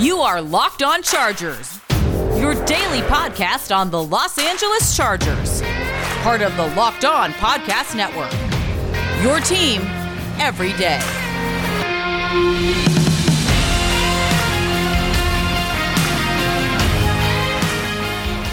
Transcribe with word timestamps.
You 0.00 0.20
are 0.20 0.40
Locked 0.40 0.82
On 0.82 1.02
Chargers, 1.02 1.78
your 2.40 2.54
daily 2.64 3.02
podcast 3.02 3.70
on 3.76 3.90
the 3.90 4.02
Los 4.02 4.38
Angeles 4.38 4.96
Chargers, 4.96 5.60
part 6.22 6.40
of 6.40 6.56
the 6.56 6.68
Locked 6.74 7.04
On 7.04 7.32
Podcast 7.32 7.94
Network. 7.94 8.32
Your 9.22 9.40
team 9.40 9.82
every 10.40 10.72
day. 10.78 10.98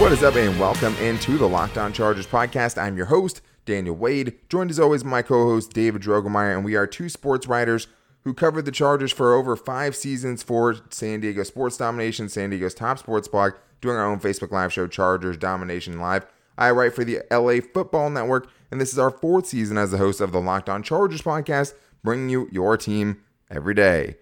What 0.02 0.12
is 0.12 0.24
up, 0.24 0.36
and 0.36 0.60
welcome 0.60 0.98
into 0.98 1.38
the 1.38 1.48
Locked 1.48 1.78
On 1.78 1.94
Chargers 1.94 2.28
podcast. 2.28 2.78
I'm 2.78 2.98
your 2.98 3.06
host, 3.06 3.40
Daniel 3.66 3.96
Wade, 3.96 4.38
joined 4.50 4.70
as 4.70 4.82
always 4.82 5.04
by 5.04 5.10
my 5.10 5.22
co 5.22 5.46
host, 5.46 5.72
David 5.72 6.02
Drogemeyer, 6.02 6.58
and 6.58 6.66
we 6.66 6.76
are 6.76 6.86
two 6.86 7.08
sports 7.08 7.48
writers 7.48 7.88
who 8.28 8.34
covered 8.34 8.66
the 8.66 8.74
Chargers 8.74 9.14
for 9.14 9.34
over 9.34 9.56
five 9.56 9.96
seasons 9.96 10.44
for 10.44 10.76
San 10.90 11.22
Diego 11.22 11.44
Sports 11.44 11.78
Domination, 11.78 12.28
San 12.28 12.50
Diego's 12.50 12.74
top 12.74 13.00
sports 13.00 13.30
blog, 13.30 13.54
doing 13.80 13.96
our 13.96 14.06
own 14.06 14.20
Facebook 14.20 14.52
Live 14.52 14.74
show, 14.74 14.86
Chargers 14.86 15.38
Domination 15.38 16.02
Live. 16.02 16.26
I 16.58 16.72
write 16.72 16.94
for 16.94 17.06
the 17.06 17.22
LA 17.32 17.62
Football 17.62 18.10
Network, 18.10 18.50
and 18.70 18.82
this 18.82 18.92
is 18.92 19.00
our 19.00 19.12
fourth 19.12 19.46
season 19.46 19.78
as 19.78 19.92
the 19.92 19.98
host 19.98 20.20
of 20.20 20.34
the 20.34 20.42
Locked 20.42 20.68
On 20.68 20.84
Chargers 20.84 21.22
podcast, 21.22 21.74
bringing 22.04 22.28
you 22.28 22.50
your 22.52 22.76
team 22.76 23.22
every 23.50 23.74
day. 23.74 24.18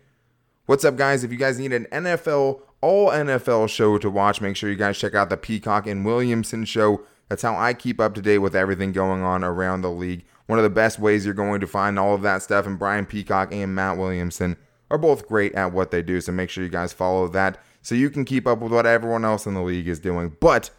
What's 0.68 0.86
up, 0.86 0.98
guys? 0.98 1.24
If 1.24 1.32
you 1.32 1.38
guys 1.38 1.58
need 1.58 1.74
an 1.74 1.88
NFL 1.92 2.62
all 2.82 3.10
NFL 3.10 3.70
show 3.70 3.98
to 3.98 4.12
watch. 4.12 4.40
Make 4.40 4.56
sure 4.56 4.70
you 4.70 4.76
guys 4.76 5.00
check 5.00 5.16
out 5.16 5.32
the 5.32 5.38
Peacock 5.38 5.88
and 5.88 6.06
Williamson 6.06 6.66
show. 6.66 7.02
That's 7.28 7.42
how 7.42 7.56
I 7.56 7.74
keep 7.74 8.00
up 8.00 8.14
to 8.14 8.22
date 8.22 8.38
with 8.38 8.56
everything 8.56 8.92
going 8.92 9.24
on 9.24 9.44
around 9.44 9.82
the 9.82 9.90
league. 9.90 10.26
One 10.48 10.60
of 10.60 10.64
the 10.64 10.70
best 10.70 11.00
ways 11.00 11.26
you're 11.26 11.34
going 11.34 11.60
to 11.62 11.68
find 11.68 11.98
all 11.98 12.14
of 12.14 12.22
that 12.22 12.44
stuff. 12.44 12.66
And 12.68 12.78
Brian 12.78 13.06
Peacock 13.06 13.52
and 13.52 13.74
Matt 13.74 13.98
Williamson 13.98 14.58
are 14.92 14.98
both 14.98 15.28
great 15.28 15.54
at 15.56 15.72
what 15.74 15.92
they 15.92 16.02
do. 16.02 16.22
So 16.22 16.32
make 16.32 16.50
sure 16.50 16.64
you 16.64 16.70
guys 16.70 16.94
follow 16.94 17.28
that 17.30 17.58
so 17.82 17.96
you 17.96 18.10
can 18.10 18.26
keep 18.26 18.48
up 18.48 18.60
with 18.60 18.72
what 18.72 18.86
everyone 18.86 19.26
else 19.26 19.46
in 19.46 19.54
the 19.54 19.62
league 19.62 19.88
is 19.88 20.00
doing. 20.00 20.36
But 20.40 20.70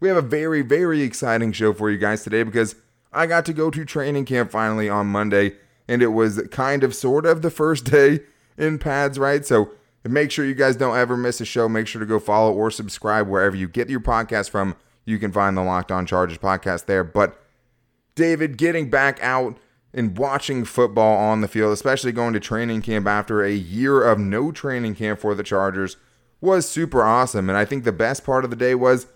we 0.00 0.08
have 0.08 0.16
a 0.16 0.22
very, 0.22 0.62
very 0.62 1.02
exciting 1.02 1.52
show 1.52 1.72
for 1.72 1.90
you 1.90 1.98
guys 1.98 2.22
today 2.22 2.42
because 2.42 2.76
I 3.12 3.26
got 3.26 3.44
to 3.46 3.52
go 3.52 3.70
to 3.70 3.84
training 3.84 4.26
camp 4.26 4.50
finally 4.50 4.88
on 4.88 5.06
Monday. 5.06 5.54
And 5.88 6.02
it 6.02 6.08
was 6.08 6.42
kind 6.50 6.82
of, 6.82 6.94
sort 6.94 7.26
of 7.26 7.42
the 7.42 7.50
first 7.50 7.84
day 7.90 8.20
in 8.58 8.78
pads, 8.78 9.18
right? 9.18 9.44
So 9.44 9.70
make 10.04 10.30
sure 10.30 10.44
you 10.44 10.54
guys 10.54 10.76
don't 10.76 10.96
ever 10.96 11.16
miss 11.16 11.40
a 11.40 11.44
show. 11.44 11.68
Make 11.68 11.86
sure 11.86 12.00
to 12.00 12.06
go 12.06 12.18
follow 12.18 12.52
or 12.52 12.70
subscribe 12.70 13.28
wherever 13.28 13.56
you 13.56 13.68
get 13.68 13.88
your 13.88 14.00
podcast 14.00 14.50
from. 14.50 14.76
You 15.04 15.18
can 15.18 15.32
find 15.32 15.56
the 15.56 15.62
Locked 15.62 15.92
On 15.92 16.04
Chargers 16.04 16.38
podcast 16.38 16.86
there. 16.86 17.04
But 17.04 17.40
David, 18.16 18.58
getting 18.58 18.90
back 18.90 19.20
out 19.22 19.56
and 19.94 20.18
watching 20.18 20.64
football 20.64 21.16
on 21.16 21.40
the 21.40 21.48
field, 21.48 21.72
especially 21.72 22.10
going 22.10 22.32
to 22.32 22.40
training 22.40 22.82
camp 22.82 23.06
after 23.06 23.44
a 23.44 23.52
year 23.52 24.02
of 24.02 24.18
no 24.18 24.50
training 24.50 24.96
camp 24.96 25.20
for 25.20 25.36
the 25.36 25.44
Chargers, 25.44 25.96
was 26.40 26.68
super 26.68 27.04
awesome. 27.04 27.48
And 27.48 27.56
I 27.56 27.64
think 27.64 27.84
the 27.84 27.92
best 27.92 28.24
part 28.24 28.42
of 28.42 28.50
the 28.50 28.56
day 28.56 28.74
was 28.74 29.06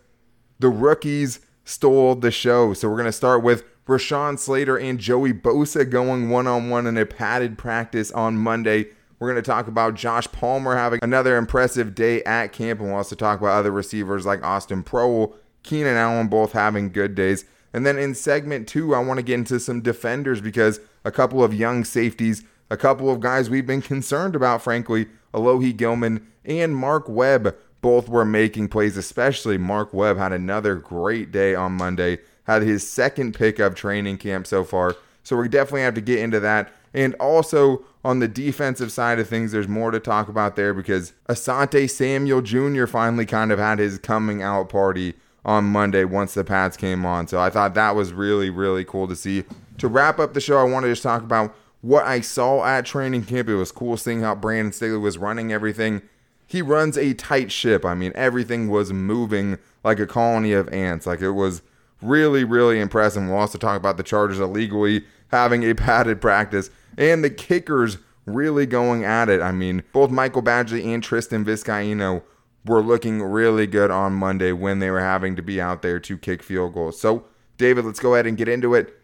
the 0.60 0.68
rookies 0.68 1.40
stole 1.64 2.14
the 2.14 2.30
show. 2.30 2.72
So 2.74 2.88
we're 2.88 2.96
going 2.96 3.06
to 3.06 3.12
start 3.12 3.42
with 3.42 3.64
Rashawn 3.86 4.38
Slater 4.38 4.78
and 4.78 5.00
Joey 5.00 5.32
Bosa 5.32 5.88
going 5.88 6.30
one 6.30 6.46
on 6.46 6.70
one 6.70 6.86
in 6.86 6.96
a 6.96 7.04
padded 7.04 7.58
practice 7.58 8.12
on 8.12 8.38
Monday 8.38 8.86
we're 9.20 9.30
going 9.30 9.42
to 9.42 9.48
talk 9.48 9.68
about 9.68 9.94
Josh 9.94 10.26
Palmer 10.32 10.76
having 10.76 10.98
another 11.02 11.36
impressive 11.36 11.94
day 11.94 12.22
at 12.24 12.52
camp, 12.52 12.80
and 12.80 12.88
we'll 12.88 12.96
also 12.96 13.14
talk 13.14 13.38
about 13.38 13.58
other 13.58 13.70
receivers 13.70 14.24
like 14.24 14.42
Austin 14.42 14.82
Proehl, 14.82 15.34
Keenan 15.62 15.96
Allen, 15.96 16.28
both 16.28 16.52
having 16.52 16.90
good 16.90 17.14
days. 17.14 17.44
And 17.72 17.86
then 17.86 17.98
in 17.98 18.14
segment 18.14 18.68
two, 18.68 18.94
I 18.94 18.98
want 19.00 19.18
to 19.18 19.22
get 19.22 19.34
into 19.34 19.60
some 19.60 19.80
defenders 19.80 20.40
because 20.40 20.80
a 21.04 21.10
couple 21.10 21.42
of 21.42 21.54
young 21.54 21.84
safeties, 21.84 22.44
a 22.68 22.76
couple 22.76 23.10
of 23.10 23.20
guys 23.20 23.48
we've 23.48 23.66
been 23.66 23.82
concerned 23.94 24.34
about, 24.34 24.62
frankly, 24.62 25.06
Alohi 25.32 25.76
Gilman 25.76 26.26
and 26.44 26.74
Mark 26.74 27.08
Webb, 27.08 27.54
both 27.80 28.08
were 28.08 28.24
making 28.24 28.68
plays, 28.68 28.96
especially 28.96 29.56
Mark 29.56 29.94
Webb 29.94 30.18
had 30.18 30.32
another 30.32 30.74
great 30.74 31.32
day 31.32 31.54
on 31.54 31.72
Monday, 31.72 32.18
had 32.44 32.62
his 32.62 32.86
second 32.86 33.34
pick 33.34 33.58
of 33.58 33.74
training 33.74 34.18
camp 34.18 34.46
so 34.46 34.64
far. 34.64 34.96
So 35.22 35.36
we 35.36 35.48
definitely 35.48 35.82
have 35.82 35.94
to 35.94 36.00
get 36.00 36.18
into 36.18 36.40
that. 36.40 36.72
And 36.92 37.14
also 37.14 37.84
on 38.04 38.18
the 38.18 38.28
defensive 38.28 38.90
side 38.90 39.18
of 39.18 39.28
things, 39.28 39.52
there's 39.52 39.68
more 39.68 39.90
to 39.90 40.00
talk 40.00 40.28
about 40.28 40.56
there 40.56 40.74
because 40.74 41.12
Asante 41.28 41.88
Samuel 41.88 42.42
Jr. 42.42 42.86
finally 42.86 43.26
kind 43.26 43.52
of 43.52 43.58
had 43.58 43.78
his 43.78 43.98
coming 43.98 44.42
out 44.42 44.68
party 44.68 45.14
on 45.44 45.64
Monday 45.64 46.04
once 46.04 46.34
the 46.34 46.44
Pats 46.44 46.76
came 46.76 47.04
on. 47.06 47.26
So 47.26 47.40
I 47.40 47.50
thought 47.50 47.74
that 47.74 47.94
was 47.94 48.12
really, 48.12 48.50
really 48.50 48.84
cool 48.84 49.08
to 49.08 49.16
see. 49.16 49.44
To 49.78 49.88
wrap 49.88 50.18
up 50.18 50.34
the 50.34 50.40
show, 50.40 50.58
I 50.58 50.64
wanted 50.64 50.88
to 50.88 50.92
just 50.92 51.02
talk 51.02 51.22
about 51.22 51.54
what 51.80 52.04
I 52.04 52.20
saw 52.20 52.64
at 52.64 52.84
training 52.84 53.24
camp. 53.24 53.48
It 53.48 53.56
was 53.56 53.72
cool 53.72 53.96
seeing 53.96 54.20
how 54.20 54.34
Brandon 54.34 54.72
Staley 54.72 54.98
was 54.98 55.18
running 55.18 55.52
everything. 55.52 56.02
He 56.46 56.62
runs 56.62 56.98
a 56.98 57.14
tight 57.14 57.50
ship. 57.50 57.84
I 57.84 57.94
mean, 57.94 58.12
everything 58.14 58.68
was 58.68 58.92
moving 58.92 59.58
like 59.82 59.98
a 59.98 60.06
colony 60.06 60.52
of 60.52 60.68
ants. 60.68 61.06
Like 61.06 61.22
it 61.22 61.32
was 61.32 61.62
really, 62.02 62.44
really 62.44 62.80
impressive. 62.80 63.22
We'll 63.22 63.36
also 63.36 63.58
talk 63.58 63.76
about 63.76 63.96
the 63.96 64.02
Chargers 64.02 64.40
illegally 64.40 65.04
having 65.30 65.62
a 65.64 65.74
padded 65.76 66.20
practice 66.20 66.70
and 66.98 67.24
the 67.24 67.30
kickers 67.30 67.98
really 68.26 68.66
going 68.66 69.04
at 69.04 69.28
it. 69.28 69.40
I 69.40 69.52
mean, 69.52 69.82
both 69.92 70.10
Michael 70.10 70.42
Badgley 70.42 70.84
and 70.84 71.02
Tristan 71.02 71.44
Vizcaino 71.44 72.22
were 72.64 72.82
looking 72.82 73.22
really 73.22 73.66
good 73.66 73.90
on 73.90 74.12
Monday 74.12 74.52
when 74.52 74.78
they 74.78 74.90
were 74.90 75.00
having 75.00 75.36
to 75.36 75.42
be 75.42 75.60
out 75.60 75.82
there 75.82 75.98
to 76.00 76.18
kick 76.18 76.42
field 76.42 76.74
goals. 76.74 77.00
So, 77.00 77.24
David, 77.56 77.84
let's 77.84 78.00
go 78.00 78.14
ahead 78.14 78.26
and 78.26 78.36
get 78.36 78.48
into 78.48 78.74
it. 78.74 78.96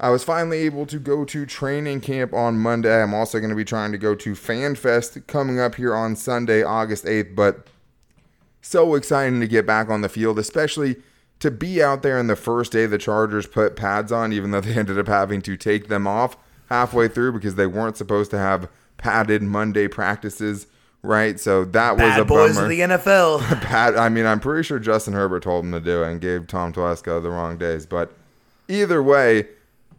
I 0.00 0.10
was 0.10 0.24
finally 0.24 0.58
able 0.58 0.84
to 0.86 0.98
go 0.98 1.24
to 1.24 1.46
training 1.46 2.00
camp 2.00 2.32
on 2.34 2.58
Monday. 2.58 3.00
I'm 3.00 3.14
also 3.14 3.38
going 3.38 3.50
to 3.50 3.56
be 3.56 3.64
trying 3.64 3.92
to 3.92 3.98
go 3.98 4.16
to 4.16 4.32
FanFest 4.32 5.28
coming 5.28 5.60
up 5.60 5.76
here 5.76 5.94
on 5.94 6.16
Sunday, 6.16 6.64
August 6.64 7.04
8th, 7.04 7.36
but 7.36 7.68
so 8.60 8.96
exciting 8.96 9.40
to 9.40 9.46
get 9.46 9.64
back 9.64 9.88
on 9.88 10.00
the 10.00 10.08
field, 10.08 10.40
especially 10.40 10.96
to 11.38 11.50
be 11.52 11.82
out 11.82 12.02
there 12.02 12.18
in 12.18 12.26
the 12.26 12.36
first 12.36 12.72
day 12.72 12.86
the 12.86 12.98
Chargers 12.98 13.46
put 13.46 13.76
pads 13.76 14.10
on, 14.10 14.32
even 14.32 14.50
though 14.50 14.60
they 14.60 14.74
ended 14.78 14.98
up 14.98 15.08
having 15.08 15.40
to 15.42 15.56
take 15.56 15.88
them 15.88 16.06
off 16.06 16.36
halfway 16.68 17.06
through 17.06 17.32
because 17.32 17.56
they 17.56 17.66
weren't 17.66 17.96
supposed 17.96 18.30
to 18.32 18.38
have 18.38 18.68
padded 18.96 19.42
Monday 19.42 19.86
practices, 19.88 20.66
right? 21.02 21.38
So 21.38 21.64
that 21.64 21.96
Bad 21.96 22.16
was 22.16 22.18
a 22.18 22.24
boys 22.24 22.54
bummer. 22.54 22.64
of 22.64 22.70
the 22.70 22.80
NFL. 22.80 23.60
Pat, 23.62 23.98
I 23.98 24.08
mean, 24.08 24.26
I'm 24.26 24.40
pretty 24.40 24.62
sure 24.62 24.78
Justin 24.78 25.14
Herbert 25.14 25.42
told 25.42 25.64
him 25.64 25.72
to 25.72 25.80
do 25.80 26.02
it 26.02 26.10
and 26.10 26.20
gave 26.20 26.46
Tom 26.46 26.72
Telesco 26.72 27.22
the 27.22 27.30
wrong 27.30 27.58
days. 27.58 27.86
But 27.86 28.12
either 28.68 29.02
way, 29.02 29.48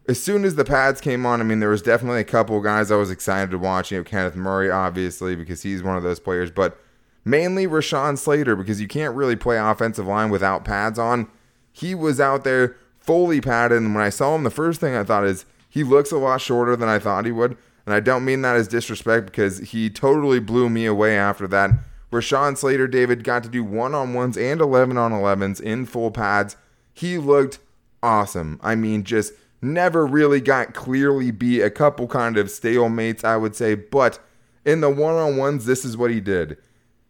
as 0.07 0.21
soon 0.21 0.43
as 0.43 0.55
the 0.55 0.65
pads 0.65 0.99
came 1.01 1.25
on, 1.25 1.39
I 1.39 1.43
mean, 1.43 1.59
there 1.59 1.69
was 1.69 1.81
definitely 1.81 2.21
a 2.21 2.25
couple 2.25 2.59
guys 2.61 2.91
I 2.91 2.95
was 2.95 3.11
excited 3.11 3.51
to 3.51 3.57
watch. 3.57 3.91
You 3.91 3.99
know, 3.99 4.03
Kenneth 4.03 4.35
Murray, 4.35 4.69
obviously, 4.69 5.35
because 5.35 5.61
he's 5.61 5.83
one 5.83 5.97
of 5.97 6.03
those 6.03 6.19
players, 6.19 6.51
but 6.51 6.77
mainly 7.25 7.67
Rashawn 7.67 8.17
Slater 8.17 8.55
because 8.55 8.81
you 8.81 8.87
can't 8.87 9.15
really 9.15 9.35
play 9.35 9.57
offensive 9.57 10.07
line 10.07 10.29
without 10.29 10.65
pads 10.65 10.99
on. 10.99 11.29
He 11.71 11.95
was 11.95 12.19
out 12.19 12.43
there 12.43 12.75
fully 12.99 13.41
padded, 13.41 13.79
and 13.81 13.95
when 13.95 14.03
I 14.03 14.09
saw 14.09 14.35
him, 14.35 14.43
the 14.43 14.49
first 14.49 14.79
thing 14.79 14.95
I 14.95 15.03
thought 15.03 15.25
is 15.25 15.45
he 15.69 15.83
looks 15.83 16.11
a 16.11 16.17
lot 16.17 16.39
shorter 16.41 16.75
than 16.75 16.89
I 16.89 16.99
thought 16.99 17.25
he 17.25 17.31
would. 17.31 17.57
And 17.85 17.93
I 17.93 17.99
don't 17.99 18.25
mean 18.25 18.41
that 18.43 18.55
as 18.55 18.67
disrespect 18.67 19.25
because 19.25 19.59
he 19.59 19.89
totally 19.89 20.39
blew 20.39 20.69
me 20.69 20.85
away 20.85 21.17
after 21.17 21.47
that. 21.47 21.71
Rashawn 22.11 22.57
Slater, 22.57 22.87
David, 22.87 23.23
got 23.23 23.43
to 23.43 23.49
do 23.49 23.63
one 23.63 23.95
on 23.95 24.13
ones 24.13 24.37
and 24.37 24.61
11 24.61 24.97
on 24.97 25.11
11s 25.11 25.59
in 25.59 25.85
full 25.85 26.11
pads. 26.11 26.55
He 26.93 27.17
looked 27.17 27.59
awesome. 28.01 28.59
I 28.63 28.75
mean, 28.75 29.03
just 29.03 29.33
never 29.61 30.05
really 30.05 30.39
got 30.39 30.73
clearly 30.73 31.31
beat. 31.31 31.61
A 31.61 31.71
couple 31.71 32.07
kind 32.07 32.37
of 32.37 32.47
stalemates, 32.47 33.23
I 33.23 33.35
would 33.37 33.55
say. 33.55 33.75
But 33.75 34.19
in 34.63 34.81
the 34.81 34.89
one 34.89 35.15
on 35.15 35.37
ones, 35.37 35.65
this 35.65 35.83
is 35.83 35.97
what 35.97 36.11
he 36.11 36.19
did. 36.19 36.57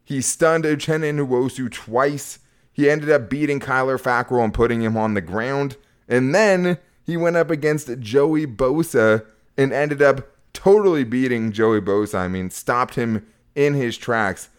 He 0.05 0.21
stunned 0.21 0.63
Uchenna 0.63 1.13
Nwosu 1.13 1.71
twice. 1.71 2.39
He 2.71 2.89
ended 2.89 3.09
up 3.11 3.29
beating 3.29 3.59
Kyler 3.59 4.01
Fackrell 4.01 4.43
and 4.43 4.53
putting 4.53 4.81
him 4.81 4.97
on 4.97 5.13
the 5.13 5.21
ground. 5.21 5.77
And 6.07 6.33
then 6.33 6.77
he 7.05 7.17
went 7.17 7.35
up 7.35 7.49
against 7.49 7.99
Joey 7.99 8.47
Bosa 8.47 9.25
and 9.57 9.71
ended 9.71 10.01
up 10.01 10.32
totally 10.53 11.03
beating 11.03 11.51
Joey 11.51 11.81
Bosa. 11.81 12.15
I 12.19 12.27
mean, 12.27 12.49
stopped 12.49 12.95
him 12.95 13.25
in 13.55 13.73
his 13.73 13.97
tracks. 13.97 14.49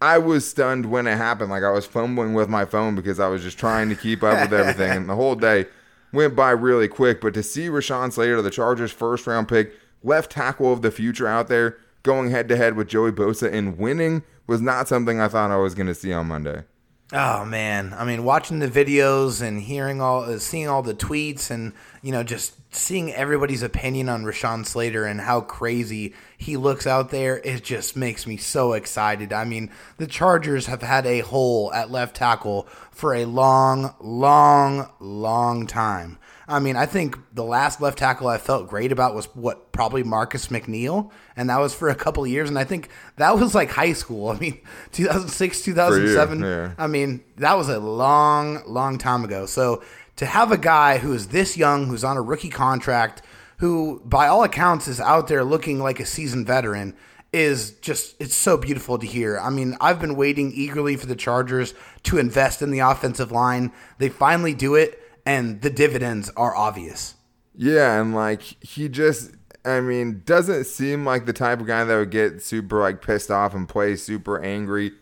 I 0.00 0.18
was 0.18 0.48
stunned 0.48 0.86
when 0.86 1.06
it 1.06 1.16
happened. 1.16 1.50
Like 1.50 1.64
I 1.64 1.70
was 1.70 1.86
fumbling 1.86 2.34
with 2.34 2.48
my 2.48 2.64
phone 2.64 2.94
because 2.94 3.18
I 3.18 3.28
was 3.28 3.42
just 3.42 3.58
trying 3.58 3.88
to 3.88 3.96
keep 3.96 4.22
up 4.22 4.40
with 4.40 4.58
everything. 4.58 4.96
and 4.96 5.08
the 5.08 5.16
whole 5.16 5.34
day 5.34 5.66
went 6.12 6.36
by 6.36 6.50
really 6.50 6.88
quick. 6.88 7.20
But 7.20 7.34
to 7.34 7.42
see 7.42 7.68
Rashawn 7.68 8.12
Slater, 8.12 8.40
the 8.40 8.50
Chargers' 8.50 8.92
first 8.92 9.26
round 9.26 9.48
pick, 9.48 9.72
left 10.02 10.30
tackle 10.32 10.72
of 10.72 10.82
the 10.82 10.90
future 10.90 11.26
out 11.26 11.48
there, 11.48 11.78
going 12.02 12.30
head 12.30 12.48
to 12.48 12.56
head 12.56 12.76
with 12.76 12.88
Joey 12.88 13.12
Bosa 13.12 13.52
and 13.52 13.76
winning 13.76 14.22
was 14.46 14.60
not 14.60 14.88
something 14.88 15.20
I 15.20 15.28
thought 15.28 15.50
I 15.50 15.56
was 15.56 15.74
going 15.74 15.88
to 15.88 15.94
see 15.94 16.12
on 16.12 16.28
Monday. 16.28 16.64
Oh 17.10 17.46
man, 17.46 17.94
I 17.96 18.04
mean, 18.04 18.22
watching 18.22 18.58
the 18.58 18.68
videos 18.68 19.40
and 19.40 19.62
hearing 19.62 20.02
all, 20.02 20.24
uh, 20.24 20.38
seeing 20.38 20.68
all 20.68 20.82
the 20.82 20.92
tweets, 20.92 21.50
and 21.50 21.72
you 22.02 22.12
know, 22.12 22.22
just 22.22 22.52
seeing 22.70 23.14
everybody's 23.14 23.62
opinion 23.62 24.10
on 24.10 24.24
Rashawn 24.24 24.66
Slater 24.66 25.06
and 25.06 25.22
how 25.22 25.40
crazy 25.40 26.14
he 26.36 26.58
looks 26.58 26.86
out 26.86 27.10
there, 27.10 27.38
it 27.38 27.64
just 27.64 27.96
makes 27.96 28.26
me 28.26 28.36
so 28.36 28.74
excited. 28.74 29.32
I 29.32 29.44
mean, 29.44 29.70
the 29.96 30.06
Chargers 30.06 30.66
have 30.66 30.82
had 30.82 31.06
a 31.06 31.20
hole 31.20 31.72
at 31.72 31.90
left 31.90 32.16
tackle 32.16 32.68
for 32.90 33.14
a 33.14 33.24
long, 33.24 33.94
long, 34.00 34.90
long 35.00 35.66
time. 35.66 36.18
I 36.48 36.60
mean, 36.60 36.76
I 36.76 36.86
think 36.86 37.18
the 37.34 37.44
last 37.44 37.80
left 37.80 37.98
tackle 37.98 38.26
I 38.26 38.38
felt 38.38 38.68
great 38.68 38.90
about 38.90 39.14
was 39.14 39.26
what 39.34 39.70
probably 39.70 40.02
Marcus 40.02 40.48
McNeill, 40.48 41.10
and 41.36 41.50
that 41.50 41.60
was 41.60 41.74
for 41.74 41.90
a 41.90 41.94
couple 41.94 42.24
of 42.24 42.30
years. 42.30 42.48
And 42.48 42.58
I 42.58 42.64
think 42.64 42.88
that 43.16 43.36
was 43.38 43.54
like 43.54 43.70
high 43.70 43.92
school. 43.92 44.30
I 44.30 44.38
mean, 44.38 44.58
2006, 44.92 45.60
2007. 45.62 46.40
yeah. 46.40 46.72
I 46.78 46.86
mean, 46.86 47.22
that 47.36 47.56
was 47.58 47.68
a 47.68 47.78
long, 47.78 48.62
long 48.66 48.96
time 48.96 49.24
ago. 49.24 49.44
So 49.44 49.82
to 50.16 50.24
have 50.24 50.50
a 50.50 50.56
guy 50.56 50.98
who 50.98 51.12
is 51.12 51.28
this 51.28 51.56
young, 51.56 51.86
who's 51.86 52.02
on 52.02 52.16
a 52.16 52.22
rookie 52.22 52.48
contract, 52.48 53.20
who 53.58 54.00
by 54.06 54.26
all 54.26 54.42
accounts 54.42 54.88
is 54.88 55.00
out 55.00 55.28
there 55.28 55.44
looking 55.44 55.80
like 55.80 56.00
a 56.00 56.06
seasoned 56.06 56.46
veteran, 56.46 56.94
is 57.30 57.72
just 57.72 58.16
it's 58.18 58.34
so 58.34 58.56
beautiful 58.56 58.98
to 58.98 59.06
hear. 59.06 59.38
I 59.38 59.50
mean, 59.50 59.76
I've 59.82 60.00
been 60.00 60.16
waiting 60.16 60.50
eagerly 60.54 60.96
for 60.96 61.06
the 61.06 61.16
Chargers 61.16 61.74
to 62.04 62.16
invest 62.18 62.62
in 62.62 62.70
the 62.70 62.78
offensive 62.78 63.30
line. 63.30 63.70
They 63.98 64.08
finally 64.08 64.54
do 64.54 64.74
it 64.76 65.02
and 65.28 65.60
the 65.60 65.68
dividends 65.68 66.30
are 66.38 66.56
obvious. 66.56 67.14
Yeah, 67.54 68.00
and 68.00 68.14
like 68.14 68.42
he 68.64 68.88
just 68.88 69.32
I 69.62 69.80
mean, 69.80 70.22
doesn't 70.24 70.64
seem 70.64 71.04
like 71.04 71.26
the 71.26 71.34
type 71.34 71.60
of 71.60 71.66
guy 71.66 71.84
that 71.84 71.96
would 71.96 72.10
get 72.10 72.40
super 72.40 72.80
like 72.80 73.02
pissed 73.02 73.30
off 73.30 73.54
and 73.54 73.68
play 73.68 73.96
super 73.96 74.42
angry. 74.42 74.92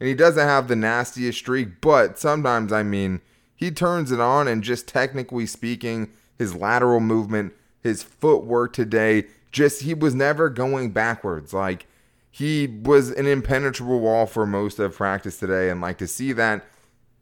And 0.00 0.08
he 0.08 0.14
doesn't 0.14 0.46
have 0.46 0.66
the 0.66 0.74
nastiest 0.74 1.38
streak, 1.38 1.80
but 1.80 2.18
sometimes 2.18 2.72
I 2.72 2.82
mean, 2.82 3.20
he 3.54 3.70
turns 3.70 4.10
it 4.10 4.18
on 4.18 4.48
and 4.48 4.64
just 4.64 4.88
technically 4.88 5.46
speaking, 5.46 6.10
his 6.36 6.54
lateral 6.54 7.00
movement, 7.00 7.52
his 7.80 8.02
footwork 8.02 8.72
today, 8.72 9.26
just 9.52 9.82
he 9.82 9.94
was 9.94 10.16
never 10.16 10.50
going 10.50 10.90
backwards. 10.90 11.54
Like 11.54 11.86
he 12.28 12.66
was 12.66 13.10
an 13.10 13.28
impenetrable 13.28 14.00
wall 14.00 14.26
for 14.26 14.46
most 14.46 14.80
of 14.80 14.96
practice 14.96 15.38
today 15.38 15.70
and 15.70 15.80
like 15.80 15.98
to 15.98 16.08
see 16.08 16.32
that 16.32 16.64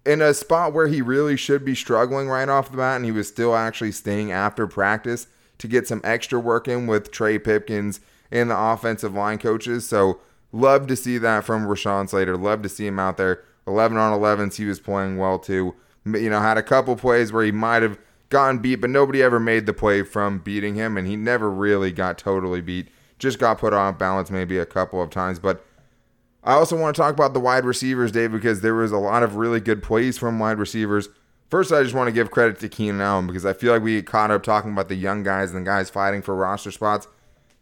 in 0.06 0.20
a 0.20 0.34
spot 0.34 0.72
where 0.72 0.88
he 0.88 1.00
really 1.00 1.36
should 1.36 1.64
be 1.64 1.74
struggling 1.74 2.28
right 2.28 2.48
off 2.48 2.70
the 2.70 2.76
bat, 2.76 2.96
and 2.96 3.04
he 3.04 3.12
was 3.12 3.28
still 3.28 3.54
actually 3.54 3.92
staying 3.92 4.32
after 4.32 4.66
practice 4.66 5.26
to 5.58 5.68
get 5.68 5.88
some 5.88 6.00
extra 6.04 6.38
work 6.38 6.68
in 6.68 6.86
with 6.86 7.10
Trey 7.10 7.38
Pipkins 7.38 8.00
and 8.30 8.50
the 8.50 8.58
offensive 8.58 9.14
line 9.14 9.38
coaches. 9.38 9.88
So 9.88 10.20
love 10.52 10.86
to 10.88 10.96
see 10.96 11.18
that 11.18 11.44
from 11.44 11.66
Rashawn 11.66 12.08
Slater. 12.08 12.36
Love 12.36 12.62
to 12.62 12.68
see 12.68 12.86
him 12.86 12.98
out 12.98 13.16
there. 13.16 13.42
11 13.66 13.96
on 13.96 14.18
11s, 14.18 14.56
he 14.56 14.66
was 14.66 14.80
playing 14.80 15.16
well 15.16 15.38
too. 15.38 15.74
You 16.04 16.28
know, 16.28 16.40
had 16.40 16.58
a 16.58 16.62
couple 16.62 16.96
plays 16.96 17.32
where 17.32 17.44
he 17.44 17.52
might 17.52 17.82
have 17.82 17.98
gotten 18.28 18.58
beat, 18.58 18.76
but 18.76 18.90
nobody 18.90 19.22
ever 19.22 19.40
made 19.40 19.64
the 19.64 19.72
play 19.72 20.02
from 20.02 20.38
beating 20.38 20.74
him, 20.74 20.98
and 20.98 21.06
he 21.06 21.16
never 21.16 21.50
really 21.50 21.92
got 21.92 22.18
totally 22.18 22.60
beat. 22.60 22.88
Just 23.18 23.38
got 23.38 23.58
put 23.58 23.72
off 23.72 23.98
balance 23.98 24.30
maybe 24.30 24.58
a 24.58 24.66
couple 24.66 25.00
of 25.00 25.08
times, 25.08 25.38
but 25.38 25.64
I 26.44 26.52
also 26.52 26.76
want 26.76 26.94
to 26.94 27.00
talk 27.00 27.14
about 27.14 27.32
the 27.32 27.40
wide 27.40 27.64
receivers, 27.64 28.12
Dave, 28.12 28.30
because 28.30 28.60
there 28.60 28.74
was 28.74 28.92
a 28.92 28.98
lot 28.98 29.22
of 29.22 29.36
really 29.36 29.60
good 29.60 29.82
plays 29.82 30.18
from 30.18 30.38
wide 30.38 30.58
receivers. 30.58 31.08
First, 31.48 31.72
I 31.72 31.82
just 31.82 31.94
want 31.94 32.08
to 32.08 32.12
give 32.12 32.30
credit 32.30 32.58
to 32.60 32.68
Keenan 32.68 33.00
Allen 33.00 33.26
because 33.26 33.46
I 33.46 33.54
feel 33.54 33.72
like 33.72 33.82
we 33.82 34.02
caught 34.02 34.30
up 34.30 34.42
talking 34.42 34.72
about 34.72 34.88
the 34.88 34.94
young 34.94 35.22
guys 35.22 35.52
and 35.52 35.64
the 35.64 35.70
guys 35.70 35.88
fighting 35.88 36.20
for 36.20 36.36
roster 36.36 36.70
spots. 36.70 37.08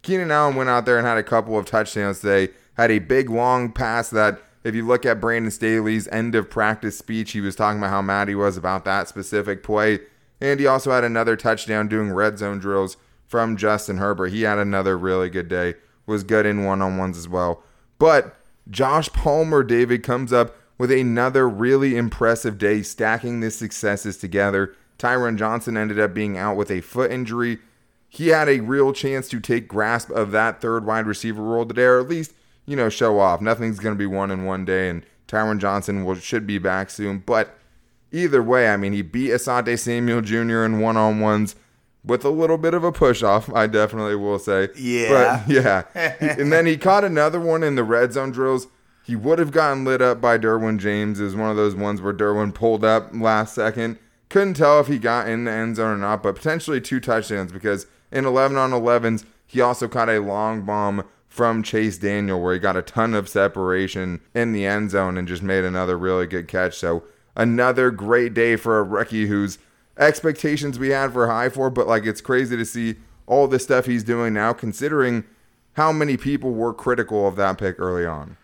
Keenan 0.02 0.32
Allen 0.32 0.56
went 0.56 0.69
out 0.69 0.84
there 0.84 0.99
and 0.99 1.06
had 1.06 1.19
a 1.19 1.23
couple 1.23 1.56
of 1.56 1.64
touchdowns 1.64 2.20
today. 2.20 2.52
Had 2.76 2.90
a 2.90 2.99
big 2.99 3.31
long 3.31 3.70
pass 3.70 4.11
that, 4.11 4.40
if 4.64 4.75
you 4.75 4.85
look 4.85 5.06
at 5.06 5.20
Brandon 5.20 5.50
Staley's 5.50 6.08
end 6.08 6.35
of 6.35 6.50
practice 6.50 6.99
speech, 6.99 7.32
he 7.32 7.40
was 7.40 7.55
talking 7.55 7.78
about 7.78 7.90
how 7.90 8.02
mad 8.02 8.28
he 8.28 8.35
was 8.35 8.56
about 8.56 8.85
that 8.85 9.08
specific 9.08 9.62
play. 9.62 10.00
And 10.40 10.58
he 10.58 10.67
also 10.67 10.90
had 10.90 11.05
another 11.05 11.37
touchdown 11.37 11.87
doing 11.87 12.12
red 12.12 12.38
zone 12.38 12.58
drills 12.58 12.96
from 13.28 13.56
Justin 13.56 13.99
Herbert. 13.99 14.28
He 14.28 14.43
had 14.43 14.58
another 14.58 14.99
really 14.99 15.31
good 15.31 15.49
day. 15.49 15.75
Was 16.06 16.25
good 16.25 16.46
in 16.46 16.64
one 16.64 16.82
on 16.82 16.96
ones 16.96 17.17
as 17.17 17.28
well. 17.28 17.62
But 17.99 18.35
Josh 18.70 19.09
Palmer, 19.11 19.62
David, 19.62 20.03
comes 20.03 20.32
up 20.32 20.56
with 20.79 20.91
another 20.91 21.49
really 21.49 21.97
impressive 21.97 22.59
day, 22.59 22.82
stacking 22.82 23.41
the 23.41 23.50
successes 23.50 24.17
together. 24.17 24.75
Tyron 24.99 25.37
Johnson 25.37 25.76
ended 25.76 25.99
up 25.99 26.14
being 26.14 26.38
out 26.38 26.56
with 26.56 26.70
a 26.70 26.81
foot 26.81 27.11
injury. 27.11 27.59
He 28.09 28.29
had 28.29 28.49
a 28.49 28.61
real 28.61 28.93
chance 28.93 29.29
to 29.31 29.41
take 29.41 29.69
grasp 29.69 30.11
of 30.11 30.31
that 30.32 30.61
third 30.61 30.85
wide 30.85 31.06
receiver 31.06 31.43
role 31.43 31.67
today, 31.67 31.85
or 31.85 32.00
at 32.00 32.09
least, 32.09 32.35
you 32.67 32.76
know, 32.76 32.88
show 32.88 33.19
off. 33.19 33.41
Nothing's 33.41 33.79
going 33.79 33.94
to 33.94 33.99
be 33.99 34.06
one 34.06 34.31
in 34.31 34.44
one 34.44 34.64
day, 34.64 34.88
and 34.88 35.05
Tyron 35.26 35.59
Johnson 35.59 36.05
will, 36.05 36.14
should 36.14 36.47
be 36.47 36.59
back 36.59 36.91
soon. 36.91 37.23
But 37.25 37.56
either 38.12 38.43
way, 38.43 38.69
I 38.69 38.76
mean, 38.76 38.93
he 38.93 39.03
beat 39.03 39.31
Asante 39.31 39.79
Samuel 39.79 40.20
Jr. 40.20 40.64
in 40.64 40.79
one 40.81 40.97
on 40.97 41.20
ones 41.20 41.56
with 42.04 42.25
a 42.25 42.31
little 42.31 42.58
bit 42.58 42.75
of 42.75 42.84
a 42.84 42.93
push 42.93 43.22
off, 43.22 43.52
I 43.52 43.66
definitely 43.66 44.16
will 44.16 44.38
say. 44.38 44.69
Yeah. 44.76 45.44
But 45.46 45.52
yeah. 45.52 45.84
and 46.20 46.52
then 46.52 46.66
he 46.66 46.76
caught 46.76 47.04
another 47.04 47.40
one 47.40 47.62
in 47.62 47.75
the 47.75 47.84
red 47.84 48.12
zone 48.12 48.32
drills. 48.32 48.66
He 49.04 49.16
would 49.16 49.38
have 49.38 49.50
gotten 49.50 49.84
lit 49.84 50.00
up 50.00 50.20
by 50.20 50.38
Derwin 50.38 50.78
James. 50.78 51.20
It 51.20 51.25
was 51.25 51.37
one 51.37 51.50
of 51.50 51.56
those 51.56 51.75
ones 51.75 52.00
where 52.00 52.12
Derwin 52.12 52.54
pulled 52.54 52.84
up 52.84 53.10
last 53.12 53.54
second. 53.54 53.99
Couldn't 54.28 54.54
tell 54.54 54.81
if 54.81 54.87
he 54.87 54.99
got 54.99 55.28
in 55.28 55.44
the 55.44 55.50
end 55.50 55.76
zone 55.76 55.96
or 55.96 55.99
not, 55.99 56.22
but 56.22 56.37
potentially 56.37 56.81
two 56.81 57.00
touchdowns 57.00 57.52
because 57.52 57.87
in 58.10 58.25
11 58.25 58.56
on 58.56 58.70
11s, 58.70 59.25
he 59.46 59.60
also 59.60 59.88
caught 59.88 60.08
a 60.08 60.20
long 60.20 60.62
bomb 60.62 61.04
from 61.28 61.62
Chase 61.62 61.99
Daniel 61.99 62.40
where 62.40 62.54
he 62.54 62.60
got 62.60 62.76
a 62.76 62.82
ton 62.82 63.14
of 63.14 63.28
separation 63.28 64.20
in 64.34 64.52
the 64.52 64.66
end 64.66 64.90
zone 64.90 65.16
and 65.16 65.26
just 65.26 65.43
made 65.43 65.64
another 65.64 65.96
really 65.96 66.26
good 66.26 66.46
catch. 66.46 66.76
So 66.76 67.04
another 67.34 67.90
great 67.90 68.34
day 68.34 68.56
for 68.56 68.78
a 68.78 68.82
rookie 68.82 69.26
who's 69.26 69.58
expectations 69.98 70.78
we 70.78 70.90
had 70.90 71.12
for 71.12 71.28
high 71.28 71.48
for, 71.48 71.70
but 71.70 71.86
like 71.86 72.04
it's 72.04 72.20
crazy 72.20 72.56
to 72.56 72.64
see 72.64 72.96
all 73.26 73.46
the 73.46 73.58
stuff 73.58 73.86
he's 73.86 74.04
doing 74.04 74.34
now, 74.34 74.52
considering 74.52 75.24
how 75.74 75.92
many 75.92 76.16
people 76.16 76.52
were 76.52 76.74
critical 76.74 77.26
of 77.26 77.36
that 77.36 77.58
pick 77.58 77.78
early 77.78 78.04
on. 78.04 78.36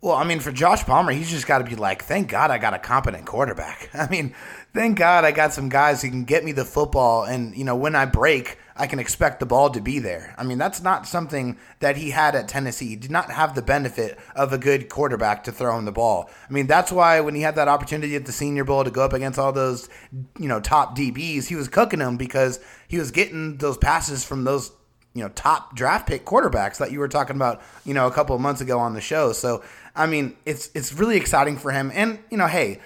Well, 0.00 0.16
I 0.16 0.24
mean, 0.24 0.40
for 0.40 0.52
Josh 0.52 0.84
Palmer, 0.84 1.12
he's 1.12 1.30
just 1.30 1.46
got 1.46 1.58
to 1.58 1.64
be 1.64 1.76
like, 1.76 2.04
thank 2.04 2.28
God 2.28 2.50
I 2.50 2.58
got 2.58 2.74
a 2.74 2.78
competent 2.78 3.24
quarterback. 3.24 3.88
I 3.94 4.06
mean, 4.08 4.34
thank 4.74 4.98
God 4.98 5.24
I 5.24 5.32
got 5.32 5.54
some 5.54 5.70
guys 5.70 6.02
who 6.02 6.10
can 6.10 6.24
get 6.24 6.44
me 6.44 6.52
the 6.52 6.66
football, 6.66 7.24
and 7.24 7.56
you 7.56 7.64
know, 7.64 7.74
when 7.74 7.94
I 7.94 8.04
break, 8.04 8.58
I 8.76 8.86
can 8.86 8.98
expect 8.98 9.40
the 9.40 9.46
ball 9.46 9.70
to 9.70 9.80
be 9.80 9.98
there. 10.00 10.34
I 10.36 10.42
mean, 10.42 10.58
that's 10.58 10.82
not 10.82 11.06
something 11.06 11.58
that 11.78 11.96
he 11.96 12.10
had 12.10 12.34
at 12.34 12.48
Tennessee. 12.48 12.88
He 12.88 12.96
did 12.96 13.10
not 13.10 13.30
have 13.30 13.54
the 13.54 13.62
benefit 13.62 14.18
of 14.34 14.52
a 14.52 14.58
good 14.58 14.88
quarterback 14.88 15.44
to 15.44 15.52
throw 15.52 15.78
him 15.78 15.84
the 15.84 15.92
ball. 15.92 16.28
I 16.48 16.52
mean, 16.52 16.66
that's 16.66 16.90
why 16.90 17.20
when 17.20 17.34
he 17.34 17.42
had 17.42 17.54
that 17.54 17.68
opportunity 17.68 18.16
at 18.16 18.26
the 18.26 18.32
Senior 18.32 18.64
Bowl 18.64 18.82
to 18.82 18.90
go 18.90 19.04
up 19.04 19.12
against 19.12 19.38
all 19.38 19.52
those, 19.52 19.88
you 20.38 20.48
know, 20.48 20.60
top 20.60 20.96
DBs, 20.96 21.46
he 21.46 21.54
was 21.54 21.68
cooking 21.68 22.00
them 22.00 22.16
because 22.16 22.58
he 22.88 22.98
was 22.98 23.10
getting 23.12 23.58
those 23.58 23.78
passes 23.78 24.24
from 24.24 24.44
those 24.44 24.72
you 25.14 25.22
know 25.22 25.28
top 25.30 25.74
draft 25.76 26.08
pick 26.08 26.24
quarterbacks 26.24 26.78
that 26.78 26.90
you 26.90 26.98
were 26.98 27.08
talking 27.08 27.36
about 27.36 27.62
you 27.84 27.94
know 27.94 28.06
a 28.06 28.10
couple 28.10 28.34
of 28.34 28.42
months 28.42 28.60
ago 28.60 28.80
on 28.80 28.94
the 28.94 29.00
show 29.00 29.32
so 29.32 29.62
i 29.94 30.06
mean 30.06 30.36
it's 30.44 30.70
it's 30.74 30.92
really 30.92 31.16
exciting 31.16 31.56
for 31.56 31.70
him 31.70 31.92
and 31.94 32.18
you 32.30 32.36
know 32.36 32.48
hey 32.48 32.80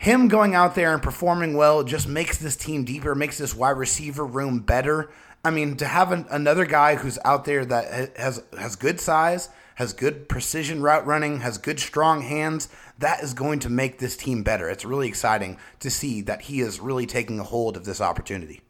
him 0.00 0.28
going 0.28 0.54
out 0.54 0.74
there 0.74 0.94
and 0.94 1.02
performing 1.02 1.54
well 1.54 1.84
just 1.84 2.08
makes 2.08 2.38
this 2.38 2.56
team 2.56 2.84
deeper 2.84 3.14
makes 3.14 3.36
this 3.36 3.54
wide 3.54 3.76
receiver 3.76 4.24
room 4.24 4.60
better. 4.60 5.10
I 5.44 5.50
mean 5.50 5.76
to 5.76 5.84
have 5.84 6.10
an, 6.10 6.24
another 6.30 6.64
guy 6.64 6.94
who's 6.94 7.18
out 7.22 7.44
there 7.44 7.66
that 7.66 8.16
has 8.16 8.42
has 8.58 8.76
good 8.76 8.98
size 8.98 9.50
has 9.74 9.92
good 9.92 10.26
precision 10.26 10.80
route 10.80 11.06
running 11.06 11.40
has 11.40 11.58
good 11.58 11.78
strong 11.78 12.22
hands 12.22 12.70
that 12.96 13.22
is 13.22 13.34
going 13.34 13.58
to 13.58 13.68
make 13.68 13.98
this 13.98 14.16
team 14.16 14.42
better. 14.42 14.70
It's 14.70 14.86
really 14.86 15.06
exciting 15.06 15.58
to 15.80 15.90
see 15.90 16.22
that 16.22 16.42
he 16.42 16.60
is 16.60 16.80
really 16.80 17.04
taking 17.04 17.38
a 17.38 17.44
hold 17.44 17.76
of 17.76 17.84
this 17.84 18.00
opportunity. 18.00 18.62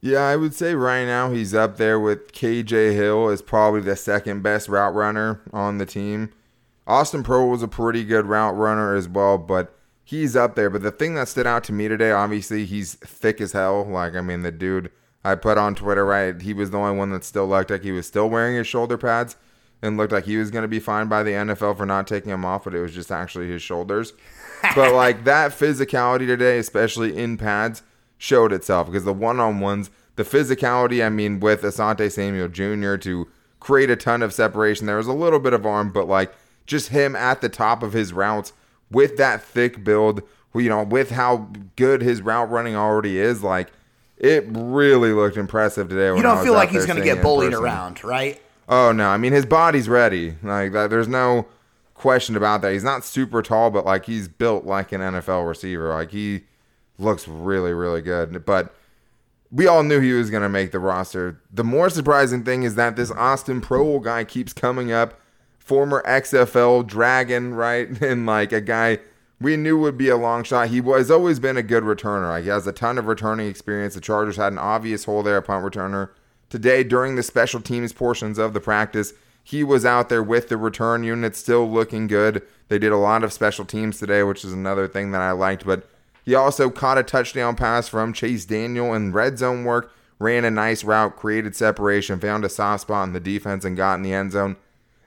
Yeah, 0.00 0.20
I 0.20 0.36
would 0.36 0.54
say 0.54 0.76
right 0.76 1.04
now 1.04 1.32
he's 1.32 1.54
up 1.54 1.76
there 1.76 1.98
with 1.98 2.30
KJ 2.32 2.94
Hill 2.94 3.30
as 3.30 3.42
probably 3.42 3.80
the 3.80 3.96
second 3.96 4.44
best 4.44 4.68
route 4.68 4.94
runner 4.94 5.40
on 5.52 5.78
the 5.78 5.86
team. 5.86 6.30
Austin 6.86 7.24
Proehl 7.24 7.50
was 7.50 7.64
a 7.64 7.68
pretty 7.68 8.04
good 8.04 8.26
route 8.26 8.56
runner 8.56 8.94
as 8.94 9.08
well, 9.08 9.38
but 9.38 9.74
he's 10.08 10.34
up 10.34 10.54
there. 10.54 10.70
But 10.70 10.80
the 10.80 10.90
thing 10.90 11.14
that 11.16 11.28
stood 11.28 11.46
out 11.46 11.64
to 11.64 11.72
me 11.72 11.86
today, 11.86 12.12
obviously, 12.12 12.64
he's 12.64 12.94
thick 12.94 13.42
as 13.42 13.52
hell. 13.52 13.84
Like, 13.84 14.14
I 14.16 14.22
mean, 14.22 14.40
the 14.40 14.50
dude 14.50 14.90
I 15.22 15.34
put 15.34 15.58
on 15.58 15.74
Twitter, 15.74 16.06
right? 16.06 16.40
He 16.40 16.54
was 16.54 16.70
the 16.70 16.78
only 16.78 16.96
one 16.96 17.10
that 17.10 17.24
still 17.24 17.46
looked 17.46 17.70
like 17.70 17.82
he 17.82 17.92
was 17.92 18.06
still 18.06 18.30
wearing 18.30 18.56
his 18.56 18.66
shoulder 18.66 18.96
pads 18.96 19.36
and 19.82 19.98
looked 19.98 20.12
like 20.12 20.24
he 20.24 20.38
was 20.38 20.50
going 20.50 20.62
to 20.62 20.68
be 20.68 20.80
fined 20.80 21.10
by 21.10 21.22
the 21.22 21.32
NFL 21.32 21.76
for 21.76 21.84
not 21.84 22.06
taking 22.06 22.30
them 22.30 22.46
off, 22.46 22.64
but 22.64 22.74
it 22.74 22.80
was 22.80 22.94
just 22.94 23.12
actually 23.12 23.48
his 23.48 23.60
shoulders. 23.60 24.14
but 24.74 24.94
like 24.94 25.24
that 25.24 25.50
physicality 25.50 26.26
today, 26.26 26.58
especially 26.58 27.14
in 27.14 27.36
pads, 27.36 27.82
showed 28.16 28.50
itself 28.50 28.86
because 28.86 29.04
the 29.04 29.12
one 29.12 29.38
on 29.38 29.60
ones, 29.60 29.90
the 30.16 30.24
physicality, 30.24 31.04
I 31.04 31.10
mean, 31.10 31.38
with 31.38 31.60
Asante 31.60 32.10
Samuel 32.10 32.48
Jr. 32.48 32.96
to 32.96 33.28
create 33.60 33.90
a 33.90 33.96
ton 33.96 34.22
of 34.22 34.32
separation, 34.32 34.86
there 34.86 34.96
was 34.96 35.06
a 35.06 35.12
little 35.12 35.38
bit 35.38 35.52
of 35.52 35.66
arm, 35.66 35.92
but 35.92 36.08
like 36.08 36.32
just 36.66 36.88
him 36.88 37.14
at 37.14 37.42
the 37.42 37.50
top 37.50 37.82
of 37.82 37.92
his 37.92 38.14
routes 38.14 38.54
with 38.90 39.16
that 39.16 39.42
thick 39.42 39.84
build, 39.84 40.22
you 40.54 40.68
know, 40.68 40.82
with 40.82 41.10
how 41.10 41.48
good 41.76 42.02
his 42.02 42.22
route 42.22 42.50
running 42.50 42.76
already 42.76 43.18
is, 43.18 43.42
like 43.42 43.70
it 44.16 44.44
really 44.48 45.12
looked 45.12 45.36
impressive 45.36 45.88
today. 45.88 46.16
you 46.16 46.22
don't 46.22 46.42
feel 46.44 46.54
like 46.54 46.70
he's 46.70 46.86
going 46.86 46.98
to 46.98 47.04
get 47.04 47.22
bullied 47.22 47.54
around 47.54 48.02
right 48.02 48.40
Oh 48.68 48.92
no, 48.92 49.08
I 49.08 49.16
mean 49.16 49.32
his 49.32 49.46
body's 49.46 49.88
ready. 49.88 50.36
Like 50.42 50.72
that, 50.72 50.90
there's 50.90 51.08
no 51.08 51.46
question 51.94 52.36
about 52.36 52.60
that. 52.62 52.72
He's 52.72 52.84
not 52.84 53.02
super 53.02 53.40
tall, 53.42 53.70
but 53.70 53.86
like 53.86 54.04
he's 54.04 54.28
built 54.28 54.64
like 54.64 54.92
an 54.92 55.00
NFL 55.00 55.48
receiver. 55.48 55.88
Like 55.88 56.10
he 56.10 56.42
looks 56.98 57.26
really, 57.26 57.72
really 57.72 58.02
good. 58.02 58.44
But 58.44 58.74
we 59.50 59.66
all 59.66 59.82
knew 59.82 60.00
he 60.00 60.12
was 60.12 60.30
gonna 60.30 60.50
make 60.50 60.72
the 60.72 60.78
roster. 60.78 61.40
The 61.50 61.64
more 61.64 61.88
surprising 61.88 62.44
thing 62.44 62.62
is 62.62 62.74
that 62.74 62.96
this 62.96 63.10
Austin 63.10 63.62
Proehl 63.62 64.02
guy 64.02 64.24
keeps 64.24 64.52
coming 64.52 64.92
up. 64.92 65.18
Former 65.68 66.02
XFL 66.06 66.86
Dragon, 66.86 67.52
right? 67.52 67.90
And 68.02 68.24
like 68.24 68.52
a 68.52 68.62
guy 68.62 69.00
we 69.38 69.56
knew 69.56 69.78
would 69.78 69.98
be 69.98 70.08
a 70.08 70.16
long 70.16 70.42
shot. 70.44 70.68
He 70.68 70.80
has 70.80 71.10
always 71.10 71.38
been 71.38 71.58
a 71.58 71.62
good 71.62 71.84
returner. 71.84 72.42
He 72.42 72.48
has 72.48 72.66
a 72.66 72.72
ton 72.72 72.96
of 72.96 73.06
returning 73.06 73.48
experience. 73.48 73.94
The 73.94 74.00
Chargers 74.00 74.36
had 74.36 74.52
an 74.52 74.58
obvious 74.58 75.04
hole 75.04 75.22
there, 75.22 75.40
punt 75.42 75.64
returner. 75.64 76.08
Today, 76.48 76.82
during 76.82 77.16
the 77.16 77.22
special 77.22 77.60
teams 77.60 77.92
portions 77.92 78.38
of 78.38 78.54
the 78.54 78.60
practice, 78.60 79.12
he 79.44 79.62
was 79.62 79.84
out 79.84 80.08
there 80.08 80.22
with 80.22 80.48
the 80.48 80.56
return 80.56 81.04
unit, 81.04 81.36
still 81.36 81.70
looking 81.70 82.06
good. 82.06 82.42
They 82.68 82.78
did 82.78 82.90
a 82.90 82.96
lot 82.96 83.22
of 83.22 83.32
special 83.32 83.66
teams 83.66 83.98
today, 83.98 84.22
which 84.22 84.44
is 84.44 84.52
another 84.54 84.88
thing 84.88 85.10
that 85.12 85.20
I 85.20 85.32
liked. 85.32 85.66
But 85.66 85.86
he 86.24 86.34
also 86.34 86.70
caught 86.70 86.98
a 86.98 87.02
touchdown 87.02 87.56
pass 87.56 87.88
from 87.88 88.12
Chase 88.12 88.44
Daniel 88.44 88.94
in 88.94 89.12
red 89.12 89.38
zone 89.38 89.64
work, 89.64 89.92
ran 90.18 90.44
a 90.44 90.50
nice 90.50 90.82
route, 90.82 91.16
created 91.16 91.54
separation, 91.54 92.18
found 92.18 92.44
a 92.44 92.48
soft 92.48 92.82
spot 92.82 93.06
in 93.06 93.12
the 93.12 93.20
defense, 93.20 93.64
and 93.64 93.76
got 93.76 93.94
in 93.94 94.02
the 94.02 94.12
end 94.12 94.32
zone. 94.32 94.56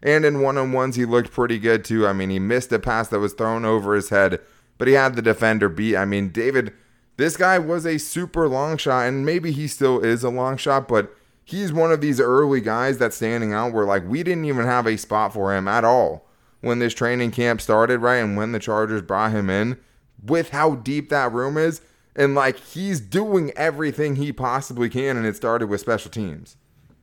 And 0.04 0.26
in 0.26 0.42
one 0.42 0.58
on 0.58 0.72
ones, 0.72 0.96
he 0.96 1.06
looked 1.06 1.32
pretty 1.32 1.60
good 1.60 1.86
too. 1.86 2.08
I 2.08 2.14
mean, 2.14 2.30
he 2.30 2.40
missed 2.40 2.72
a 2.72 2.80
pass 2.80 3.08
that 3.10 3.20
was 3.20 3.34
thrown 3.34 3.66
over 3.66 3.94
his 3.94 4.10
head, 4.10 4.40
but 4.78 4.88
he 4.88 4.96
had 4.96 5.16
the 5.16 5.22
defender 5.22 5.70
beat. 5.70 5.96
I 5.96 6.06
mean, 6.06 6.30
David, 6.30 6.74
this 7.18 7.38
guy 7.38 7.60
was 7.60 7.86
a 7.86 8.00
super 8.00 8.48
long 8.48 8.78
shot, 8.78 9.08
and 9.08 9.26
maybe 9.26 9.52
he 9.52 9.68
still 9.68 10.00
is 10.00 10.24
a 10.24 10.30
long 10.30 10.58
shot, 10.58 10.88
but 10.88 11.16
he's 11.44 11.72
one 11.72 11.92
of 11.92 12.02
these 12.02 12.20
early 12.20 12.62
guys 12.62 12.98
that's 12.98 13.18
standing 13.18 13.54
out 13.54 13.74
where, 13.74 13.86
like, 13.86 14.08
we 14.08 14.24
didn't 14.24 14.46
even 14.46 14.66
have 14.66 14.88
a 14.88 14.98
spot 14.98 15.34
for 15.34 15.56
him 15.56 15.68
at 15.68 15.84
all 15.84 16.26
when 16.62 16.80
this 16.80 16.94
training 16.94 17.32
camp 17.32 17.62
started, 17.62 18.00
right? 18.00 18.18
And 18.18 18.38
when 18.38 18.54
the 18.54 18.60
Chargers 18.60 19.02
brought 19.02 19.32
him 19.32 19.50
in, 19.50 19.78
with 20.24 20.50
how 20.50 20.76
deep 20.76 21.10
that 21.10 21.32
room 21.32 21.58
is. 21.58 21.82
And, 22.16 22.36
like, 22.36 22.58
he's 22.58 23.00
doing 23.00 23.52
everything 23.56 24.16
he 24.16 24.34
possibly 24.34 24.90
can, 24.90 25.16
and 25.16 25.26
it 25.26 25.36
started 25.36 25.68
with 25.68 25.82
special 25.82 26.12
teams. 26.12 26.58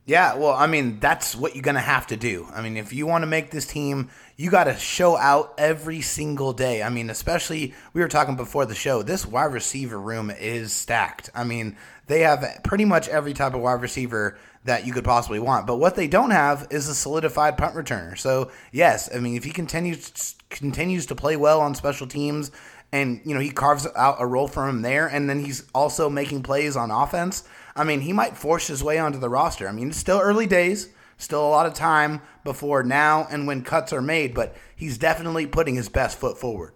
Yeah, 0.09 0.37
well, 0.37 0.55
I 0.55 0.65
mean, 0.65 0.99
that's 0.99 1.35
what 1.35 1.53
you're 1.53 1.61
going 1.61 1.75
to 1.75 1.81
have 1.81 2.07
to 2.07 2.17
do. 2.17 2.47
I 2.51 2.63
mean, 2.63 2.77
if 2.77 2.91
you 2.91 3.05
want 3.05 3.21
to 3.21 3.27
make 3.27 3.51
this 3.51 3.67
team, 3.67 4.09
you 4.37 4.49
got 4.49 4.63
to 4.63 4.75
show 4.75 5.15
out 5.15 5.53
every 5.59 6.01
single 6.01 6.51
day. 6.51 6.81
I 6.81 6.89
mean, 6.89 7.11
especially, 7.11 7.75
we 7.93 8.01
were 8.01 8.07
talking 8.07 8.35
before 8.35 8.65
the 8.65 8.73
show, 8.73 9.03
this 9.03 9.23
wide 9.23 9.53
receiver 9.53 9.99
room 9.99 10.31
is 10.31 10.73
stacked. 10.73 11.29
I 11.35 11.43
mean, 11.43 11.77
they 12.07 12.21
have 12.21 12.43
pretty 12.63 12.85
much 12.85 13.07
every 13.07 13.35
type 13.35 13.53
of 13.53 13.61
wide 13.61 13.83
receiver 13.83 14.39
that 14.63 14.83
you 14.83 14.93
could 14.93 15.03
possibly 15.03 15.37
want. 15.37 15.67
But 15.67 15.77
what 15.77 15.95
they 15.95 16.07
don't 16.07 16.31
have 16.31 16.65
is 16.71 16.89
a 16.89 16.95
solidified 16.95 17.55
punt 17.55 17.75
returner. 17.75 18.17
So, 18.17 18.49
yes, 18.71 19.15
I 19.15 19.19
mean, 19.19 19.35
if 19.35 19.43
he 19.43 19.51
continues 19.51 20.33
continues 20.49 21.05
to 21.05 21.13
play 21.13 21.35
well 21.35 21.61
on 21.61 21.75
special 21.75 22.07
teams 22.07 22.49
and, 22.91 23.21
you 23.23 23.35
know, 23.35 23.39
he 23.39 23.51
carves 23.51 23.85
out 23.95 24.15
a 24.17 24.25
role 24.25 24.47
for 24.47 24.67
him 24.67 24.81
there 24.81 25.05
and 25.05 25.29
then 25.29 25.45
he's 25.45 25.65
also 25.75 26.09
making 26.09 26.41
plays 26.41 26.75
on 26.75 26.89
offense– 26.89 27.43
I 27.79 27.85
mean, 27.85 28.01
he 28.01 28.11
might 28.11 28.35
force 28.35 28.67
his 28.67 28.83
way 28.83 28.99
onto 28.99 29.19
the 29.19 29.29
roster. 29.29 29.65
I 29.65 29.71
mean, 29.71 29.87
it's 29.87 29.97
still 29.97 30.19
early 30.19 30.45
days, 30.45 30.89
still 31.17 31.47
a 31.47 31.47
lot 31.47 31.65
of 31.65 31.73
time 31.73 32.21
before 32.43 32.83
now 32.83 33.25
and 33.31 33.47
when 33.47 33.63
cuts 33.63 33.93
are 33.93 34.01
made, 34.01 34.33
but 34.33 34.53
he's 34.75 34.97
definitely 34.97 35.47
putting 35.47 35.75
his 35.75 35.87
best 35.87 36.19
foot 36.19 36.37
forward. 36.37 36.73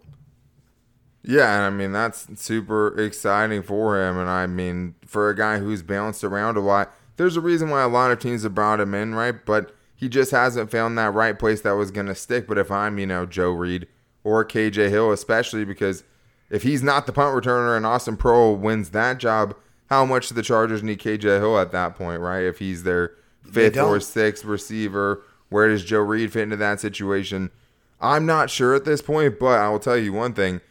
Yeah, 1.21 1.55
and 1.55 1.63
I 1.63 1.69
mean 1.69 1.91
that's 1.91 2.27
super 2.41 2.97
exciting 2.99 3.63
for 3.63 4.01
him. 4.01 4.17
And 4.17 4.29
I 4.29 4.47
mean, 4.47 4.95
for 5.05 5.29
a 5.29 5.35
guy 5.35 5.59
who's 5.59 5.81
bounced 5.81 6.23
around 6.23 6.55
a 6.55 6.61
lot, 6.61 6.93
there's 7.17 7.35
a 7.35 7.41
reason 7.41 7.69
why 7.69 7.81
a 7.81 7.87
lot 7.89 8.11
of 8.11 8.19
teams 8.19 8.43
have 8.43 8.55
brought 8.55 8.79
him 8.79 8.93
in, 8.93 9.13
right? 9.13 9.45
But 9.45 9.75
he 9.93 10.07
just 10.07 10.31
hasn't 10.31 10.71
found 10.71 10.97
that 10.97 11.13
right 11.13 11.37
place 11.37 11.61
that 11.61 11.73
was 11.73 11.91
going 11.91 12.07
to 12.07 12.15
stick. 12.15 12.47
But 12.47 12.57
if 12.57 12.71
I'm, 12.71 12.97
you 12.97 13.07
know, 13.07 13.25
Joe 13.25 13.51
Reed 13.51 13.87
or 14.23 14.43
KJ 14.45 14.89
Hill, 14.89 15.11
especially 15.11 15.65
because 15.65 16.03
if 16.49 16.63
he's 16.63 16.81
not 16.81 17.07
the 17.07 17.13
punt 17.13 17.35
returner 17.35 17.75
and 17.75 17.85
Austin 17.85 18.15
Proehl 18.15 18.57
wins 18.57 18.91
that 18.91 19.17
job, 19.17 19.55
how 19.93 20.05
much 20.05 20.29
do 20.29 20.35
the 20.35 20.41
Chargers 20.41 20.81
need 20.81 20.99
KJ 20.99 21.39
Hill 21.39 21.57
at 21.57 21.71
that 21.71 21.95
point, 21.95 22.19
right? 22.19 22.43
If 22.43 22.57
he's 22.57 22.83
their 22.83 23.11
fifth 23.43 23.77
or 23.77 23.99
sixth 23.99 24.43
receiver, 24.43 25.21
where 25.49 25.69
does 25.69 25.83
Joe 25.83 25.99
Reed 25.99 26.33
fit 26.33 26.43
into 26.43 26.57
that 26.57 26.79
situation? 26.79 27.51
I'm 28.01 28.25
not 28.25 28.49
sure 28.49 28.73
at 28.73 28.85
this 28.85 29.01
point, 29.01 29.39
but 29.39 29.59
I 29.59 29.69
will 29.69 29.79
tell 29.79 29.97
you 29.97 30.11
one 30.11 30.33
thing. 30.33 30.61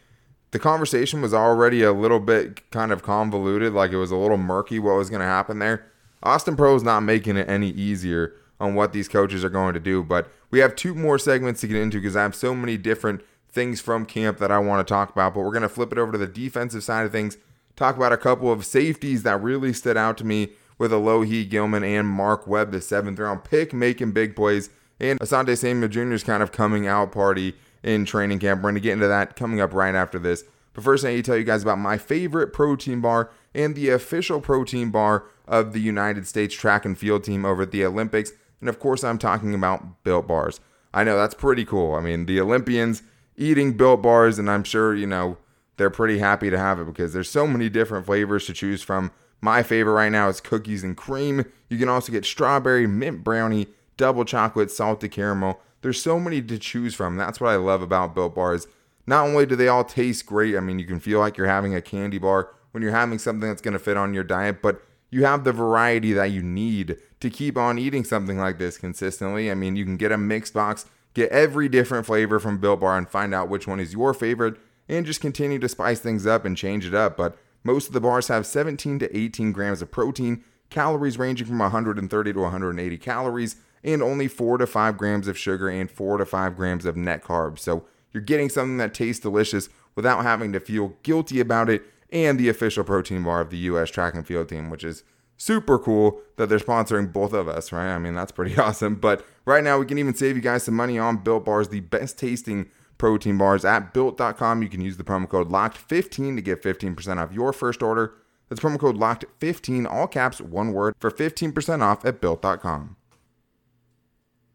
The 0.50 0.58
conversation 0.58 1.22
was 1.22 1.32
already 1.32 1.82
a 1.82 1.92
little 1.92 2.20
bit 2.20 2.68
kind 2.70 2.92
of 2.92 3.02
convoluted, 3.02 3.72
like 3.72 3.92
it 3.92 3.96
was 3.96 4.10
a 4.10 4.16
little 4.16 4.36
murky 4.36 4.78
what 4.78 4.96
was 4.96 5.08
going 5.08 5.20
to 5.20 5.26
happen 5.26 5.60
there. 5.60 5.86
Austin 6.22 6.56
Proehl 6.56 6.76
is 6.76 6.82
not 6.82 7.00
making 7.00 7.36
it 7.36 7.48
any 7.48 7.70
easier 7.70 8.34
on 8.60 8.74
what 8.74 8.92
these 8.92 9.08
coaches 9.08 9.44
are 9.44 9.50
going 9.50 9.72
to 9.74 9.80
do, 9.80 10.02
but 10.02 10.30
we 10.50 10.58
have 10.58 10.76
two 10.76 10.94
more 10.94 11.18
segments 11.18 11.60
to 11.62 11.68
get 11.68 11.76
into 11.76 11.98
because 11.98 12.16
I 12.16 12.22
have 12.22 12.34
so 12.34 12.54
many 12.54 12.76
different 12.76 13.22
things 13.50 13.80
from 13.80 14.04
camp 14.04 14.38
that 14.38 14.50
I 14.50 14.58
want 14.58 14.86
to 14.86 14.92
talk 14.92 15.10
about, 15.10 15.34
but 15.34 15.40
we're 15.40 15.52
going 15.52 15.62
to 15.62 15.68
flip 15.68 15.92
it 15.92 15.98
over 15.98 16.12
to 16.12 16.18
the 16.18 16.26
defensive 16.26 16.82
side 16.84 17.06
of 17.06 17.12
things 17.12 17.38
talk 17.82 17.96
about 17.96 18.12
a 18.12 18.16
couple 18.16 18.50
of 18.52 18.64
safeties 18.64 19.24
that 19.24 19.42
really 19.42 19.72
stood 19.72 19.96
out 19.96 20.16
to 20.18 20.24
me 20.24 20.50
with 20.78 20.92
Alohi 20.92 21.48
Gilman 21.48 21.82
and 21.82 22.06
Mark 22.06 22.46
Webb, 22.46 22.70
the 22.70 22.80
seventh 22.80 23.18
round 23.18 23.42
pick, 23.42 23.72
making 23.72 24.12
big 24.12 24.36
plays, 24.36 24.70
and 25.00 25.18
Asante 25.18 25.58
Samuel 25.58 25.88
Jr.'s 25.88 26.22
kind 26.22 26.42
of 26.42 26.52
coming 26.52 26.86
out 26.86 27.10
party 27.10 27.54
in 27.82 28.04
training 28.04 28.38
camp. 28.38 28.60
We're 28.60 28.70
going 28.70 28.74
to 28.76 28.80
get 28.80 28.92
into 28.92 29.08
that 29.08 29.34
coming 29.34 29.60
up 29.60 29.74
right 29.74 29.94
after 29.94 30.20
this. 30.20 30.44
But 30.74 30.84
first, 30.84 31.04
I 31.04 31.10
need 31.10 31.16
to 31.16 31.22
tell 31.22 31.36
you 31.36 31.44
guys 31.44 31.62
about 31.62 31.78
my 31.78 31.98
favorite 31.98 32.52
protein 32.52 33.00
bar 33.00 33.30
and 33.52 33.74
the 33.74 33.90
official 33.90 34.40
protein 34.40 34.90
bar 34.90 35.24
of 35.46 35.72
the 35.72 35.80
United 35.80 36.26
States 36.26 36.54
track 36.54 36.84
and 36.84 36.96
field 36.96 37.24
team 37.24 37.44
over 37.44 37.62
at 37.62 37.72
the 37.72 37.84
Olympics. 37.84 38.30
And 38.60 38.68
of 38.68 38.78
course, 38.78 39.02
I'm 39.02 39.18
talking 39.18 39.54
about 39.54 40.04
Built 40.04 40.28
Bars. 40.28 40.60
I 40.94 41.02
know 41.02 41.16
that's 41.16 41.34
pretty 41.34 41.64
cool. 41.64 41.94
I 41.94 42.00
mean, 42.00 42.26
the 42.26 42.40
Olympians 42.40 43.02
eating 43.36 43.76
Built 43.76 44.02
Bars, 44.02 44.38
and 44.38 44.48
I'm 44.48 44.62
sure, 44.62 44.94
you 44.94 45.06
know, 45.06 45.36
they're 45.76 45.90
pretty 45.90 46.18
happy 46.18 46.50
to 46.50 46.58
have 46.58 46.78
it 46.78 46.86
because 46.86 47.12
there's 47.12 47.30
so 47.30 47.46
many 47.46 47.68
different 47.68 48.06
flavors 48.06 48.46
to 48.46 48.52
choose 48.52 48.82
from. 48.82 49.10
My 49.40 49.62
favorite 49.62 49.94
right 49.94 50.12
now 50.12 50.28
is 50.28 50.40
cookies 50.40 50.84
and 50.84 50.96
cream. 50.96 51.44
You 51.68 51.78
can 51.78 51.88
also 51.88 52.12
get 52.12 52.24
strawberry, 52.24 52.86
mint 52.86 53.24
brownie, 53.24 53.68
double 53.96 54.24
chocolate, 54.24 54.70
salted 54.70 55.10
caramel. 55.10 55.60
There's 55.80 56.00
so 56.00 56.20
many 56.20 56.40
to 56.42 56.58
choose 56.58 56.94
from. 56.94 57.16
That's 57.16 57.40
what 57.40 57.50
I 57.50 57.56
love 57.56 57.82
about 57.82 58.14
Built 58.14 58.34
Bars. 58.34 58.68
Not 59.06 59.26
only 59.26 59.46
do 59.46 59.56
they 59.56 59.66
all 59.66 59.84
taste 59.84 60.26
great, 60.26 60.56
I 60.56 60.60
mean, 60.60 60.78
you 60.78 60.84
can 60.84 61.00
feel 61.00 61.18
like 61.18 61.36
you're 61.36 61.48
having 61.48 61.74
a 61.74 61.82
candy 61.82 62.18
bar 62.18 62.50
when 62.70 62.82
you're 62.82 62.92
having 62.92 63.18
something 63.18 63.48
that's 63.48 63.62
going 63.62 63.72
to 63.72 63.80
fit 63.80 63.96
on 63.96 64.14
your 64.14 64.22
diet, 64.22 64.62
but 64.62 64.80
you 65.10 65.24
have 65.24 65.44
the 65.44 65.52
variety 65.52 66.12
that 66.12 66.30
you 66.30 66.42
need 66.42 66.96
to 67.20 67.28
keep 67.28 67.58
on 67.58 67.78
eating 67.78 68.04
something 68.04 68.38
like 68.38 68.58
this 68.58 68.78
consistently. 68.78 69.50
I 69.50 69.54
mean, 69.54 69.76
you 69.76 69.84
can 69.84 69.96
get 69.96 70.12
a 70.12 70.16
mixed 70.16 70.54
box, 70.54 70.86
get 71.14 71.30
every 71.30 71.68
different 71.68 72.06
flavor 72.06 72.38
from 72.38 72.58
Built 72.58 72.80
Bar, 72.80 72.96
and 72.96 73.08
find 73.08 73.34
out 73.34 73.48
which 73.48 73.66
one 73.66 73.80
is 73.80 73.92
your 73.92 74.14
favorite 74.14 74.56
and 74.92 75.06
just 75.06 75.22
continue 75.22 75.58
to 75.58 75.68
spice 75.68 76.00
things 76.00 76.26
up 76.26 76.44
and 76.44 76.54
change 76.56 76.84
it 76.84 76.94
up. 76.94 77.16
But 77.16 77.38
most 77.64 77.86
of 77.86 77.94
the 77.94 78.00
bars 78.00 78.28
have 78.28 78.46
17 78.46 78.98
to 78.98 79.16
18 79.16 79.50
grams 79.52 79.80
of 79.80 79.90
protein, 79.90 80.44
calories 80.68 81.18
ranging 81.18 81.46
from 81.46 81.58
130 81.58 82.32
to 82.32 82.38
180 82.38 82.98
calories, 82.98 83.56
and 83.82 84.02
only 84.02 84.28
4 84.28 84.58
to 84.58 84.66
5 84.66 84.98
grams 84.98 85.28
of 85.28 85.38
sugar 85.38 85.68
and 85.68 85.90
4 85.90 86.18
to 86.18 86.26
5 86.26 86.56
grams 86.56 86.84
of 86.84 86.96
net 86.96 87.24
carbs. 87.24 87.60
So 87.60 87.84
you're 88.12 88.22
getting 88.22 88.50
something 88.50 88.76
that 88.76 88.92
tastes 88.92 89.22
delicious 89.22 89.70
without 89.94 90.24
having 90.24 90.52
to 90.52 90.60
feel 90.60 90.94
guilty 91.02 91.40
about 91.40 91.70
it, 91.70 91.82
and 92.10 92.38
the 92.38 92.50
official 92.50 92.84
protein 92.84 93.24
bar 93.24 93.40
of 93.40 93.48
the 93.48 93.56
U.S. 93.58 93.90
track 93.90 94.14
and 94.14 94.26
field 94.26 94.50
team, 94.50 94.68
which 94.68 94.84
is 94.84 95.04
super 95.38 95.78
cool 95.78 96.20
that 96.36 96.50
they're 96.50 96.58
sponsoring 96.58 97.10
both 97.10 97.32
of 97.32 97.48
us, 97.48 97.72
right? 97.72 97.94
I 97.94 97.98
mean, 97.98 98.14
that's 98.14 98.32
pretty 98.32 98.56
awesome. 98.58 98.96
But 98.96 99.24
right 99.46 99.64
now, 99.64 99.78
we 99.78 99.86
can 99.86 99.96
even 99.96 100.14
save 100.14 100.36
you 100.36 100.42
guys 100.42 100.64
some 100.64 100.74
money 100.74 100.98
on 100.98 101.16
Built 101.16 101.46
Bars, 101.46 101.68
the 101.68 101.80
best 101.80 102.18
tasting 102.18 102.68
protein 103.02 103.36
bars 103.36 103.64
at 103.64 103.92
built.com. 103.92 104.62
You 104.62 104.68
can 104.68 104.80
use 104.80 104.96
the 104.96 105.02
promo 105.02 105.28
code 105.28 105.50
LOCKED15 105.50 106.36
to 106.36 106.40
get 106.40 106.62
15% 106.62 107.16
off 107.16 107.32
your 107.32 107.52
first 107.52 107.82
order. 107.82 108.14
That's 108.48 108.60
promo 108.60 108.78
code 108.78 108.96
LOCKED15, 108.96 109.90
all 109.90 110.06
caps, 110.06 110.40
one 110.40 110.72
word, 110.72 110.94
for 111.00 111.10
15% 111.10 111.82
off 111.82 112.04
at 112.04 112.20
built.com. 112.20 112.94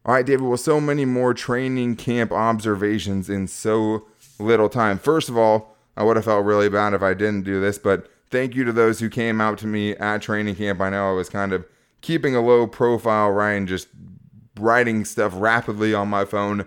All 0.06 0.14
right, 0.14 0.24
David, 0.24 0.46
well, 0.46 0.56
so 0.56 0.80
many 0.80 1.04
more 1.04 1.34
training 1.34 1.96
camp 1.96 2.32
observations 2.32 3.28
in 3.28 3.48
so 3.48 4.06
little 4.38 4.70
time. 4.70 4.98
First 4.98 5.28
of 5.28 5.36
all, 5.36 5.76
I 5.94 6.02
would 6.02 6.16
have 6.16 6.24
felt 6.24 6.46
really 6.46 6.70
bad 6.70 6.94
if 6.94 7.02
I 7.02 7.12
didn't 7.12 7.44
do 7.44 7.60
this, 7.60 7.76
but 7.76 8.08
thank 8.30 8.54
you 8.54 8.64
to 8.64 8.72
those 8.72 8.98
who 8.98 9.10
came 9.10 9.42
out 9.42 9.58
to 9.58 9.66
me 9.66 9.94
at 9.96 10.22
training 10.22 10.54
camp. 10.54 10.80
I 10.80 10.88
know 10.88 11.10
I 11.10 11.12
was 11.12 11.28
kind 11.28 11.52
of 11.52 11.66
keeping 12.00 12.34
a 12.34 12.40
low 12.40 12.66
profile, 12.66 13.30
Ryan, 13.30 13.66
just 13.66 13.88
writing 14.58 15.04
stuff 15.04 15.34
rapidly 15.36 15.92
on 15.92 16.08
my 16.08 16.24
phone 16.24 16.64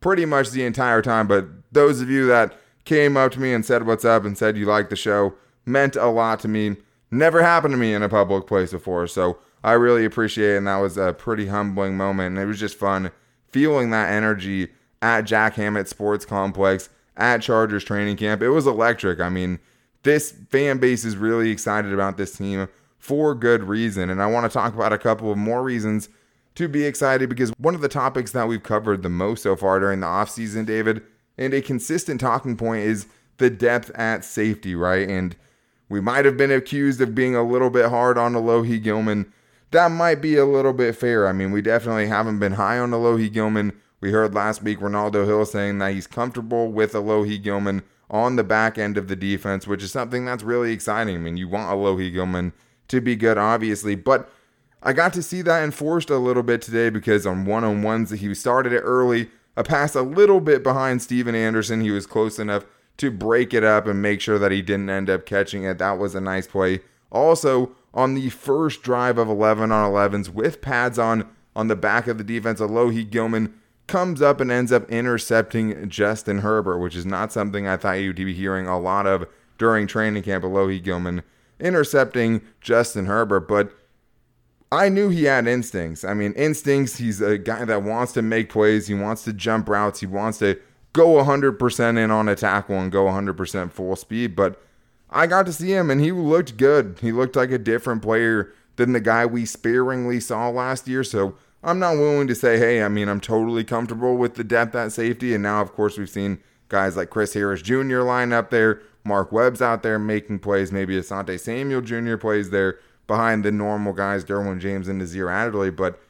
pretty 0.00 0.24
much 0.24 0.50
the 0.50 0.64
entire 0.64 1.02
time. 1.02 1.26
But 1.26 1.46
those 1.72 2.00
of 2.00 2.10
you 2.10 2.26
that 2.26 2.54
came 2.84 3.16
up 3.16 3.32
to 3.32 3.40
me 3.40 3.52
and 3.52 3.64
said 3.64 3.86
what's 3.86 4.04
up 4.04 4.24
and 4.24 4.36
said 4.36 4.56
you 4.56 4.66
liked 4.66 4.90
the 4.90 4.96
show 4.96 5.34
meant 5.64 5.96
a 5.96 6.06
lot 6.06 6.40
to 6.40 6.48
me. 6.48 6.76
Never 7.10 7.42
happened 7.42 7.72
to 7.72 7.78
me 7.78 7.94
in 7.94 8.02
a 8.02 8.08
public 8.08 8.46
place 8.46 8.72
before. 8.72 9.06
So 9.06 9.38
I 9.64 9.72
really 9.72 10.04
appreciate 10.04 10.54
it. 10.54 10.58
And 10.58 10.66
that 10.66 10.76
was 10.76 10.96
a 10.96 11.12
pretty 11.12 11.46
humbling 11.46 11.96
moment. 11.96 12.36
And 12.36 12.38
it 12.38 12.46
was 12.46 12.60
just 12.60 12.78
fun 12.78 13.10
feeling 13.48 13.90
that 13.90 14.10
energy 14.10 14.68
at 15.02 15.22
Jack 15.22 15.54
Hammett 15.54 15.88
Sports 15.88 16.24
Complex 16.24 16.88
at 17.16 17.42
Chargers 17.42 17.84
training 17.84 18.16
camp. 18.16 18.42
It 18.42 18.50
was 18.50 18.66
electric. 18.66 19.20
I 19.20 19.28
mean, 19.28 19.58
this 20.02 20.32
fan 20.50 20.78
base 20.78 21.04
is 21.04 21.16
really 21.16 21.50
excited 21.50 21.92
about 21.92 22.16
this 22.16 22.36
team 22.36 22.68
for 22.98 23.34
good 23.34 23.64
reason. 23.64 24.10
And 24.10 24.22
I 24.22 24.26
want 24.26 24.50
to 24.50 24.52
talk 24.52 24.74
about 24.74 24.92
a 24.92 24.98
couple 24.98 25.30
of 25.30 25.38
more 25.38 25.62
reasons 25.62 26.08
to 26.56 26.68
be 26.68 26.84
excited 26.84 27.28
because 27.28 27.50
one 27.58 27.74
of 27.74 27.80
the 27.80 27.88
topics 27.88 28.32
that 28.32 28.48
we've 28.48 28.62
covered 28.62 29.02
the 29.02 29.08
most 29.08 29.42
so 29.42 29.56
far 29.56 29.78
during 29.78 30.00
the 30.00 30.06
offseason, 30.06 30.66
David, 30.66 31.02
and 31.38 31.54
a 31.54 31.62
consistent 31.62 32.20
talking 32.20 32.56
point 32.56 32.82
is 32.82 33.06
the 33.38 33.50
depth 33.50 33.90
at 33.94 34.24
safety, 34.24 34.74
right? 34.74 35.08
And 35.08 35.36
we 35.88 36.00
might 36.00 36.24
have 36.24 36.36
been 36.36 36.50
accused 36.50 37.00
of 37.00 37.14
being 37.14 37.36
a 37.36 37.42
little 37.42 37.70
bit 37.70 37.90
hard 37.90 38.18
on 38.18 38.32
Alohi 38.32 38.82
Gilman. 38.82 39.32
That 39.70 39.90
might 39.90 40.22
be 40.22 40.36
a 40.36 40.46
little 40.46 40.72
bit 40.72 40.96
fair. 40.96 41.28
I 41.28 41.32
mean, 41.32 41.52
we 41.52 41.60
definitely 41.60 42.06
haven't 42.06 42.38
been 42.38 42.52
high 42.52 42.78
on 42.78 42.90
Alohi 42.90 43.32
Gilman. 43.32 43.72
We 44.00 44.10
heard 44.10 44.34
last 44.34 44.62
week 44.62 44.80
Renaldo 44.80 45.26
Hill 45.26 45.44
saying 45.44 45.78
that 45.78 45.92
he's 45.92 46.06
comfortable 46.06 46.72
with 46.72 46.92
Alohi 46.92 47.42
Gilman 47.42 47.82
on 48.10 48.36
the 48.36 48.44
back 48.44 48.78
end 48.78 48.96
of 48.96 49.08
the 49.08 49.16
defense, 49.16 49.66
which 49.66 49.82
is 49.82 49.92
something 49.92 50.24
that's 50.24 50.42
really 50.42 50.72
exciting. 50.72 51.16
I 51.16 51.18
mean, 51.18 51.36
you 51.36 51.48
want 51.48 51.70
Alohi 51.70 52.12
Gilman 52.12 52.52
to 52.88 53.00
be 53.00 53.16
good, 53.16 53.36
obviously, 53.36 53.94
but 53.94 54.30
I 54.86 54.92
got 54.92 55.12
to 55.14 55.22
see 55.22 55.42
that 55.42 55.64
enforced 55.64 56.10
a 56.10 56.16
little 56.16 56.44
bit 56.44 56.62
today 56.62 56.90
because 56.90 57.26
on 57.26 57.44
one 57.44 57.64
on 57.64 57.82
ones, 57.82 58.12
he 58.12 58.32
started 58.34 58.72
it 58.72 58.82
early, 58.82 59.28
a 59.56 59.64
pass 59.64 59.96
a 59.96 60.02
little 60.02 60.40
bit 60.40 60.62
behind 60.62 61.02
Steven 61.02 61.34
Anderson. 61.34 61.80
He 61.80 61.90
was 61.90 62.06
close 62.06 62.38
enough 62.38 62.64
to 62.98 63.10
break 63.10 63.52
it 63.52 63.64
up 63.64 63.88
and 63.88 64.00
make 64.00 64.20
sure 64.20 64.38
that 64.38 64.52
he 64.52 64.62
didn't 64.62 64.88
end 64.88 65.10
up 65.10 65.26
catching 65.26 65.64
it. 65.64 65.78
That 65.78 65.98
was 65.98 66.14
a 66.14 66.20
nice 66.20 66.46
play. 66.46 66.82
Also, 67.10 67.72
on 67.94 68.14
the 68.14 68.30
first 68.30 68.84
drive 68.84 69.18
of 69.18 69.28
11 69.28 69.72
on 69.72 69.90
11s 69.90 70.28
with 70.28 70.62
pads 70.62 71.00
on 71.00 71.28
on 71.56 71.66
the 71.66 71.74
back 71.74 72.06
of 72.06 72.16
the 72.16 72.24
defense, 72.24 72.60
Alohi 72.60 73.10
Gilman 73.10 73.54
comes 73.88 74.22
up 74.22 74.40
and 74.40 74.52
ends 74.52 74.70
up 74.70 74.88
intercepting 74.88 75.88
Justin 75.88 76.38
Herbert, 76.38 76.78
which 76.78 76.94
is 76.94 77.06
not 77.06 77.32
something 77.32 77.66
I 77.66 77.76
thought 77.76 77.94
you'd 77.94 78.14
be 78.14 78.34
hearing 78.34 78.68
a 78.68 78.78
lot 78.78 79.08
of 79.08 79.26
during 79.58 79.88
training 79.88 80.22
camp. 80.22 80.44
Alohi 80.44 80.80
Gilman 80.80 81.24
intercepting 81.58 82.42
Justin 82.60 83.06
Herbert, 83.06 83.48
but 83.48 83.72
I 84.72 84.88
knew 84.88 85.08
he 85.08 85.24
had 85.24 85.46
instincts. 85.46 86.04
I 86.04 86.14
mean, 86.14 86.32
instincts, 86.32 86.96
he's 86.96 87.20
a 87.20 87.38
guy 87.38 87.64
that 87.64 87.82
wants 87.82 88.12
to 88.14 88.22
make 88.22 88.50
plays, 88.50 88.88
he 88.88 88.94
wants 88.94 89.24
to 89.24 89.32
jump 89.32 89.68
routes, 89.68 90.00
he 90.00 90.06
wants 90.06 90.38
to 90.38 90.58
go 90.92 91.22
100% 91.22 91.98
in 91.98 92.10
on 92.10 92.28
a 92.28 92.34
tackle 92.34 92.76
and 92.76 92.90
go 92.90 93.04
100% 93.04 93.70
full 93.70 93.94
speed, 93.96 94.34
but 94.34 94.60
I 95.10 95.26
got 95.26 95.46
to 95.46 95.52
see 95.52 95.72
him 95.72 95.90
and 95.90 96.00
he 96.00 96.10
looked 96.10 96.56
good. 96.56 96.98
He 97.00 97.12
looked 97.12 97.36
like 97.36 97.50
a 97.50 97.58
different 97.58 98.02
player 98.02 98.52
than 98.76 98.92
the 98.92 99.00
guy 99.00 99.24
we 99.24 99.46
sparingly 99.46 100.20
saw 100.20 100.48
last 100.48 100.88
year, 100.88 101.04
so 101.04 101.36
I'm 101.62 101.78
not 101.78 101.96
willing 101.96 102.26
to 102.28 102.34
say, 102.34 102.58
hey, 102.58 102.82
I 102.82 102.88
mean, 102.88 103.08
I'm 103.08 103.20
totally 103.20 103.64
comfortable 103.64 104.16
with 104.16 104.34
the 104.34 104.44
depth 104.44 104.74
at 104.74 104.92
safety. 104.92 105.34
And 105.34 105.42
now, 105.42 105.60
of 105.60 105.72
course, 105.72 105.98
we've 105.98 106.08
seen 106.08 106.38
guys 106.68 106.96
like 106.96 107.10
Chris 107.10 107.34
Harris 107.34 107.62
Jr. 107.62 108.02
line 108.02 108.32
up 108.32 108.50
there. 108.50 108.80
Mark 109.04 109.32
Webb's 109.32 109.62
out 109.62 109.82
there 109.82 109.98
making 109.98 110.40
plays. 110.40 110.70
Maybe 110.70 110.96
Asante 110.96 111.38
Samuel 111.40 111.80
Jr. 111.80 112.16
plays 112.16 112.50
there 112.50 112.78
behind 113.06 113.44
the 113.44 113.52
normal 113.52 113.92
guys, 113.92 114.24
Derwin 114.24 114.60
James 114.60 114.88
and 114.88 114.98
Nasir 114.98 115.28
Adderley. 115.28 115.70
But 115.70 116.00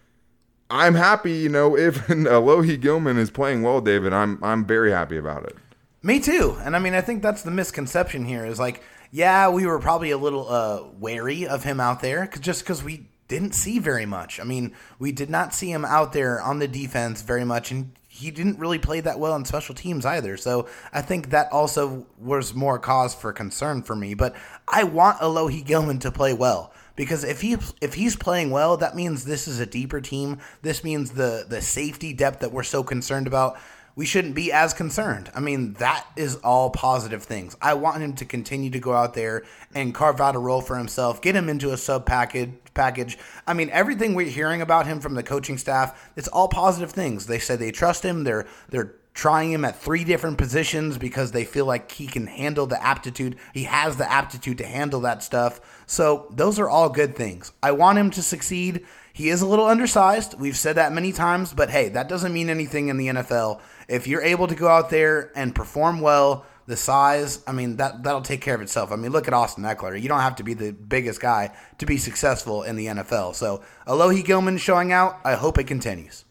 I'm 0.71 0.95
happy, 0.95 1.33
you 1.33 1.49
know, 1.49 1.77
if 1.77 2.07
Alohi 2.09 2.81
Gilman 2.81 3.19
is 3.19 3.31
playing 3.31 3.63
well, 3.63 3.81
David, 3.81 4.13
I'm 4.13 4.43
I'm 4.43 4.65
very 4.65 4.91
happy 4.91 5.17
about 5.17 5.45
it. 5.45 5.57
Me 6.03 6.21
too. 6.21 6.57
And 6.61 6.77
I 6.77 6.79
mean, 6.79 6.95
I 6.95 7.01
think 7.01 7.23
that's 7.23 7.43
the 7.43 7.51
misconception 7.51 8.25
here 8.25 8.45
is 8.45 8.59
like, 8.59 8.83
yeah, 9.11 9.49
we 9.49 9.67
were 9.67 9.79
probably 9.79 10.11
a 10.11 10.19
little 10.19 10.49
uh, 10.49 10.85
wary 10.99 11.47
of 11.47 11.65
him 11.65 11.81
out 11.81 12.01
there 12.01 12.27
cause 12.27 12.41
just 12.41 12.63
because 12.63 12.85
we 12.85 13.09
didn't 13.29 13.55
see 13.55 13.79
very 13.79 14.07
much. 14.07 14.39
I 14.39 14.45
mean, 14.45 14.73
we 14.99 15.11
did 15.11 15.31
not 15.31 15.53
see 15.53 15.71
him 15.71 15.85
out 15.85 16.13
there 16.13 16.41
on 16.41 16.61
the 16.61 16.69
defense 16.69 17.23
very 17.23 17.45
much, 17.45 17.73
and 17.73 17.91
he 18.09 18.31
didn't 18.31 18.59
really 18.59 18.79
play 18.79 19.01
that 19.01 19.19
well 19.19 19.33
on 19.33 19.45
special 19.45 19.75
teams 19.75 20.07
either. 20.07 20.37
So 20.37 20.69
I 20.93 21.03
think 21.03 21.31
that 21.31 21.51
also 21.53 22.07
was 22.19 22.55
more 22.55 22.79
cause 22.79 23.15
for 23.15 23.33
concern 23.33 23.83
for 23.83 23.97
me. 23.97 24.15
But 24.15 24.35
I 24.69 24.85
want 24.85 25.19
Alohi 25.19 25.65
Gilman 25.65 25.99
to 26.01 26.13
play 26.13 26.33
well 26.33 26.73
because 26.97 27.23
if 27.23 27.41
he 27.41 27.57
if 27.81 27.95
he's 27.95 28.17
playing 28.17 28.51
well, 28.51 28.77
that 28.79 28.97
means 28.97 29.25
this 29.25 29.47
is 29.47 29.61
a 29.61 29.67
deeper 29.67 30.01
team. 30.01 30.39
This 30.63 30.83
means 30.83 31.13
the 31.13 31.47
the 31.49 31.63
safety 31.63 32.13
depth 32.13 32.41
that 32.41 32.53
we're 32.53 32.63
so 32.63 32.83
concerned 32.83 33.27
about 33.27 33.59
we 33.97 34.05
shouldn't 34.05 34.35
be 34.35 34.53
as 34.53 34.75
concerned. 34.75 35.31
I 35.35 35.41
mean, 35.41 35.73
that 35.75 36.07
is 36.17 36.37
all 36.37 36.69
positive 36.69 37.23
things. 37.23 37.57
I 37.63 37.73
want 37.75 38.03
him 38.03 38.13
to 38.17 38.27
continue 38.27 38.69
to 38.71 38.79
go 38.79 38.93
out 38.93 39.15
there 39.15 39.45
and 39.75 39.95
carve 39.95 40.21
out 40.21 40.37
a 40.37 40.39
role 40.39 40.61
for 40.61 40.77
himself, 40.77 41.23
get 41.23 41.35
him 41.35 41.49
into 41.49 41.73
a 41.73 41.79
sub 41.79 42.05
package 42.05 42.51
package. 42.75 43.17
I 43.47 43.55
mean, 43.55 43.71
everything 43.71 44.15
we're 44.15 44.29
hearing 44.29 44.61
about 44.61 44.87
him 44.87 45.01
from 45.01 45.15
the 45.15 45.23
coaching 45.23 45.57
staff, 45.57 46.11
it's 46.15 46.29
all 46.29 46.47
positive 46.47 46.93
things. 46.93 47.27
They 47.27 47.39
said 47.39 47.59
they 47.59 47.73
trust 47.73 48.05
him. 48.05 48.25
They're 48.25 48.47
they're 48.69 48.93
trying 49.15 49.51
him 49.51 49.65
at 49.65 49.81
three 49.81 50.05
different 50.05 50.37
positions 50.37 50.99
because 50.99 51.33
they 51.33 51.47
feel 51.47 51.65
like 51.65 51.91
he 51.91 52.07
can 52.07 52.27
handle 52.27 52.67
the 52.67 52.81
aptitude. 52.85 53.37
He 53.55 53.65
has 53.65 53.97
the 53.97 54.11
aptitude 54.13 54.59
to 54.59 54.67
handle 54.67 55.01
that 55.01 55.23
stuff. 55.23 55.59
So, 55.87 56.27
those 56.31 56.59
are 56.59 56.69
all 56.69 56.89
good 56.89 57.15
things. 57.15 57.53
I 57.63 57.73
want 57.73 57.99
him 57.99 58.11
to 58.11 58.23
succeed. 58.23 58.85
He 59.13 59.29
is 59.31 59.41
a 59.41 59.47
little 59.47 59.67
undersized. 59.67 60.39
We've 60.39 60.57
said 60.57 60.77
that 60.77 60.93
many 60.93 61.13
times, 61.13 61.55
but 61.55 61.71
hey, 61.71 61.89
that 61.91 62.09
doesn't 62.09 62.33
mean 62.33 62.51
anything 62.51 62.89
in 62.89 62.97
the 62.97 63.07
NFL 63.09 63.61
if 63.89 64.07
you're 64.07 64.23
able 64.23 64.47
to 64.47 64.55
go 64.55 64.69
out 64.69 64.91
there 64.91 65.31
and 65.37 65.55
perform 65.55 66.01
well, 66.01 66.45
the 66.67 66.77
size, 66.77 67.45
I 67.47 67.53
mean, 67.53 67.77
that 67.77 68.03
that'll 68.03 68.23
take 68.23 68.41
care 68.41 68.55
of 68.55 68.61
itself. 68.61 68.91
I 68.91 68.97
mean, 68.97 69.13
look 69.13 69.29
at 69.29 69.35
Austin 69.35 69.63
Ekeler. 69.63 70.01
You 70.01 70.09
don't 70.09 70.21
have 70.21 70.37
to 70.37 70.43
be 70.43 70.55
the 70.55 70.73
biggest 70.73 71.21
guy 71.21 71.57
to 71.79 71.87
be 71.87 71.97
successful 71.97 72.65
in 72.65 72.75
the 72.75 72.87
NFL. 72.87 73.37
So, 73.37 73.63
Alohi 73.87 74.25
Gilman 74.25 74.59
showing 74.59 74.93
out. 74.93 75.21
I 75.25 75.35
hope 75.35 75.59
it 75.59 75.65
continues. 75.65 76.25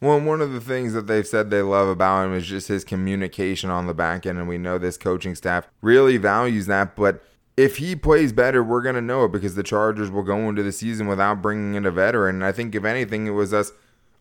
Well, 0.00 0.20
one 0.20 0.42
of 0.42 0.52
the 0.52 0.60
things 0.60 0.92
that 0.92 1.06
they've 1.06 1.26
said 1.26 1.48
they 1.48 1.62
love 1.62 1.88
about 1.88 2.26
him 2.26 2.34
is 2.34 2.46
just 2.46 2.68
his 2.68 2.84
communication 2.84 3.70
on 3.70 3.86
the 3.86 3.94
back 3.94 4.26
end, 4.26 4.38
and 4.38 4.46
we 4.46 4.58
know 4.58 4.76
this 4.76 4.98
coaching 4.98 5.34
staff 5.34 5.66
really 5.80 6.18
values 6.18 6.66
that. 6.66 6.94
But 6.94 7.24
if 7.58 7.78
he 7.78 7.96
plays 7.96 8.32
better, 8.32 8.62
we're 8.62 8.82
going 8.82 8.94
to 8.94 9.00
know 9.02 9.24
it 9.24 9.32
because 9.32 9.56
the 9.56 9.64
Chargers 9.64 10.12
will 10.12 10.22
go 10.22 10.48
into 10.48 10.62
the 10.62 10.70
season 10.70 11.08
without 11.08 11.42
bringing 11.42 11.74
in 11.74 11.84
a 11.84 11.90
veteran. 11.90 12.36
And 12.36 12.44
I 12.44 12.52
think, 12.52 12.72
if 12.76 12.84
anything, 12.84 13.26
it 13.26 13.32
was 13.32 13.52
us 13.52 13.72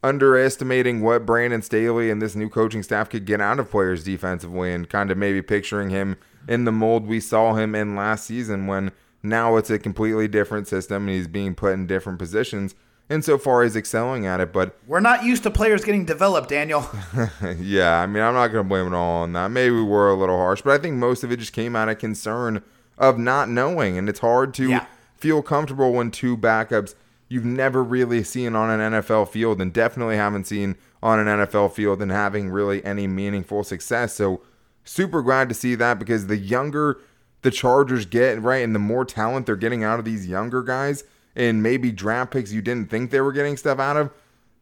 underestimating 0.03 1.01
what 1.01 1.23
Brandon 1.23 1.61
Staley 1.61 2.09
and 2.09 2.19
this 2.19 2.35
new 2.35 2.49
coaching 2.49 2.81
staff 2.81 3.11
could 3.11 3.25
get 3.25 3.39
out 3.39 3.59
of 3.59 3.69
players 3.69 4.03
defensively 4.03 4.73
and 4.73 4.89
kind 4.89 5.11
of 5.11 5.19
maybe 5.19 5.43
picturing 5.43 5.91
him 5.91 6.17
in 6.47 6.65
the 6.65 6.71
mold 6.71 7.05
we 7.05 7.19
saw 7.19 7.53
him 7.53 7.75
in 7.75 7.95
last 7.95 8.25
season 8.25 8.65
when 8.65 8.91
now 9.21 9.55
it's 9.55 9.69
a 9.69 9.77
completely 9.77 10.27
different 10.27 10.67
system 10.67 11.07
and 11.07 11.15
he's 11.15 11.27
being 11.27 11.53
put 11.53 11.73
in 11.73 11.85
different 11.85 12.17
positions 12.17 12.73
And 13.09 13.23
so 13.23 13.37
far, 13.37 13.63
he's 13.63 13.75
excelling 13.75 14.25
at 14.25 14.39
it. 14.41 14.51
But 14.51 14.75
we're 14.85 14.99
not 14.99 15.23
used 15.23 15.43
to 15.43 15.51
players 15.51 15.83
getting 15.83 16.05
developed, 16.05 16.49
Daniel. 16.49 16.89
yeah, 17.59 17.99
I 18.01 18.07
mean, 18.07 18.21
I'm 18.21 18.33
not 18.33 18.47
going 18.47 18.65
to 18.65 18.67
blame 18.67 18.87
it 18.87 18.93
all 18.93 19.23
on 19.23 19.33
that. 19.33 19.49
Maybe 19.49 19.75
we 19.75 19.83
were 19.83 20.09
a 20.09 20.15
little 20.15 20.37
harsh, 20.37 20.61
but 20.61 20.73
I 20.73 20.81
think 20.81 20.95
most 20.95 21.23
of 21.23 21.31
it 21.31 21.37
just 21.37 21.53
came 21.53 21.75
out 21.75 21.89
of 21.89 21.99
concern 21.99 22.63
of 22.97 23.17
not 23.17 23.49
knowing. 23.49 23.97
And 23.97 24.09
it's 24.09 24.19
hard 24.19 24.53
to 24.55 24.69
yeah. 24.69 24.85
feel 25.15 25.41
comfortable 25.41 25.93
when 25.93 26.11
two 26.11 26.37
backups– 26.37 26.95
you've 27.29 27.45
never 27.45 27.83
really 27.83 28.23
seen 28.23 28.55
on 28.55 28.79
an 28.79 28.93
NFL 28.93 29.29
field 29.29 29.61
and 29.61 29.73
definitely 29.73 30.15
haven't 30.15 30.45
seen 30.45 30.75
on 31.03 31.19
an 31.19 31.27
NFL 31.27 31.73
field 31.73 32.01
and 32.01 32.11
having 32.11 32.49
really 32.49 32.83
any 32.85 33.07
meaningful 33.07 33.63
success. 33.63 34.13
So 34.13 34.41
super 34.83 35.21
glad 35.21 35.49
to 35.49 35.55
see 35.55 35.75
that 35.75 35.99
because 35.99 36.27
the 36.27 36.37
younger 36.37 36.99
the 37.43 37.51
Chargers 37.51 38.05
get, 38.05 38.41
right, 38.41 38.63
and 38.63 38.73
the 38.73 38.79
more 38.79 39.05
talent 39.05 39.45
they're 39.45 39.55
getting 39.55 39.83
out 39.83 39.99
of 39.99 40.05
these 40.05 40.27
younger 40.27 40.63
guys 40.63 41.03
and 41.35 41.61
maybe 41.61 41.91
draft 41.91 42.31
picks 42.31 42.51
you 42.51 42.61
didn't 42.63 42.89
think 42.89 43.11
they 43.11 43.21
were 43.21 43.31
getting 43.31 43.55
stuff 43.57 43.79
out 43.79 43.95
of, 43.95 44.11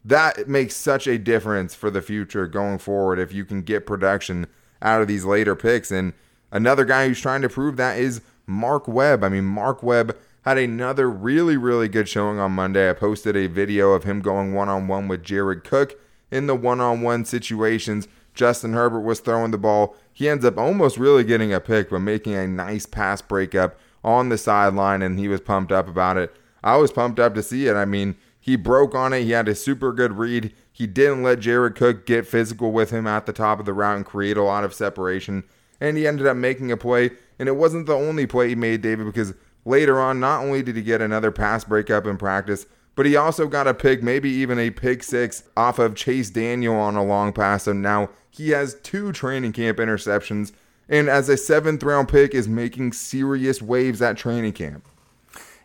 that 0.04 0.48
makes 0.48 0.76
such 0.76 1.08
a 1.08 1.18
difference 1.18 1.74
for 1.74 1.90
the 1.90 2.02
future 2.02 2.48
going 2.48 2.78
forward 2.78 3.18
if 3.18 3.34
you 3.34 3.46
can 3.46 3.62
get 3.62 3.86
production 3.86 4.46
out 4.82 5.02
of 5.02 5.08
these 5.08 5.24
later 5.24 5.56
picks. 5.56 5.90
And 5.90 6.14
another 6.56 6.86
guy 6.86 7.08
who's 7.08 7.20
trying 7.20 7.42
to 7.42 7.50
prove 7.50 7.76
that 7.76 8.00
is 8.00 8.22
Mark 8.48 8.88
Webb. 8.88 9.24
I 9.24 9.30
mean, 9.30 9.44
Mark 9.44 9.84
Webb 9.84 10.18
had 10.44 10.58
another 10.58 11.10
really, 11.10 11.58
really 11.58 11.90
good 11.90 12.08
showing 12.08 12.40
on 12.40 12.54
Monday. 12.54 12.90
I 12.90 12.94
posted 12.94 13.36
a 13.36 13.48
video 13.48 13.92
of 13.92 14.06
him 14.06 14.22
going 14.22 14.54
one 14.54 14.70
on 14.70 14.88
one 14.88 15.08
with 15.08 15.22
Jared 15.22 15.66
Cook 15.66 16.00
in 16.32 16.48
the 16.48 16.56
one 16.56 16.80
on 16.80 17.02
one 17.02 17.26
situations. 17.26 18.08
Justin 18.34 18.74
Herbert 18.74 19.02
was 19.02 19.20
throwing 19.20 19.52
the 19.52 19.58
ball. 19.58 19.96
He 20.14 20.30
ends 20.30 20.46
up 20.46 20.58
almost 20.58 20.98
really 20.98 21.26
getting 21.26 21.54
a 21.54 21.60
pick, 21.60 21.90
but 21.90 22.00
making 22.00 22.36
a 22.36 22.48
nice 22.48 22.86
pass 22.86 23.22
breakup 23.22 23.78
on 24.04 24.30
the 24.30 24.38
sideline, 24.38 25.02
and 25.02 25.20
he 25.20 25.28
was 25.28 25.42
pumped 25.42 25.72
up 25.72 25.90
about 25.90 26.16
it. 26.16 26.36
I 26.64 26.78
was 26.78 26.92
pumped 26.92 27.20
up 27.20 27.36
to 27.36 27.44
see 27.44 27.68
it. 27.68 27.76
I 27.76 27.86
mean, 27.86 28.16
he 28.40 28.56
broke 28.56 28.96
on 28.96 29.12
it. 29.12 29.24
He 29.24 29.32
had 29.32 29.48
a 29.48 29.56
super 29.56 29.92
good 29.92 30.14
read. 30.14 30.54
He 30.72 30.88
didn't 30.88 31.24
let 31.24 31.40
Jared 31.40 31.76
Cook 31.76 32.06
get 32.06 32.28
physical 32.28 32.72
with 32.72 32.92
him 32.92 33.08
at 33.08 33.26
the 33.26 33.34
top 33.34 33.60
of 33.60 33.66
the 33.66 33.74
route 33.74 33.98
and 33.98 34.06
create 34.06 34.38
a 34.38 34.44
lot 34.44 34.64
of 34.64 34.74
separation. 34.74 35.44
And 35.80 35.98
he 35.98 36.08
ended 36.08 36.28
up 36.28 36.38
making 36.38 36.72
a 36.72 36.78
play. 36.78 37.12
And 37.38 37.50
it 37.50 37.56
wasn't 37.56 37.86
the 37.86 37.96
only 37.96 38.26
play 38.26 38.50
he 38.50 38.56
made, 38.56 38.82
David, 38.82 39.06
because 39.06 39.34
Later 39.66 40.00
on, 40.00 40.20
not 40.20 40.44
only 40.44 40.62
did 40.62 40.76
he 40.76 40.84
get 40.84 41.02
another 41.02 41.32
pass 41.32 41.64
breakup 41.64 42.06
in 42.06 42.18
practice, 42.18 42.68
but 42.94 43.08
he 43.08 43.16
also 43.16 43.48
got 43.48 43.68
a 43.68 43.74
pick, 43.74 44.04
maybe 44.04 44.30
even 44.30 44.60
a 44.60 44.70
pick 44.70 45.02
six 45.02 45.44
off 45.58 45.80
of 45.80 45.96
Chase 45.96 46.30
Daniel 46.30 46.76
on 46.76 46.96
a 46.96 47.04
long 47.04 47.34
pass. 47.34 47.66
And 47.66 47.82
now 47.82 48.10
he 48.30 48.52
has 48.52 48.76
two 48.84 49.12
training 49.12 49.54
camp 49.54 49.80
interceptions. 49.80 50.54
And 50.88 51.10
as 51.10 51.28
a 51.30 51.36
seventh 51.36 51.82
round 51.82 52.10
pick, 52.10 52.36
is 52.36 52.48
making 52.48 52.94
serious 52.94 53.60
waves 53.60 54.04
at 54.04 54.18
training 54.18 54.54
camp. 54.54 54.88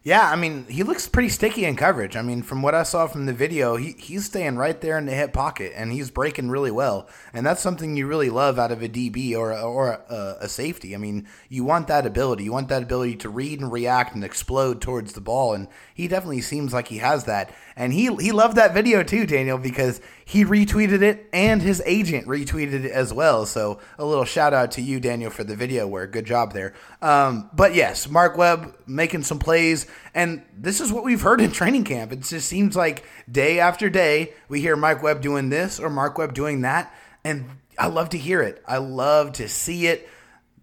Yeah, 0.02 0.30
I 0.30 0.34
mean, 0.34 0.64
he 0.64 0.82
looks 0.82 1.06
pretty 1.06 1.28
sticky 1.28 1.66
in 1.66 1.76
coverage. 1.76 2.16
I 2.16 2.22
mean, 2.22 2.40
from 2.42 2.62
what 2.62 2.74
I 2.74 2.84
saw 2.84 3.06
from 3.06 3.26
the 3.26 3.34
video, 3.34 3.76
he, 3.76 3.92
he's 3.98 4.24
staying 4.24 4.56
right 4.56 4.80
there 4.80 4.96
in 4.96 5.04
the 5.04 5.12
hip 5.12 5.34
pocket 5.34 5.74
and 5.76 5.92
he's 5.92 6.10
breaking 6.10 6.48
really 6.48 6.70
well. 6.70 7.06
And 7.34 7.44
that's 7.44 7.60
something 7.60 7.94
you 7.94 8.06
really 8.06 8.30
love 8.30 8.58
out 8.58 8.72
of 8.72 8.82
a 8.82 8.88
DB 8.88 9.36
or, 9.36 9.52
or 9.52 10.02
a, 10.08 10.38
a 10.40 10.48
safety. 10.48 10.94
I 10.94 10.98
mean, 10.98 11.28
you 11.50 11.64
want 11.64 11.86
that 11.88 12.06
ability. 12.06 12.44
You 12.44 12.52
want 12.52 12.68
that 12.68 12.82
ability 12.82 13.16
to 13.16 13.28
read 13.28 13.60
and 13.60 13.70
react 13.70 14.14
and 14.14 14.24
explode 14.24 14.80
towards 14.80 15.12
the 15.12 15.20
ball. 15.20 15.52
And 15.52 15.68
he 15.92 16.08
definitely 16.08 16.40
seems 16.40 16.72
like 16.72 16.88
he 16.88 16.98
has 16.98 17.24
that. 17.24 17.54
And 17.76 17.92
he, 17.92 18.14
he 18.16 18.32
loved 18.32 18.56
that 18.56 18.72
video 18.72 19.02
too, 19.02 19.26
Daniel, 19.26 19.58
because 19.58 20.00
he 20.30 20.44
retweeted 20.44 21.02
it 21.02 21.28
and 21.32 21.60
his 21.60 21.82
agent 21.84 22.24
retweeted 22.28 22.84
it 22.84 22.92
as 22.92 23.12
well. 23.12 23.44
So 23.46 23.80
a 23.98 24.04
little 24.04 24.24
shout 24.24 24.54
out 24.54 24.70
to 24.72 24.80
you, 24.80 25.00
Daniel, 25.00 25.28
for 25.28 25.42
the 25.42 25.56
video 25.56 25.88
where 25.88 26.06
good 26.06 26.24
job 26.24 26.52
there. 26.52 26.72
Um, 27.02 27.50
but 27.52 27.74
yes, 27.74 28.08
Mark 28.08 28.36
Webb 28.36 28.76
making 28.86 29.24
some 29.24 29.40
plays. 29.40 29.88
And 30.14 30.44
this 30.56 30.80
is 30.80 30.92
what 30.92 31.02
we've 31.02 31.20
heard 31.20 31.40
in 31.40 31.50
training 31.50 31.82
camp. 31.82 32.12
It 32.12 32.20
just 32.20 32.48
seems 32.48 32.76
like 32.76 33.04
day 33.28 33.58
after 33.58 33.90
day, 33.90 34.34
we 34.48 34.60
hear 34.60 34.76
Mark 34.76 35.02
Webb 35.02 35.20
doing 35.20 35.48
this 35.48 35.80
or 35.80 35.90
Mark 35.90 36.16
Webb 36.16 36.32
doing 36.32 36.60
that. 36.60 36.94
And 37.24 37.46
I 37.76 37.88
love 37.88 38.10
to 38.10 38.18
hear 38.18 38.40
it. 38.40 38.62
I 38.68 38.76
love 38.76 39.32
to 39.32 39.48
see 39.48 39.88
it. 39.88 40.08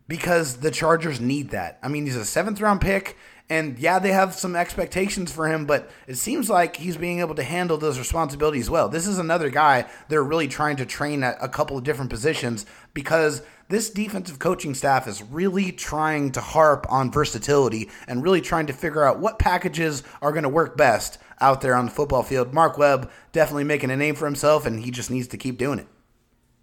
because 0.07 0.57
the 0.57 0.71
Chargers 0.71 1.19
need 1.19 1.49
that. 1.49 1.79
I 1.83 1.89
mean, 1.89 2.05
he's 2.05 2.15
a 2.15 2.25
seventh 2.25 2.61
round 2.61 2.81
pick. 2.81 3.17
And 3.49 3.79
yeah, 3.79 3.99
they 3.99 4.11
have 4.11 4.33
some 4.33 4.57
expectations 4.57 5.31
for 5.31 5.47
him, 5.47 5.65
but 5.65 5.89
it 6.05 6.15
seems 6.15 6.49
like 6.49 6.75
he's 6.75 6.97
being 6.97 7.21
able 7.21 7.35
to 7.35 7.43
handle 7.43 7.77
those 7.77 7.97
responsibilities 7.97 8.69
well. 8.69 8.89
This 8.89 9.07
is 9.07 9.19
another 9.19 9.49
guy 9.49 9.85
they're 10.09 10.23
really 10.23 10.49
trying 10.49 10.75
to 10.77 10.85
train 10.85 11.23
at 11.23 11.37
a 11.39 11.47
couple 11.47 11.77
of 11.77 11.85
different 11.85 12.09
positions 12.09 12.65
because 12.93 13.41
this 13.69 13.89
defensive 13.89 14.39
coaching 14.39 14.73
staff 14.73 15.07
is 15.07 15.23
really 15.23 15.71
trying 15.71 16.31
to 16.33 16.41
harp 16.41 16.85
on 16.89 17.09
versatility 17.09 17.89
and 18.07 18.21
really 18.21 18.41
trying 18.41 18.67
to 18.67 18.73
figure 18.73 19.03
out 19.03 19.19
what 19.19 19.39
packages 19.39 20.03
are 20.21 20.31
going 20.33 20.43
to 20.43 20.49
work 20.49 20.75
best 20.75 21.17
out 21.39 21.61
there 21.61 21.75
on 21.75 21.85
the 21.85 21.91
football 21.91 22.23
field. 22.23 22.53
Mark 22.53 22.77
Webb 22.77 23.09
definitely 23.31 23.63
making 23.63 23.91
a 23.91 23.97
name 23.97 24.15
for 24.15 24.25
himself, 24.25 24.65
and 24.65 24.79
he 24.79 24.91
just 24.91 25.11
needs 25.11 25.27
to 25.27 25.37
keep 25.37 25.57
doing 25.57 25.79
it. 25.79 25.87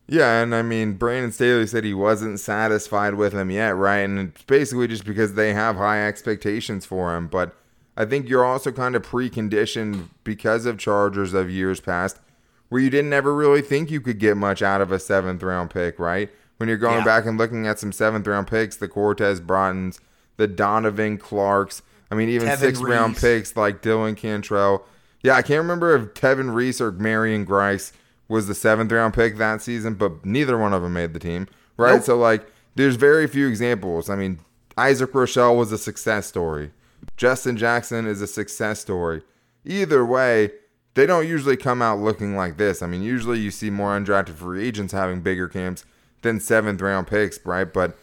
Yeah, 0.06 0.42
and 0.42 0.54
I 0.54 0.62
mean, 0.62 0.94
Brandon 0.94 1.32
Staley 1.32 1.66
said 1.66 1.84
he 1.84 1.94
wasn't 1.94 2.38
satisfied 2.38 3.14
with 3.14 3.32
him 3.32 3.50
yet, 3.50 3.74
right? 3.74 4.00
And 4.00 4.18
it's 4.18 4.42
basically 4.42 4.86
just 4.86 5.04
because 5.04 5.34
they 5.34 5.54
have 5.54 5.76
high 5.76 6.06
expectations 6.06 6.84
for 6.84 7.16
him. 7.16 7.26
But 7.26 7.56
I 7.96 8.04
think 8.04 8.28
you're 8.28 8.44
also 8.44 8.70
kind 8.70 8.96
of 8.96 9.02
preconditioned 9.02 10.08
because 10.22 10.66
of 10.66 10.78
Chargers 10.78 11.32
of 11.32 11.50
years 11.50 11.80
past, 11.80 12.20
where 12.68 12.82
you 12.82 12.90
didn't 12.90 13.14
ever 13.14 13.34
really 13.34 13.62
think 13.62 13.90
you 13.90 14.00
could 14.00 14.18
get 14.18 14.36
much 14.36 14.60
out 14.60 14.82
of 14.82 14.92
a 14.92 14.98
seventh 14.98 15.42
round 15.42 15.70
pick, 15.70 15.98
right? 15.98 16.30
When 16.58 16.68
you're 16.68 16.78
going 16.78 16.98
yeah. 16.98 17.04
back 17.04 17.24
and 17.24 17.38
looking 17.38 17.66
at 17.66 17.78
some 17.78 17.92
seventh 17.92 18.26
round 18.26 18.46
picks, 18.46 18.76
the 18.76 18.88
Cortez 18.88 19.40
Broughton's, 19.40 20.00
the 20.36 20.46
Donovan 20.46 21.16
Clarks, 21.16 21.82
I 22.10 22.14
mean, 22.14 22.28
even 22.28 22.54
sixth 22.58 22.82
round 22.82 23.16
picks 23.16 23.56
like 23.56 23.80
Dylan 23.80 24.16
Cantrell. 24.16 24.84
Yeah, 25.22 25.34
I 25.34 25.42
can't 25.42 25.62
remember 25.62 25.96
if 25.96 26.12
Tevin 26.14 26.54
Reese 26.54 26.80
or 26.80 26.92
Marion 26.92 27.44
Grice 27.44 27.92
was 28.28 28.46
the 28.46 28.54
seventh 28.54 28.90
round 28.90 29.14
pick 29.14 29.36
that 29.36 29.62
season, 29.62 29.94
but 29.94 30.24
neither 30.24 30.56
one 30.58 30.72
of 30.72 30.82
them 30.82 30.94
made 30.94 31.12
the 31.12 31.18
team, 31.18 31.46
right? 31.76 31.96
Nope. 31.96 32.04
So 32.04 32.18
like, 32.18 32.46
there's 32.74 32.96
very 32.96 33.26
few 33.26 33.48
examples. 33.48 34.10
I 34.10 34.16
mean, 34.16 34.40
Isaac 34.76 35.12
Rochell 35.12 35.56
was 35.56 35.72
a 35.72 35.78
success 35.78 36.26
story. 36.26 36.72
Justin 37.16 37.56
Jackson 37.56 38.06
is 38.06 38.20
a 38.20 38.26
success 38.26 38.80
story. 38.80 39.22
Either 39.64 40.04
way, 40.04 40.50
they 40.94 41.06
don't 41.06 41.28
usually 41.28 41.56
come 41.56 41.82
out 41.82 41.98
looking 41.98 42.36
like 42.36 42.56
this. 42.56 42.82
I 42.82 42.86
mean, 42.86 43.02
usually 43.02 43.40
you 43.40 43.50
see 43.50 43.70
more 43.70 43.98
undrafted 43.98 44.34
free 44.34 44.66
agents 44.66 44.92
having 44.92 45.20
bigger 45.20 45.48
camps 45.48 45.84
than 46.22 46.40
seventh 46.40 46.80
round 46.80 47.06
picks, 47.06 47.38
right? 47.44 47.70
But 47.70 47.96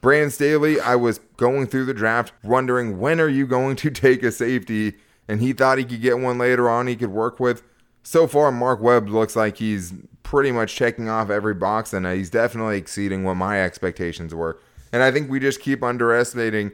Brandon 0.00 0.30
Staley, 0.30 0.80
I 0.80 0.96
was 0.96 1.18
going 1.36 1.66
through 1.66 1.86
the 1.86 1.94
draft 1.94 2.32
wondering 2.42 2.98
when 2.98 3.20
are 3.20 3.28
you 3.28 3.46
going 3.46 3.76
to 3.76 3.90
take 3.90 4.22
a 4.22 4.30
safety, 4.30 4.94
and 5.28 5.40
he 5.40 5.52
thought 5.52 5.78
he 5.78 5.84
could 5.84 6.02
get 6.02 6.18
one 6.18 6.38
later 6.38 6.68
on 6.68 6.86
he 6.86 6.96
could 6.96 7.10
work 7.10 7.40
with 7.40 7.62
so 8.04 8.26
far, 8.26 8.52
Mark 8.52 8.80
Webb 8.80 9.08
looks 9.08 9.34
like 9.34 9.56
he's 9.56 9.94
pretty 10.22 10.52
much 10.52 10.76
checking 10.76 11.08
off 11.08 11.30
every 11.30 11.54
box, 11.54 11.92
and 11.92 12.06
he's 12.06 12.30
definitely 12.30 12.76
exceeding 12.76 13.24
what 13.24 13.34
my 13.34 13.62
expectations 13.62 14.34
were. 14.34 14.60
And 14.92 15.02
I 15.02 15.10
think 15.10 15.30
we 15.30 15.40
just 15.40 15.60
keep 15.60 15.82
underestimating 15.82 16.72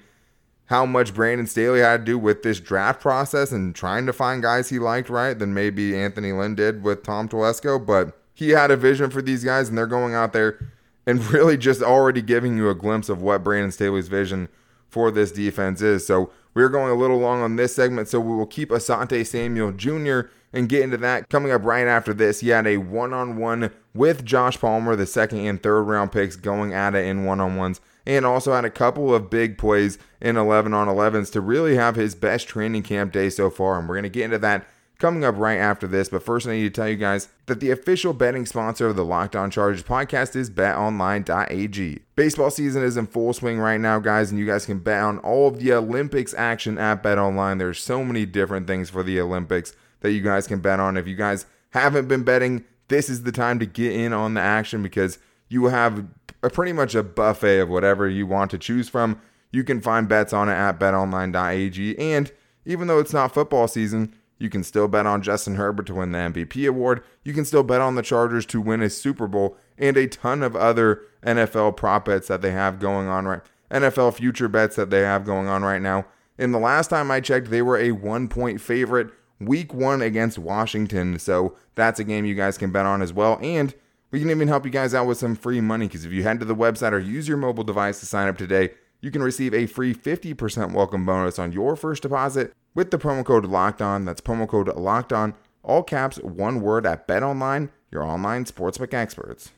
how 0.67 0.85
much 0.85 1.15
Brandon 1.15 1.47
Staley 1.47 1.81
had 1.81 1.99
to 1.99 2.05
do 2.05 2.19
with 2.19 2.43
this 2.43 2.61
draft 2.61 3.01
process 3.01 3.53
and 3.53 3.75
trying 3.75 4.07
to 4.07 4.13
find 4.13 4.43
guys 4.43 4.69
he 4.69 4.79
liked, 4.79 5.09
right? 5.09 5.39
Than 5.39 5.55
maybe 5.55 5.97
Anthony 5.97 6.33
Lynn 6.33 6.57
did 6.57 6.83
with 6.83 7.05
Tom 7.05 7.29
Telesco. 7.29 7.85
But 7.85 8.19
he 8.35 8.51
had 8.51 8.71
a 8.71 8.77
vision 8.77 9.11
for 9.11 9.23
these 9.23 9.45
guys, 9.45 9.69
and 9.69 9.79
they're 9.79 9.87
going 9.87 10.15
out 10.15 10.33
there 10.33 10.59
and 11.07 11.25
really 11.33 11.57
just 11.57 11.81
already 11.81 12.23
giving 12.23 12.57
you 12.57 12.69
a 12.69 12.75
glimpse 12.75 13.09
of 13.09 13.23
what 13.23 13.45
Brandon 13.45 13.73
Staley's 13.73 14.09
vision 14.09 14.49
for 14.89 15.13
this 15.13 15.31
defense 15.31 15.81
is. 15.81 16.05
So 16.07 16.31
we're 16.55 16.69
going 16.69 16.91
a 16.91 16.97
little 16.97 17.19
long 17.19 17.41
on 17.41 17.55
this 17.55 17.75
segment, 17.75 18.09
so 18.09 18.19
we 18.19 18.37
will 18.37 18.47
keep 18.47 18.71
Asante 18.71 19.25
Samuel 19.25 19.73
Jr 19.73 20.29
and 20.53 20.69
get 20.69 20.83
into 20.83 20.97
that 20.99 21.29
coming 21.29 21.53
up 21.53 21.65
right 21.65 21.87
after 21.87 22.13
this. 22.13 22.41
He 22.41 22.49
had 22.49 22.67
a 22.67 22.79
one 22.79 23.13
on 23.13 23.37
one 23.37 23.71
with 23.95 24.25
Josh 24.25 24.59
Palmer, 24.59 24.97
the 24.97 25.07
second 25.07 25.41
and 25.41 25.63
third 25.63 25.83
round 25.83 26.13
picks 26.13 26.37
going 26.37 26.73
at 26.73 26.95
it 26.95 27.07
in 27.07 27.25
one 27.25 27.41
on 27.41 27.57
ones, 27.57 27.81
and 28.07 28.25
also 28.25 28.53
had 28.53 28.65
a 28.65 28.71
couple 28.71 29.15
of 29.15 29.31
big 29.31 29.59
plays 29.59 29.99
in 30.21 30.37
11 30.37 30.75
on 30.75 30.89
11s 30.89 31.31
to 31.33 31.41
really 31.41 31.77
have 31.77 31.97
his 31.97 32.15
best 32.15 32.49
training 32.49 32.83
camp 32.83 33.13
day 33.13 33.31
so 33.31 33.51
far. 33.51 33.79
And 33.79 33.89
we're 33.89 33.97
going 33.97 34.03
to 34.05 34.09
get 34.09 34.25
into 34.25 34.39
that 34.39 34.67
coming 35.01 35.25
up 35.25 35.37
right 35.37 35.59
after 35.59 35.87
this. 35.87 36.09
But 36.09 36.23
first, 36.23 36.47
I 36.47 36.53
need 36.53 36.63
to 36.63 36.71
tell 36.71 36.89
you 36.89 36.97
guys 36.97 37.29
that 37.47 37.59
the 37.59 37.71
official 37.71 38.13
betting 38.13 38.47
sponsor 38.47 38.89
of 38.89 38.97
the 38.97 39.05
Locked 39.05 39.35
On 39.35 39.51
Chargers 39.51 39.83
podcast 39.83 40.37
is 40.37 40.51
betonline.ag. 40.51 42.01
Baseball 42.15 42.51
season 42.51 42.83
is 42.83 42.97
in 42.97 43.07
full 43.07 43.33
swing 43.33 43.59
right 43.59 43.81
now, 43.81 43.99
guys, 43.99 44.31
and 44.31 44.39
you 44.39 44.47
guys 44.47 44.67
can 44.67 44.79
bet 44.79 45.03
on 45.03 45.19
all 45.19 45.49
of 45.49 45.59
the 45.59 45.73
Olympics 45.73 46.35
action 46.35 46.79
at 46.79 47.03
betonline. 47.03 47.59
There's 47.59 47.81
so 47.81 48.05
many 48.05 48.27
different 48.27 48.67
things 48.67 48.91
for 48.91 49.03
the 49.03 49.19
Olympics 49.21 49.75
that 50.01 50.13
you 50.13 50.21
guys 50.21 50.47
can 50.47 50.61
bet 50.61 50.81
on. 50.81 50.97
If 50.97 51.07
you 51.07 51.17
guys 51.17 51.47
haven't 51.71 52.09
been 52.09 52.23
betting, 52.23 52.65
this 52.89 53.09
is 53.09 53.23
the 53.23 53.33
time 53.33 53.59
to 53.59 53.67
get 53.67 53.93
in 53.93 54.13
on 54.13 54.35
the 54.35 54.41
action 54.41 54.83
because 54.83 55.19
you 55.49 55.67
have 55.67 56.07
a, 56.43 56.51
pretty 56.51 56.73
much 56.73 56.95
a 56.95 57.03
buffet 57.03 57.61
of 57.61 57.69
whatever 57.69 58.09
you 58.09 58.27
want 58.27 58.51
to 58.53 58.59
choose 58.59 58.89
from. 58.89 59.21
You 59.53 59.65
can 59.65 59.81
find 59.81 60.09
bets 60.09 60.33
on 60.33 60.49
it 60.49 60.55
at 60.55 60.79
betonline.ag. 60.79 61.99
And 61.99 62.33
even 62.65 62.89
though 62.89 62.99
it's 62.99 63.13
not 63.13 63.35
football 63.35 63.69
season, 63.69 64.15
you 64.39 64.49
can 64.49 64.65
still 64.65 64.89
bet 64.89 65.07
on 65.07 65.23
Justin 65.23 65.57
Herbert 65.57 65.87
to 65.87 65.95
win 65.95 66.13
the 66.13 66.19
MVP 66.19 66.69
award. 66.69 67.03
You 67.25 67.35
can 67.35 67.45
still 67.45 67.63
bet 67.63 67.81
on 67.81 67.95
the 67.95 68.03
Chargers 68.03 68.47
to 68.47 68.61
win 68.61 68.81
a 68.81 68.89
Super 68.89 69.27
Bowl 69.27 69.57
and 69.77 69.97
a 69.97 70.07
ton 70.07 70.43
of 70.43 70.57
other 70.57 71.03
NFL 71.23 71.77
prop 71.77 72.07
bets 72.07 72.29
that 72.29 72.41
they 72.41 72.53
have 72.53 72.79
going 72.79 73.07
on 73.09 73.27
right 73.27 73.43
NFL 73.71 74.15
future 74.15 74.49
bets 74.49 74.77
that 74.77 74.91
they 74.91 75.01
have 75.01 75.25
going 75.25 75.47
on 75.47 75.63
right 75.63 75.83
now. 75.83 76.07
And 76.39 76.55
the 76.55 76.59
last 76.59 76.89
time 76.89 77.11
I 77.11 77.21
checked, 77.21 77.51
they 77.51 77.63
were 77.63 77.77
a 77.77 77.93
one 77.93 78.29
point 78.29 78.61
favorite 78.61 79.11
week 79.41 79.75
one 79.75 80.03
against 80.03 80.39
Washington. 80.39 81.19
So 81.19 81.57
that's 81.75 81.99
a 81.99 82.05
game 82.05 82.25
you 82.25 82.35
guys 82.35 82.59
can 82.59 82.71
bet 82.71 82.87
on 82.87 83.03
as 83.03 83.13
well. 83.13 83.39
And 83.43 83.75
we 84.11 84.21
can 84.21 84.31
even 84.31 84.49
help 84.49 84.65
you 84.65 84.71
guys 84.71 84.95
out 84.95 85.07
with 85.07 85.19
some 85.19 85.35
free 85.35 85.61
money 85.61 85.87
because 85.87 86.05
if 86.05 86.13
you 86.13 86.23
head 86.23 86.41
to 86.41 86.47
the 86.47 86.55
website 86.55 86.93
or 86.93 86.99
use 86.99 87.27
your 87.27 87.37
mobile 87.37 87.65
device 87.65 88.01
to 88.01 88.07
sign 88.07 88.29
up 88.29 88.37
today, 88.37 88.71
you 89.01 89.11
can 89.11 89.23
receive 89.23 89.55
a 89.55 89.67
free 89.67 89.95
50% 89.95 90.75
welcome 90.75 91.07
bonus 91.07 91.39
on 91.39 91.53
your 91.53 91.75
first 91.75 92.03
deposit 92.03 92.53
with 92.75 92.91
the 92.91 92.99
promo 92.99 93.25
code 93.25 93.47
locked 93.47 93.81
on. 93.81 94.05
That's 94.05 94.21
promo 94.21 94.47
code 94.47 94.69
locked 94.77 95.13
on, 95.13 95.35
all 95.63 95.83
caps, 95.83 96.19
one 96.19 96.61
word 96.61 96.87
at 96.87 97.07
Bet 97.07 97.23
Online, 97.23 97.71
your 97.91 98.03
online 98.03 98.45
sportsbook 98.45 98.93
experts. 98.93 99.53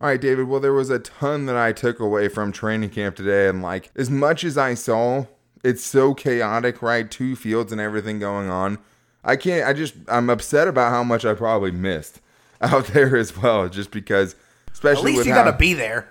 All 0.00 0.08
right, 0.08 0.20
David. 0.20 0.48
Well, 0.48 0.60
there 0.60 0.72
was 0.72 0.90
a 0.90 0.98
ton 0.98 1.46
that 1.46 1.56
I 1.56 1.72
took 1.72 2.00
away 2.00 2.28
from 2.28 2.52
training 2.52 2.90
camp 2.90 3.16
today. 3.16 3.48
And 3.48 3.62
like, 3.62 3.90
as 3.96 4.10
much 4.10 4.44
as 4.44 4.58
I 4.58 4.74
saw, 4.74 5.26
it's 5.64 5.82
so 5.82 6.14
chaotic, 6.14 6.82
right? 6.82 7.10
Two 7.10 7.34
fields 7.34 7.72
and 7.72 7.80
everything 7.80 8.18
going 8.18 8.50
on. 8.50 8.78
I 9.24 9.36
can't. 9.36 9.66
I 9.66 9.72
just 9.72 9.94
I'm 10.06 10.28
upset 10.28 10.68
about 10.68 10.90
how 10.90 11.02
much 11.02 11.24
I 11.24 11.32
probably 11.32 11.70
missed 11.70 12.20
out 12.60 12.86
there 12.88 13.16
as 13.16 13.36
well, 13.36 13.68
just 13.68 13.90
because. 13.90 14.36
Especially 14.70 15.12
at 15.12 15.16
least 15.16 15.26
you 15.26 15.32
how, 15.32 15.44
gotta 15.44 15.56
be 15.56 15.72
there. 15.72 16.08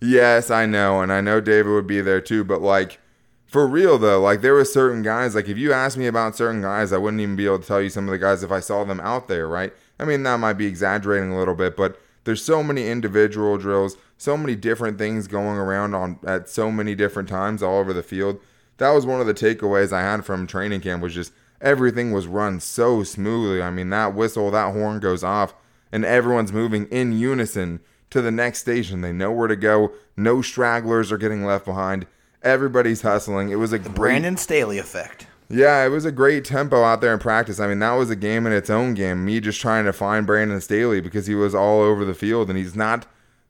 Yes, 0.00 0.50
I 0.50 0.66
know, 0.66 1.00
and 1.00 1.12
I 1.12 1.20
know 1.20 1.40
David 1.40 1.72
would 1.72 1.86
be 1.86 2.00
there 2.02 2.20
too. 2.20 2.44
But 2.44 2.60
like, 2.60 3.00
for 3.46 3.66
real 3.66 3.98
though, 3.98 4.20
like 4.20 4.42
there 4.42 4.54
were 4.54 4.64
certain 4.64 5.02
guys. 5.02 5.34
Like 5.34 5.48
if 5.48 5.56
you 5.56 5.72
asked 5.72 5.96
me 5.96 6.06
about 6.06 6.36
certain 6.36 6.60
guys, 6.60 6.92
I 6.92 6.98
wouldn't 6.98 7.22
even 7.22 7.36
be 7.36 7.46
able 7.46 7.60
to 7.60 7.66
tell 7.66 7.80
you 7.80 7.88
some 7.88 8.04
of 8.04 8.10
the 8.10 8.18
guys 8.18 8.42
if 8.42 8.52
I 8.52 8.60
saw 8.60 8.84
them 8.84 9.00
out 9.00 9.28
there, 9.28 9.48
right? 9.48 9.72
I 9.98 10.04
mean, 10.04 10.24
that 10.24 10.40
might 10.40 10.54
be 10.54 10.66
exaggerating 10.66 11.32
a 11.32 11.38
little 11.38 11.54
bit, 11.54 11.76
but 11.76 12.00
there's 12.24 12.42
so 12.42 12.62
many 12.62 12.88
individual 12.88 13.56
drills, 13.56 13.96
so 14.18 14.36
many 14.36 14.56
different 14.56 14.98
things 14.98 15.28
going 15.28 15.56
around 15.56 15.94
on 15.94 16.18
at 16.26 16.48
so 16.48 16.70
many 16.70 16.94
different 16.94 17.28
times 17.28 17.62
all 17.62 17.78
over 17.78 17.92
the 17.92 18.02
field 18.02 18.40
that 18.78 18.90
was 18.90 19.06
one 19.06 19.20
of 19.20 19.26
the 19.26 19.34
takeaways 19.34 19.92
I 19.92 20.02
had 20.02 20.24
from 20.24 20.46
training 20.46 20.80
camp 20.80 21.02
was 21.02 21.14
just 21.14 21.32
everything 21.60 22.12
was 22.12 22.26
run 22.26 22.60
so 22.60 23.02
smoothly. 23.02 23.62
I 23.62 23.70
mean, 23.70 23.90
that 23.90 24.14
whistle, 24.14 24.50
that 24.50 24.72
horn 24.72 25.00
goes 25.00 25.24
off, 25.24 25.54
and 25.92 26.04
everyone's 26.04 26.52
moving 26.52 26.86
in 26.88 27.12
unison 27.12 27.80
to 28.10 28.20
the 28.20 28.30
next 28.30 28.60
station. 28.60 29.00
They 29.00 29.12
know 29.12 29.32
where 29.32 29.48
to 29.48 29.56
go. 29.56 29.92
No 30.16 30.42
stragglers 30.42 31.10
are 31.10 31.18
getting 31.18 31.44
left 31.44 31.64
behind. 31.64 32.06
Everybody's 32.42 33.02
hustling. 33.02 33.50
It 33.50 33.56
was 33.56 33.72
a 33.72 33.78
great, 33.78 33.94
Brandon 33.94 34.36
Staley 34.36 34.78
effect. 34.78 35.26
Yeah, 35.48 35.84
it 35.84 35.88
was 35.88 36.04
a 36.04 36.12
great 36.12 36.44
tempo 36.44 36.82
out 36.82 37.00
there 37.00 37.12
in 37.12 37.18
practice. 37.18 37.60
I 37.60 37.66
mean, 37.66 37.78
that 37.78 37.92
was 37.92 38.10
a 38.10 38.16
game 38.16 38.46
in 38.46 38.52
its 38.52 38.70
own 38.70 38.94
game. 38.94 39.24
Me 39.24 39.40
just 39.40 39.60
trying 39.60 39.84
to 39.84 39.92
find 39.92 40.26
Brandon 40.26 40.60
Staley 40.60 41.00
because 41.00 41.26
he 41.26 41.34
was 41.34 41.54
all 41.54 41.80
over 41.80 42.04
the 42.04 42.14
field, 42.14 42.48
and 42.48 42.58
he's 42.58 42.74
not 42.74 43.06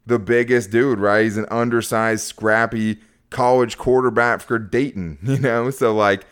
the 0.07 0.19
biggest 0.19 0.71
dude, 0.71 0.99
right? 0.99 1.25
He's 1.25 1.37
an 1.37 1.47
undersized, 1.51 2.25
scrappy 2.25 2.99
college 3.35 3.77
quarterback 3.77 4.41
for 4.41 4.59
Dayton, 4.59 5.19
you 5.23 5.39
know? 5.39 5.69
So 5.71 5.95
like 5.95 6.25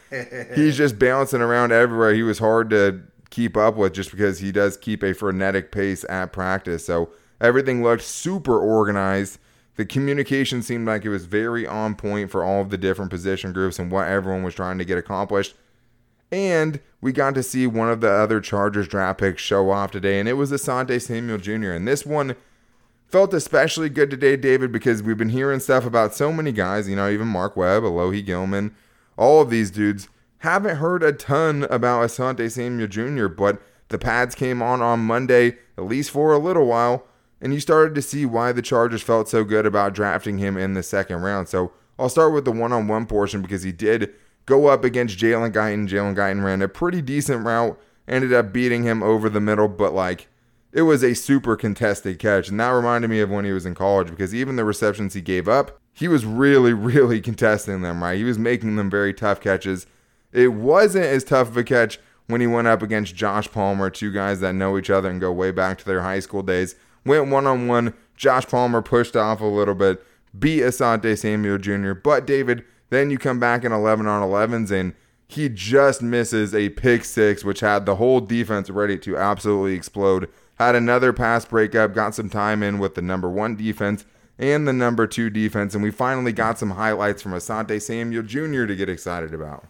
he's 0.54 0.76
just 0.76 0.98
bouncing 0.98 1.42
around 1.42 1.72
everywhere. 1.72 2.14
He 2.14 2.22
was 2.22 2.38
hard 2.38 2.70
to 2.70 3.02
keep 3.30 3.56
up 3.56 3.76
with 3.76 3.92
just 3.92 4.10
because 4.10 4.38
he 4.38 4.52
does 4.52 4.76
keep 4.76 5.02
a 5.02 5.12
frenetic 5.12 5.72
pace 5.72 6.04
at 6.08 6.32
practice. 6.32 6.86
So 6.86 7.10
everything 7.40 7.82
looked 7.82 8.04
super 8.04 8.58
organized. 8.58 9.38
The 9.76 9.84
communication 9.84 10.62
seemed 10.62 10.86
like 10.86 11.04
it 11.04 11.08
was 11.08 11.24
very 11.24 11.66
on 11.66 11.96
point 11.96 12.30
for 12.30 12.44
all 12.44 12.60
of 12.60 12.70
the 12.70 12.78
different 12.78 13.10
position 13.10 13.52
groups 13.52 13.78
and 13.78 13.90
what 13.90 14.06
everyone 14.06 14.42
was 14.44 14.54
trying 14.54 14.78
to 14.78 14.84
get 14.84 14.98
accomplished. 14.98 15.54
And 16.30 16.80
we 17.00 17.12
got 17.12 17.34
to 17.34 17.42
see 17.42 17.66
one 17.66 17.90
of 17.90 18.00
the 18.00 18.10
other 18.10 18.40
Chargers 18.40 18.86
draft 18.86 19.18
picks 19.18 19.42
show 19.42 19.70
off 19.70 19.90
today, 19.90 20.18
and 20.20 20.28
it 20.28 20.34
was 20.34 20.50
Asante 20.52 21.00
Samuel 21.00 21.38
Jr. 21.38 21.72
And 21.72 21.86
this 21.86 22.06
one 22.06 22.36
Felt 23.12 23.34
especially 23.34 23.90
good 23.90 24.08
today, 24.08 24.36
David, 24.36 24.72
because 24.72 25.02
we've 25.02 25.18
been 25.18 25.28
hearing 25.28 25.60
stuff 25.60 25.84
about 25.84 26.14
so 26.14 26.32
many 26.32 26.50
guys, 26.50 26.88
you 26.88 26.96
know, 26.96 27.10
even 27.10 27.28
Mark 27.28 27.58
Webb, 27.58 27.82
Alohi 27.82 28.24
Gilman, 28.24 28.74
all 29.18 29.42
of 29.42 29.50
these 29.50 29.70
dudes. 29.70 30.08
Haven't 30.38 30.76
heard 30.76 31.02
a 31.02 31.12
ton 31.12 31.64
about 31.64 32.08
Asante 32.08 32.50
Samuel 32.50 32.88
Jr., 32.88 33.26
but 33.26 33.60
the 33.88 33.98
pads 33.98 34.34
came 34.34 34.62
on 34.62 34.80
on 34.80 35.00
Monday, 35.00 35.58
at 35.76 35.84
least 35.84 36.10
for 36.10 36.32
a 36.32 36.38
little 36.38 36.64
while, 36.64 37.04
and 37.38 37.52
you 37.52 37.60
started 37.60 37.94
to 37.96 38.00
see 38.00 38.24
why 38.24 38.50
the 38.50 38.62
Chargers 38.62 39.02
felt 39.02 39.28
so 39.28 39.44
good 39.44 39.66
about 39.66 39.92
drafting 39.92 40.38
him 40.38 40.56
in 40.56 40.72
the 40.72 40.82
second 40.82 41.20
round. 41.20 41.50
So 41.50 41.70
I'll 41.98 42.08
start 42.08 42.32
with 42.32 42.46
the 42.46 42.50
one 42.50 42.72
on 42.72 42.88
one 42.88 43.04
portion 43.04 43.42
because 43.42 43.62
he 43.62 43.72
did 43.72 44.10
go 44.46 44.68
up 44.68 44.84
against 44.84 45.18
Jalen 45.18 45.52
Guyton. 45.52 45.86
Jalen 45.86 46.16
Guyton 46.16 46.42
ran 46.42 46.62
a 46.62 46.68
pretty 46.68 47.02
decent 47.02 47.44
route, 47.44 47.78
ended 48.08 48.32
up 48.32 48.54
beating 48.54 48.84
him 48.84 49.02
over 49.02 49.28
the 49.28 49.38
middle, 49.38 49.68
but 49.68 49.92
like 49.92 50.28
it 50.72 50.82
was 50.82 51.02
a 51.02 51.14
super 51.14 51.56
contested 51.56 52.18
catch. 52.18 52.48
And 52.48 52.58
that 52.58 52.70
reminded 52.70 53.08
me 53.08 53.20
of 53.20 53.30
when 53.30 53.44
he 53.44 53.52
was 53.52 53.66
in 53.66 53.74
college 53.74 54.08
because 54.08 54.34
even 54.34 54.56
the 54.56 54.64
receptions 54.64 55.14
he 55.14 55.20
gave 55.20 55.48
up, 55.48 55.78
he 55.92 56.08
was 56.08 56.24
really, 56.24 56.72
really 56.72 57.20
contesting 57.20 57.82
them, 57.82 58.02
right? 58.02 58.16
He 58.16 58.24
was 58.24 58.38
making 58.38 58.76
them 58.76 58.90
very 58.90 59.12
tough 59.12 59.40
catches. 59.40 59.86
It 60.32 60.48
wasn't 60.48 61.04
as 61.04 61.24
tough 61.24 61.48
of 61.48 61.56
a 61.56 61.64
catch 61.64 61.98
when 62.26 62.40
he 62.40 62.46
went 62.46 62.68
up 62.68 62.82
against 62.82 63.14
Josh 63.14 63.50
Palmer, 63.50 63.90
two 63.90 64.12
guys 64.12 64.40
that 64.40 64.54
know 64.54 64.78
each 64.78 64.88
other 64.88 65.10
and 65.10 65.20
go 65.20 65.30
way 65.30 65.50
back 65.50 65.78
to 65.78 65.84
their 65.84 66.02
high 66.02 66.20
school 66.20 66.42
days. 66.42 66.74
Went 67.04 67.28
one 67.28 67.46
on 67.46 67.66
one. 67.66 67.94
Josh 68.16 68.46
Palmer 68.46 68.80
pushed 68.80 69.16
off 69.16 69.40
a 69.40 69.44
little 69.44 69.74
bit, 69.74 70.02
beat 70.38 70.60
Asante 70.60 71.18
Samuel 71.18 71.58
Jr. 71.58 71.92
But 71.92 72.26
David, 72.26 72.64
then 72.90 73.10
you 73.10 73.18
come 73.18 73.40
back 73.40 73.64
in 73.64 73.72
11 73.72 74.06
on 74.06 74.22
11s 74.22 74.70
and 74.70 74.94
he 75.26 75.48
just 75.48 76.02
misses 76.02 76.54
a 76.54 76.68
pick 76.70 77.04
six, 77.04 77.42
which 77.42 77.60
had 77.60 77.86
the 77.86 77.96
whole 77.96 78.20
defense 78.20 78.68
ready 78.70 78.98
to 78.98 79.16
absolutely 79.16 79.74
explode. 79.74 80.28
Had 80.62 80.76
another 80.76 81.12
pass 81.12 81.44
breakup, 81.44 81.92
got 81.92 82.14
some 82.14 82.30
time 82.30 82.62
in 82.62 82.78
with 82.78 82.94
the 82.94 83.02
number 83.02 83.28
one 83.28 83.56
defense 83.56 84.04
and 84.38 84.66
the 84.66 84.72
number 84.72 85.08
two 85.08 85.28
defense, 85.28 85.74
and 85.74 85.82
we 85.82 85.90
finally 85.90 86.32
got 86.32 86.56
some 86.56 86.70
highlights 86.70 87.20
from 87.20 87.32
Asante 87.32 87.82
Samuel 87.82 88.22
Jr. 88.22 88.66
to 88.66 88.76
get 88.76 88.88
excited 88.88 89.34
about. 89.34 89.66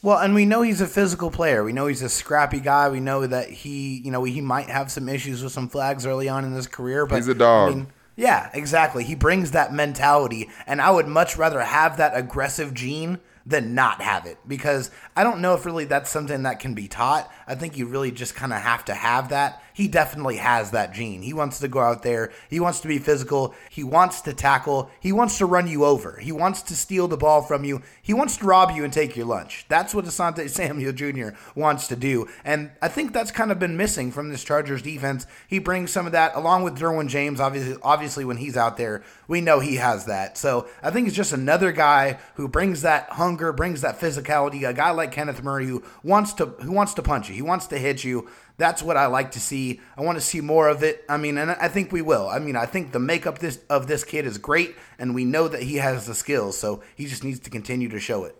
Well, 0.00 0.18
and 0.18 0.36
we 0.36 0.46
know 0.46 0.62
he's 0.62 0.80
a 0.80 0.86
physical 0.86 1.32
player. 1.32 1.64
We 1.64 1.72
know 1.72 1.88
he's 1.88 2.02
a 2.02 2.08
scrappy 2.08 2.60
guy. 2.60 2.88
We 2.88 3.00
know 3.00 3.26
that 3.26 3.50
he, 3.50 4.00
you 4.04 4.12
know, 4.12 4.22
he 4.22 4.40
might 4.40 4.68
have 4.68 4.92
some 4.92 5.08
issues 5.08 5.42
with 5.42 5.52
some 5.52 5.68
flags 5.68 6.06
early 6.06 6.28
on 6.28 6.44
in 6.44 6.52
his 6.52 6.68
career, 6.68 7.04
but 7.04 7.16
he's 7.16 7.26
a 7.26 7.34
dog. 7.34 7.72
I 7.72 7.74
mean, 7.74 7.86
yeah, 8.14 8.48
exactly. 8.54 9.02
He 9.02 9.16
brings 9.16 9.50
that 9.50 9.74
mentality, 9.74 10.48
and 10.68 10.80
I 10.80 10.92
would 10.92 11.08
much 11.08 11.36
rather 11.36 11.60
have 11.60 11.96
that 11.96 12.16
aggressive 12.16 12.74
gene 12.74 13.18
than 13.44 13.74
not 13.74 14.02
have 14.02 14.26
it 14.26 14.36
because 14.46 14.90
I 15.16 15.24
don't 15.24 15.40
know 15.40 15.54
if 15.54 15.64
really 15.64 15.86
that's 15.86 16.10
something 16.10 16.42
that 16.42 16.60
can 16.60 16.74
be 16.74 16.86
taught. 16.86 17.30
I 17.48 17.54
think 17.54 17.78
you 17.78 17.86
really 17.86 18.10
just 18.10 18.34
kind 18.34 18.52
of 18.52 18.60
have 18.60 18.84
to 18.84 18.94
have 18.94 19.30
that. 19.30 19.62
He 19.72 19.86
definitely 19.86 20.38
has 20.38 20.72
that 20.72 20.92
gene. 20.92 21.22
He 21.22 21.32
wants 21.32 21.60
to 21.60 21.68
go 21.68 21.78
out 21.78 22.02
there. 22.02 22.32
He 22.50 22.58
wants 22.58 22.80
to 22.80 22.88
be 22.88 22.98
physical. 22.98 23.54
He 23.70 23.84
wants 23.84 24.20
to 24.22 24.34
tackle. 24.34 24.90
He 24.98 25.12
wants 25.12 25.38
to 25.38 25.46
run 25.46 25.68
you 25.68 25.84
over. 25.84 26.18
He 26.18 26.32
wants 26.32 26.62
to 26.62 26.74
steal 26.74 27.06
the 27.06 27.16
ball 27.16 27.42
from 27.42 27.64
you. 27.64 27.82
He 28.02 28.12
wants 28.12 28.36
to 28.38 28.44
rob 28.44 28.72
you 28.72 28.82
and 28.82 28.92
take 28.92 29.16
your 29.16 29.26
lunch. 29.26 29.66
That's 29.68 29.94
what 29.94 30.04
Asante 30.04 30.50
Samuel 30.50 30.92
Jr. 30.92 31.28
wants 31.54 31.86
to 31.88 31.96
do. 31.96 32.28
And 32.44 32.72
I 32.82 32.88
think 32.88 33.12
that's 33.12 33.30
kind 33.30 33.52
of 33.52 33.60
been 33.60 33.76
missing 33.76 34.10
from 34.10 34.30
this 34.30 34.42
Chargers 34.42 34.82
defense. 34.82 35.28
He 35.46 35.60
brings 35.60 35.92
some 35.92 36.06
of 36.06 36.12
that 36.12 36.34
along 36.34 36.64
with 36.64 36.76
Derwin 36.76 37.08
James. 37.08 37.38
Obviously, 37.38 37.76
obviously 37.80 38.24
when 38.24 38.38
he's 38.38 38.56
out 38.56 38.78
there, 38.78 39.04
we 39.28 39.40
know 39.40 39.60
he 39.60 39.76
has 39.76 40.06
that. 40.06 40.36
So 40.36 40.66
I 40.82 40.90
think 40.90 41.06
it's 41.06 41.16
just 41.16 41.32
another 41.32 41.70
guy 41.70 42.18
who 42.34 42.48
brings 42.48 42.82
that 42.82 43.10
hunger, 43.10 43.52
brings 43.52 43.82
that 43.82 44.00
physicality. 44.00 44.68
A 44.68 44.74
guy 44.74 44.90
like 44.90 45.12
Kenneth 45.12 45.42
Murray 45.44 45.66
who 45.66 45.84
wants 46.02 46.32
to 46.34 46.46
who 46.46 46.72
wants 46.72 46.94
to 46.94 47.02
punch 47.02 47.30
you. 47.30 47.37
He 47.38 47.42
wants 47.42 47.68
to 47.68 47.78
hit 47.78 48.02
you. 48.02 48.28
That's 48.56 48.82
what 48.82 48.96
I 48.96 49.06
like 49.06 49.30
to 49.30 49.40
see. 49.40 49.80
I 49.96 50.02
want 50.02 50.18
to 50.18 50.20
see 50.20 50.40
more 50.40 50.68
of 50.68 50.82
it. 50.82 51.04
I 51.08 51.18
mean, 51.18 51.38
and 51.38 51.52
I 51.52 51.68
think 51.68 51.92
we 51.92 52.02
will. 52.02 52.28
I 52.28 52.40
mean, 52.40 52.56
I 52.56 52.66
think 52.66 52.90
the 52.90 52.98
makeup 52.98 53.38
this 53.38 53.60
of 53.70 53.86
this 53.86 54.02
kid 54.02 54.26
is 54.26 54.38
great, 54.38 54.74
and 54.98 55.14
we 55.14 55.24
know 55.24 55.46
that 55.46 55.62
he 55.62 55.76
has 55.76 56.04
the 56.08 56.16
skills. 56.16 56.58
So 56.58 56.82
he 56.96 57.06
just 57.06 57.22
needs 57.22 57.38
to 57.38 57.48
continue 57.48 57.88
to 57.90 58.00
show 58.00 58.24
it. 58.24 58.34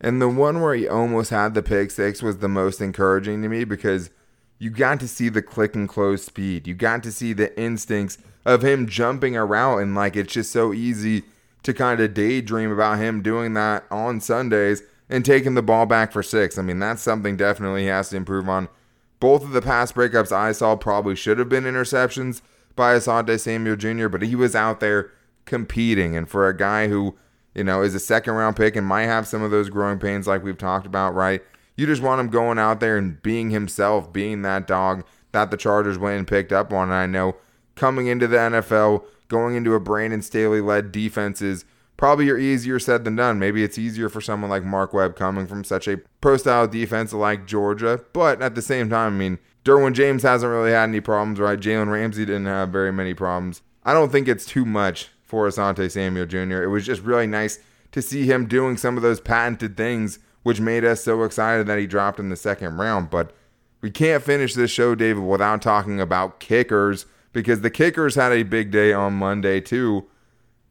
And 0.00 0.20
the 0.20 0.28
one 0.28 0.60
where 0.60 0.74
he 0.74 0.88
almost 0.88 1.30
had 1.30 1.54
the 1.54 1.62
pick 1.62 1.92
six 1.92 2.22
was 2.22 2.38
the 2.38 2.48
most 2.48 2.80
encouraging 2.80 3.40
to 3.42 3.48
me 3.48 3.62
because 3.62 4.10
you 4.58 4.70
got 4.70 4.98
to 4.98 5.06
see 5.06 5.28
the 5.28 5.42
click 5.42 5.76
and 5.76 5.88
close 5.88 6.24
speed. 6.24 6.66
You 6.66 6.74
got 6.74 7.04
to 7.04 7.12
see 7.12 7.32
the 7.32 7.56
instincts 7.56 8.18
of 8.44 8.64
him 8.64 8.88
jumping 8.88 9.36
around, 9.36 9.80
and 9.80 9.94
like 9.94 10.16
it's 10.16 10.32
just 10.32 10.50
so 10.50 10.72
easy 10.72 11.22
to 11.62 11.72
kind 11.72 12.00
of 12.00 12.14
daydream 12.14 12.72
about 12.72 12.98
him 12.98 13.22
doing 13.22 13.54
that 13.54 13.84
on 13.92 14.20
Sundays 14.20 14.82
and 15.08 15.24
taking 15.24 15.54
the 15.54 15.62
ball 15.62 15.86
back 15.86 16.12
for 16.12 16.22
six. 16.22 16.58
I 16.58 16.62
mean, 16.62 16.78
that's 16.78 17.02
something 17.02 17.36
definitely 17.36 17.82
he 17.82 17.88
has 17.88 18.10
to 18.10 18.16
improve 18.16 18.48
on. 18.48 18.68
Both 19.20 19.44
of 19.44 19.52
the 19.52 19.62
pass 19.62 19.92
breakups 19.92 20.32
I 20.32 20.52
saw 20.52 20.76
probably 20.76 21.14
should 21.14 21.38
have 21.38 21.48
been 21.48 21.64
interceptions 21.64 22.42
by 22.74 22.94
Asante 22.94 23.38
Samuel 23.38 23.76
Jr., 23.76 24.08
but 24.08 24.22
he 24.22 24.34
was 24.34 24.56
out 24.56 24.80
there 24.80 25.12
competing. 25.44 26.16
And 26.16 26.28
for 26.28 26.48
a 26.48 26.56
guy 26.56 26.88
who, 26.88 27.16
you 27.54 27.64
know, 27.64 27.82
is 27.82 27.94
a 27.94 28.00
second 28.00 28.34
round 28.34 28.56
pick 28.56 28.74
and 28.74 28.86
might 28.86 29.02
have 29.02 29.26
some 29.26 29.42
of 29.42 29.50
those 29.50 29.70
growing 29.70 29.98
pains 29.98 30.26
like 30.26 30.42
we've 30.42 30.58
talked 30.58 30.86
about, 30.86 31.14
right? 31.14 31.42
You 31.76 31.86
just 31.86 32.02
want 32.02 32.20
him 32.20 32.28
going 32.28 32.58
out 32.58 32.80
there 32.80 32.96
and 32.96 33.22
being 33.22 33.50
himself, 33.50 34.12
being 34.12 34.42
that 34.42 34.66
dog 34.66 35.04
that 35.32 35.50
the 35.50 35.56
Chargers 35.56 35.98
went 35.98 36.18
and 36.18 36.26
picked 36.28 36.52
up 36.52 36.72
on. 36.72 36.88
And 36.88 36.94
I 36.94 37.06
know 37.06 37.36
coming 37.74 38.06
into 38.06 38.26
the 38.26 38.36
NFL, 38.36 39.04
going 39.28 39.56
into 39.56 39.74
a 39.74 39.80
Brandon 39.80 40.22
Staley 40.22 40.60
led 40.60 40.92
defenses, 40.92 41.64
probably 42.02 42.28
are 42.30 42.36
easier 42.36 42.80
said 42.80 43.04
than 43.04 43.14
done. 43.14 43.38
Maybe 43.38 43.62
it's 43.62 43.78
easier 43.78 44.08
for 44.08 44.20
someone 44.20 44.50
like 44.50 44.64
Mark 44.64 44.92
Webb 44.92 45.14
coming 45.14 45.46
from 45.46 45.62
such 45.62 45.86
a 45.86 45.98
pro 46.20 46.36
style 46.36 46.66
defense 46.66 47.12
like 47.12 47.46
Georgia. 47.46 48.04
But 48.12 48.42
at 48.42 48.56
the 48.56 48.60
same 48.60 48.90
time, 48.90 49.14
I 49.14 49.16
mean, 49.16 49.38
Derwin 49.64 49.92
James 49.92 50.24
hasn't 50.24 50.50
really 50.50 50.72
had 50.72 50.88
any 50.88 50.98
problems, 50.98 51.38
right? 51.38 51.60
Jalen 51.60 51.92
Ramsey 51.92 52.24
didn't 52.24 52.46
have 52.46 52.70
very 52.70 52.90
many 52.92 53.14
problems. 53.14 53.62
I 53.84 53.92
don't 53.92 54.10
think 54.10 54.26
it's 54.26 54.44
too 54.44 54.64
much 54.64 55.10
for 55.22 55.46
Asante 55.46 55.88
Samuel 55.88 56.26
Jr. 56.26 56.64
It 56.64 56.70
was 56.70 56.84
just 56.84 57.02
really 57.02 57.28
nice 57.28 57.60
to 57.92 58.02
see 58.02 58.26
him 58.26 58.46
doing 58.46 58.76
some 58.76 58.96
of 58.96 59.04
those 59.04 59.20
patented 59.20 59.76
things, 59.76 60.18
which 60.42 60.60
made 60.60 60.84
us 60.84 61.04
so 61.04 61.22
excited 61.22 61.68
that 61.68 61.78
he 61.78 61.86
dropped 61.86 62.18
in 62.18 62.30
the 62.30 62.36
second 62.36 62.78
round. 62.78 63.10
But 63.10 63.32
we 63.80 63.92
can't 63.92 64.24
finish 64.24 64.54
this 64.54 64.72
show, 64.72 64.96
David, 64.96 65.22
without 65.22 65.62
talking 65.62 66.00
about 66.00 66.40
kickers 66.40 67.06
because 67.32 67.60
the 67.60 67.70
kickers 67.70 68.16
had 68.16 68.32
a 68.32 68.42
big 68.42 68.72
day 68.72 68.92
on 68.92 69.12
Monday, 69.12 69.60
too. 69.60 70.08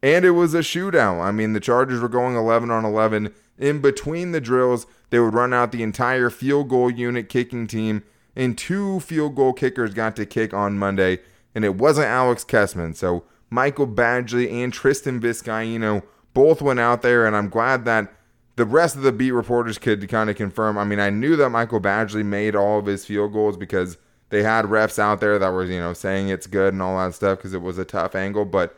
And 0.02 0.24
it 0.24 0.32
was 0.32 0.52
a 0.54 0.58
shootout. 0.58 1.22
I 1.22 1.30
mean, 1.30 1.52
the 1.52 1.60
Chargers 1.60 2.00
were 2.00 2.08
going 2.08 2.36
11 2.36 2.70
on 2.70 2.84
11. 2.84 3.32
In 3.58 3.80
between 3.80 4.32
the 4.32 4.40
drills, 4.40 4.86
they 5.10 5.20
would 5.20 5.34
run 5.34 5.54
out 5.54 5.70
the 5.70 5.82
entire 5.82 6.30
field 6.30 6.68
goal 6.68 6.90
unit 6.90 7.28
kicking 7.28 7.66
team, 7.66 8.02
and 8.34 8.58
two 8.58 9.00
field 9.00 9.36
goal 9.36 9.52
kickers 9.52 9.94
got 9.94 10.16
to 10.16 10.26
kick 10.26 10.52
on 10.52 10.78
Monday, 10.78 11.20
and 11.54 11.64
it 11.64 11.76
wasn't 11.76 12.08
Alex 12.08 12.44
Kessman. 12.44 12.94
So 12.94 13.24
Michael 13.50 13.86
Badgley 13.86 14.50
and 14.50 14.72
Tristan 14.72 15.20
Vizcaino 15.20 16.02
both 16.34 16.62
went 16.62 16.80
out 16.80 17.02
there, 17.02 17.26
and 17.26 17.36
I'm 17.36 17.50
glad 17.50 17.84
that 17.84 18.12
the 18.56 18.64
rest 18.64 18.96
of 18.96 19.02
the 19.02 19.12
beat 19.12 19.32
reporters 19.32 19.78
could 19.78 20.08
kind 20.08 20.30
of 20.30 20.36
confirm. 20.36 20.76
I 20.78 20.84
mean, 20.84 20.98
I 20.98 21.10
knew 21.10 21.36
that 21.36 21.50
Michael 21.50 21.80
Badgley 21.80 22.24
made 22.24 22.56
all 22.56 22.78
of 22.78 22.86
his 22.86 23.04
field 23.04 23.32
goals 23.32 23.56
because 23.56 23.98
they 24.30 24.42
had 24.42 24.64
refs 24.64 24.98
out 24.98 25.20
there 25.20 25.38
that 25.38 25.52
were, 25.52 25.64
you 25.64 25.78
know, 25.78 25.92
saying 25.92 26.28
it's 26.28 26.46
good 26.46 26.72
and 26.72 26.82
all 26.82 26.98
that 26.98 27.14
stuff 27.14 27.38
because 27.38 27.54
it 27.54 27.62
was 27.62 27.78
a 27.78 27.84
tough 27.84 28.14
angle, 28.14 28.44
but 28.44 28.76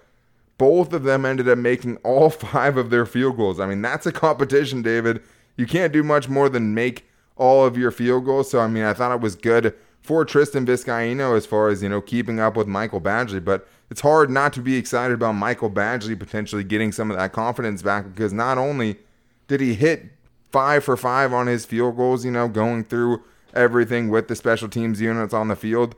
both 0.59 0.93
of 0.93 1.03
them 1.03 1.25
ended 1.25 1.49
up 1.49 1.59
making 1.59 1.97
all 1.99 2.31
five 2.31 2.77
of 2.77 2.91
their 2.91 3.07
field 3.07 3.37
goals. 3.37 3.61
I 3.61 3.67
mean, 3.67 3.83
that's 3.83 4.07
a 4.07 4.13
competition, 4.13 4.83
David. 4.83 5.23
You 5.57 5.67
can't 5.67 5.93
do 5.93 6.03
much 6.03 6.29
more 6.29 6.49
than 6.49 6.75
make 6.75 7.07
all 7.37 7.65
of 7.65 7.77
your 7.77 7.91
field 7.91 8.25
goals. 8.25 8.51
So, 8.51 8.61
I 8.61 8.69
mean, 8.69 8.85
I 8.85 8.93
thought 8.93 9.15
it 9.15 9.21
was 9.21 9.35
good 9.35 9.75
for 10.01 10.25
Tristan 10.25 10.67
Vizcaino 10.67 11.37
as 11.37 11.47
far 11.47 11.69
as, 11.69 11.83
you 11.83 11.89
know, 11.89 12.01
keeping 12.01 12.39
up 12.39 12.57
with 12.57 12.67
Michael 12.67 13.01
Badgley. 13.01 13.45
But 13.45 13.67
it's 13.91 14.01
hard 14.01 14.31
not 14.31 14.53
to 14.55 14.61
be 14.61 14.77
excited 14.77 15.15
about 15.15 15.33
Michael 15.33 15.71
Badgley 15.71 16.19
potentially 16.19 16.65
getting 16.65 16.93
some 16.93 17.11
of 17.11 17.17
that 17.17 17.33
confidence 17.33 17.83
back 17.83 18.07
because 18.07 18.33
not 18.33 18.59
only 18.59 18.99
did 19.49 19.61
he 19.61 19.75
hit 19.75 20.07
five 20.51 20.85
for 20.85 20.97
five 20.97 21.33
on 21.33 21.47
his 21.47 21.65
field 21.65 21.97
goals, 21.97 22.25
you 22.25 22.31
know, 22.31 22.49
going 22.49 22.85
through 22.85 23.23
everything 23.55 24.09
with 24.09 24.29
the 24.29 24.37
special 24.37 24.69
teams 24.69 25.01
units 25.01 25.35
on 25.35 25.49
the 25.49 25.57
field, 25.57 25.95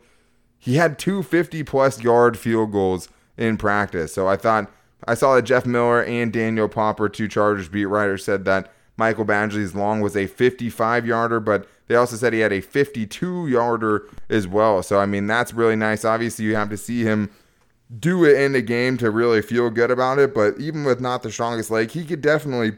he 0.58 0.76
had 0.76 0.98
two 0.98 1.22
50 1.22 1.62
plus 1.64 2.02
yard 2.02 2.38
field 2.38 2.72
goals 2.72 3.08
in 3.36 3.56
practice. 3.56 4.14
So 4.14 4.26
I 4.26 4.36
thought 4.36 4.70
I 5.06 5.14
saw 5.14 5.34
that 5.34 5.42
Jeff 5.42 5.66
Miller 5.66 6.02
and 6.02 6.32
Daniel 6.32 6.68
Popper, 6.68 7.08
two 7.08 7.28
Chargers 7.28 7.68
beat 7.68 7.86
writers, 7.86 8.24
said 8.24 8.44
that 8.46 8.72
Michael 8.96 9.26
Badgley's 9.26 9.74
long 9.74 10.00
was 10.00 10.16
a 10.16 10.26
55 10.26 11.06
yarder, 11.06 11.38
but 11.38 11.68
they 11.86 11.94
also 11.94 12.16
said 12.16 12.32
he 12.32 12.40
had 12.40 12.52
a 12.52 12.60
52 12.60 13.48
yarder 13.48 14.08
as 14.28 14.48
well. 14.48 14.82
So 14.82 14.98
I 14.98 15.06
mean 15.06 15.26
that's 15.26 15.52
really 15.52 15.76
nice. 15.76 16.04
Obviously 16.04 16.44
you 16.46 16.56
have 16.56 16.70
to 16.70 16.76
see 16.76 17.02
him 17.02 17.30
do 17.98 18.24
it 18.24 18.40
in 18.40 18.52
the 18.52 18.62
game 18.62 18.96
to 18.98 19.10
really 19.10 19.42
feel 19.42 19.70
good 19.70 19.90
about 19.90 20.18
it. 20.18 20.34
But 20.34 20.58
even 20.58 20.84
with 20.84 21.00
not 21.00 21.22
the 21.22 21.30
strongest 21.30 21.70
leg, 21.70 21.90
he 21.90 22.04
could 22.04 22.20
definitely 22.20 22.72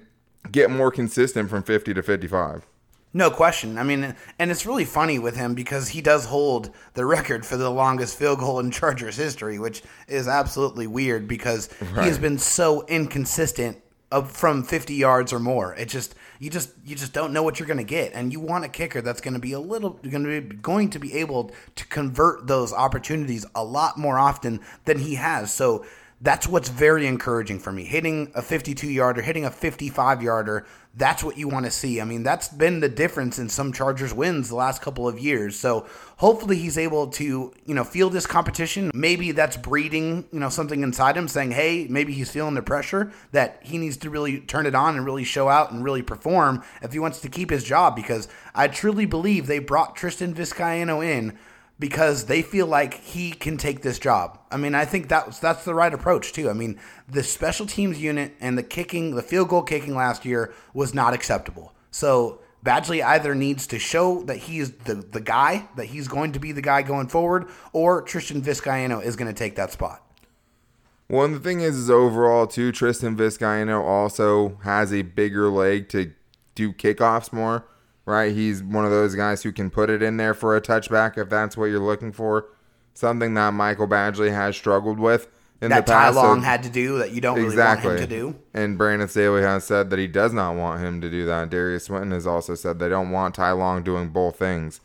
get 0.51 0.71
more 0.71 0.91
consistent 0.91 1.51
from 1.51 1.63
50 1.63 1.95
to 1.95 2.03
55. 2.03 2.67
No 3.15 3.31
question. 3.31 3.79
I 3.79 3.85
mean, 3.85 4.15
and 4.39 4.51
it's 4.51 4.67
really 4.67 4.85
funny 4.85 5.19
with 5.19 5.37
him 5.37 5.55
because 5.55 5.89
he 5.89 6.03
does 6.03 6.27
hold 6.27 6.71
the 6.95 7.07
record 7.07 7.47
for 7.47 7.57
the 7.57 7.71
longest 7.71 8.19
field 8.19 8.39
goal 8.39 8.61
in 8.61 8.71
Chargers 8.71 9.17
history, 9.17 9.59
which 9.59 9.83
is 10.07 10.29
absolutely 10.29 10.87
weird 10.87 11.27
because 11.27 11.71
right. 11.81 12.03
he 12.03 12.09
has 12.09 12.19
been 12.19 12.39
so 12.39 12.85
inconsistent 12.87 13.79
of 14.11 14.31
from 14.31 14.63
50 14.63 14.95
yards 14.95 15.33
or 15.33 15.39
more. 15.39 15.75
It 15.75 15.89
just 15.89 16.15
you 16.39 16.51
just 16.51 16.71
you 16.85 16.97
just 16.97 17.13
don't 17.13 17.33
know 17.33 17.43
what 17.43 17.59
you're 17.59 17.67
going 17.67 17.79
to 17.79 17.85
get 17.85 18.13
and 18.15 18.33
you 18.33 18.41
want 18.41 18.65
a 18.65 18.69
kicker 18.69 19.03
that's 19.03 19.21
going 19.21 19.35
to 19.35 19.41
be 19.41 19.53
a 19.53 19.61
little 19.61 19.91
going 19.91 20.25
to 20.25 20.41
be 20.41 20.57
going 20.57 20.91
to 20.91 20.99
be 20.99 21.15
able 21.15 21.51
to 21.77 21.87
convert 21.87 22.47
those 22.47 22.73
opportunities 22.73 23.45
a 23.55 23.63
lot 23.65 23.99
more 23.99 24.19
often 24.19 24.61
than 24.85 24.99
he 24.99 25.17
has. 25.17 25.53
So 25.53 25.85
that's 26.21 26.49
what's 26.49 26.69
very 26.69 27.07
encouraging 27.07 27.61
for 27.61 27.71
me. 27.71 27.85
Hitting 27.85 28.33
a 28.35 28.43
52 28.43 28.91
yarder, 28.91 29.23
hitting 29.23 29.45
a 29.45 29.51
55 29.51 30.23
yarder, 30.23 30.67
that's 30.97 31.23
what 31.23 31.39
you 31.39 31.47
want 31.47 31.65
to 31.65 31.71
see. 31.71 32.01
I 32.01 32.05
mean, 32.05 32.25
that's 32.25 32.49
been 32.49 32.81
the 32.81 32.89
difference 32.89 33.39
in 33.39 33.49
some 33.49 33.73
Chargers 33.73 34.13
wins 34.13 34.49
the 34.49 34.57
last 34.57 34.83
couple 34.83 35.07
of 35.07 35.21
years. 35.21 35.57
So 35.57 35.87
hopefully 36.17 36.57
he's 36.57 36.77
able 36.77 37.07
to, 37.09 37.55
you 37.65 37.75
know, 37.75 37.85
feel 37.85 38.11
this 38.11 38.27
competition. 38.27 38.91
Maybe 38.93 39.31
that's 39.31 39.57
breeding, 39.57 40.27
you 40.33 40.41
know, 40.41 40.49
something 40.49 40.83
inside 40.83 41.17
him 41.17 41.29
saying, 41.29 41.53
hey, 41.53 41.87
maybe 41.89 42.13
he's 42.13 42.33
feeling 42.33 42.55
the 42.55 42.63
pressure 42.63 43.13
that 43.31 43.61
he 43.63 43.79
needs 43.79 43.97
to 43.99 44.11
really 44.11 44.41
turn 44.41 44.67
it 44.67 44.75
on 44.75 44.97
and 44.97 45.07
really 45.07 45.25
show 45.25 45.49
out 45.49 45.71
and 45.71 45.85
really 45.85 46.03
perform 46.03 46.65
if 46.83 46.93
he 46.93 46.99
wants 46.99 47.21
to 47.21 47.29
keep 47.29 47.51
his 47.51 47.63
job. 47.63 47.95
Because 47.95 48.27
I 48.57 48.67
truly 48.67 49.07
believe 49.07 49.47
they 49.47 49.61
brought 49.61 49.95
Tristan 49.95 50.35
Vizcaino 50.35 51.05
in 51.05 51.39
because 51.79 52.25
they 52.25 52.43
feel 52.43 52.67
like 52.67 52.95
he 52.95 53.31
can 53.31 53.57
take 53.57 53.83
this 53.83 53.99
job. 53.99 54.39
I 54.51 54.57
mean, 54.57 54.75
I 54.75 54.85
think 54.85 55.09
that's 55.09 55.39
that's 55.39 55.65
the 55.65 55.75
right 55.75 55.93
approach 55.93 56.33
too. 56.33 56.51
I 56.51 56.53
mean, 56.53 56.79
the 57.09 57.23
special 57.23 57.67
teams 57.67 58.01
unit 58.01 58.35
and 58.41 58.59
the 58.59 58.63
kicking, 58.63 59.15
the 59.15 59.23
field 59.23 59.49
goal 59.49 59.63
kicking 59.63 59.95
last 59.95 60.25
year 60.25 60.53
was 60.75 60.95
not 60.95 61.15
acceptable. 61.15 61.73
So 61.91 62.41
Badgley 62.65 63.05
either 63.05 63.35
needs 63.35 63.67
to 63.69 63.79
show 63.79 64.23
that 64.25 64.37
he 64.39 64.59
is 64.59 64.73
the, 64.85 64.95
the 64.97 65.21
guy, 65.21 65.69
that 65.77 65.87
he's 65.87 66.09
going 66.09 66.33
to 66.33 66.41
be 66.41 66.53
the 66.53 66.63
guy 66.63 66.83
going 66.83 67.07
forward, 67.07 67.49
or 67.73 68.03
Tristan 68.03 68.43
Vizcaino 68.43 69.03
is 69.03 69.17
going 69.17 69.33
to 69.33 69.39
take 69.39 69.57
that 69.57 69.73
spot. 69.73 70.05
Well, 71.09 71.25
and 71.25 71.35
the 71.35 71.41
thing 71.41 71.61
is, 71.61 71.77
is 71.77 71.91
overall 71.91 72.47
too, 72.47 72.73
Tristan 72.73 73.17
Vizcaino 73.17 73.83
also 73.83 74.59
has 74.65 74.93
a 74.93 75.03
bigger 75.03 75.49
leg 75.49 75.89
to 75.91 76.13
do 76.55 76.73
kickoffs 76.73 77.33
more 77.33 77.65
right? 78.09 78.35
He's 78.35 78.63
one 78.63 78.87
of 78.87 78.91
those 78.91 79.15
guys 79.15 79.43
who 79.43 79.53
can 79.53 79.71
put 79.71 79.91
it 79.91 80.03
in 80.03 80.17
there 80.17 80.33
for 80.33 80.57
a 80.57 80.63
touchback 80.63 81.19
if 81.19 81.29
that's 81.29 81.57
what 81.57 81.67
you're 81.67 81.79
looking 81.79 82.11
for. 82.11 82.47
Something 82.95 83.35
that 83.35 83.53
Michael 83.53 83.87
Badgley 83.87 84.33
has 84.33 84.57
struggled 84.57 84.99
with 84.99 85.29
in 85.61 85.69
that 85.69 85.87
the 85.87 85.93
past. 85.93 86.17
Ty 86.17 86.23
Long 86.23 86.43
had 86.43 86.63
to 86.63 86.71
do 86.71 86.99
that 86.99 87.13
you 87.13 87.21
don't 87.21 87.39
exactly. 87.39 87.91
really 87.91 88.01
want 88.01 88.11
him 88.13 88.19
to 88.19 88.33
do. 88.33 88.39
And 88.55 88.79
Brandon 88.79 89.09
Staley 89.09 89.43
has 89.43 89.65
said 89.65 89.91
that 89.91 89.99
he 89.99 90.07
does 90.07 90.33
not 90.33 90.57
want 90.57 90.83
him 90.83 91.03
to 91.03 91.11
do 91.11 91.27
that. 91.27 91.51
Derius 91.51 91.85
Swinton 91.85 92.13
has 92.13 92.27
also 92.27 92.55
said 92.55 92.79
they 92.79 92.89
don't 92.89 93.11
want 93.11 93.35
Ty 93.35 93.53
Long 93.53 93.83
doing 93.83 94.09
both 94.09 94.39
things. 94.39 94.81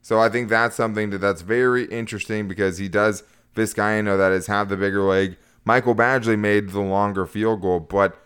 So 0.00 0.18
I 0.18 0.30
think 0.30 0.48
that's 0.48 0.74
something 0.74 1.10
that 1.10 1.18
that's 1.18 1.42
very 1.42 1.84
interesting 1.84 2.48
because 2.48 2.78
he 2.78 2.88
does 2.88 3.22
Vizcaino 3.54 4.16
that 4.16 4.32
is 4.32 4.46
have 4.46 4.70
the 4.70 4.76
bigger 4.78 5.02
leg. 5.02 5.36
Michael 5.64 5.94
Badgley 5.94 6.38
made 6.38 6.70
the 6.70 6.80
longer 6.80 7.26
field 7.26 7.60
goal, 7.60 7.80
but 7.80 8.18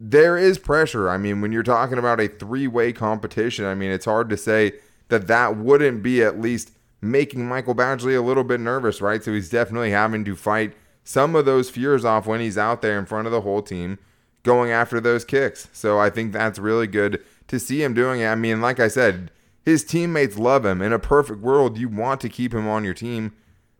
there 0.00 0.38
is 0.38 0.58
pressure. 0.58 1.10
I 1.10 1.18
mean, 1.18 1.42
when 1.42 1.52
you're 1.52 1.62
talking 1.62 1.98
about 1.98 2.20
a 2.20 2.28
three 2.28 2.66
way 2.66 2.92
competition, 2.92 3.66
I 3.66 3.74
mean, 3.74 3.90
it's 3.90 4.06
hard 4.06 4.30
to 4.30 4.36
say 4.36 4.72
that 5.08 5.26
that 5.26 5.58
wouldn't 5.58 6.02
be 6.02 6.22
at 6.22 6.40
least 6.40 6.72
making 7.02 7.46
Michael 7.46 7.74
Badgley 7.74 8.16
a 8.16 8.22
little 8.22 8.44
bit 8.44 8.60
nervous, 8.60 9.00
right? 9.00 9.22
So 9.22 9.32
he's 9.32 9.50
definitely 9.50 9.90
having 9.90 10.24
to 10.24 10.34
fight 10.34 10.74
some 11.04 11.34
of 11.34 11.44
those 11.44 11.68
fears 11.70 12.04
off 12.04 12.26
when 12.26 12.40
he's 12.40 12.58
out 12.58 12.82
there 12.82 12.98
in 12.98 13.06
front 13.06 13.26
of 13.26 13.32
the 13.32 13.40
whole 13.42 13.62
team 13.62 13.98
going 14.42 14.70
after 14.70 15.00
those 15.00 15.24
kicks. 15.24 15.68
So 15.72 15.98
I 15.98 16.08
think 16.08 16.32
that's 16.32 16.58
really 16.58 16.86
good 16.86 17.22
to 17.48 17.58
see 17.58 17.82
him 17.82 17.94
doing 17.94 18.20
it. 18.20 18.26
I 18.26 18.34
mean, 18.34 18.60
like 18.60 18.80
I 18.80 18.88
said, 18.88 19.30
his 19.64 19.84
teammates 19.84 20.38
love 20.38 20.64
him. 20.64 20.80
In 20.80 20.92
a 20.92 20.98
perfect 20.98 21.40
world, 21.40 21.78
you 21.78 21.88
want 21.88 22.20
to 22.22 22.28
keep 22.28 22.54
him 22.54 22.66
on 22.66 22.84
your 22.84 22.94
team, 22.94 23.32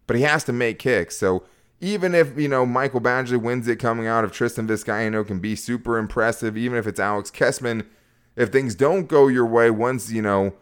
but 0.06 0.16
he 0.16 0.22
has 0.22 0.44
to 0.44 0.52
make 0.52 0.78
kicks. 0.78 1.16
So 1.16 1.44
even 1.80 2.14
if 2.14 2.38
you 2.38 2.48
know 2.48 2.66
Michael 2.66 3.00
Badgley 3.00 3.40
wins 3.40 3.66
it 3.68 3.76
coming 3.76 4.06
out 4.06 4.24
of 4.24 4.32
Tristan 4.32 4.68
Vizcaino 4.68 5.26
can 5.26 5.40
be 5.40 5.56
super 5.56 5.98
impressive, 5.98 6.56
even 6.56 6.78
if 6.78 6.86
it's 6.86 7.00
Alex 7.00 7.30
Kessman, 7.30 7.86
if 8.36 8.50
things 8.50 8.74
don't 8.74 9.06
go 9.06 9.28
your 9.28 9.46
way 9.46 9.70
once 9.70 10.10
you 10.10 10.22
know 10.22 10.54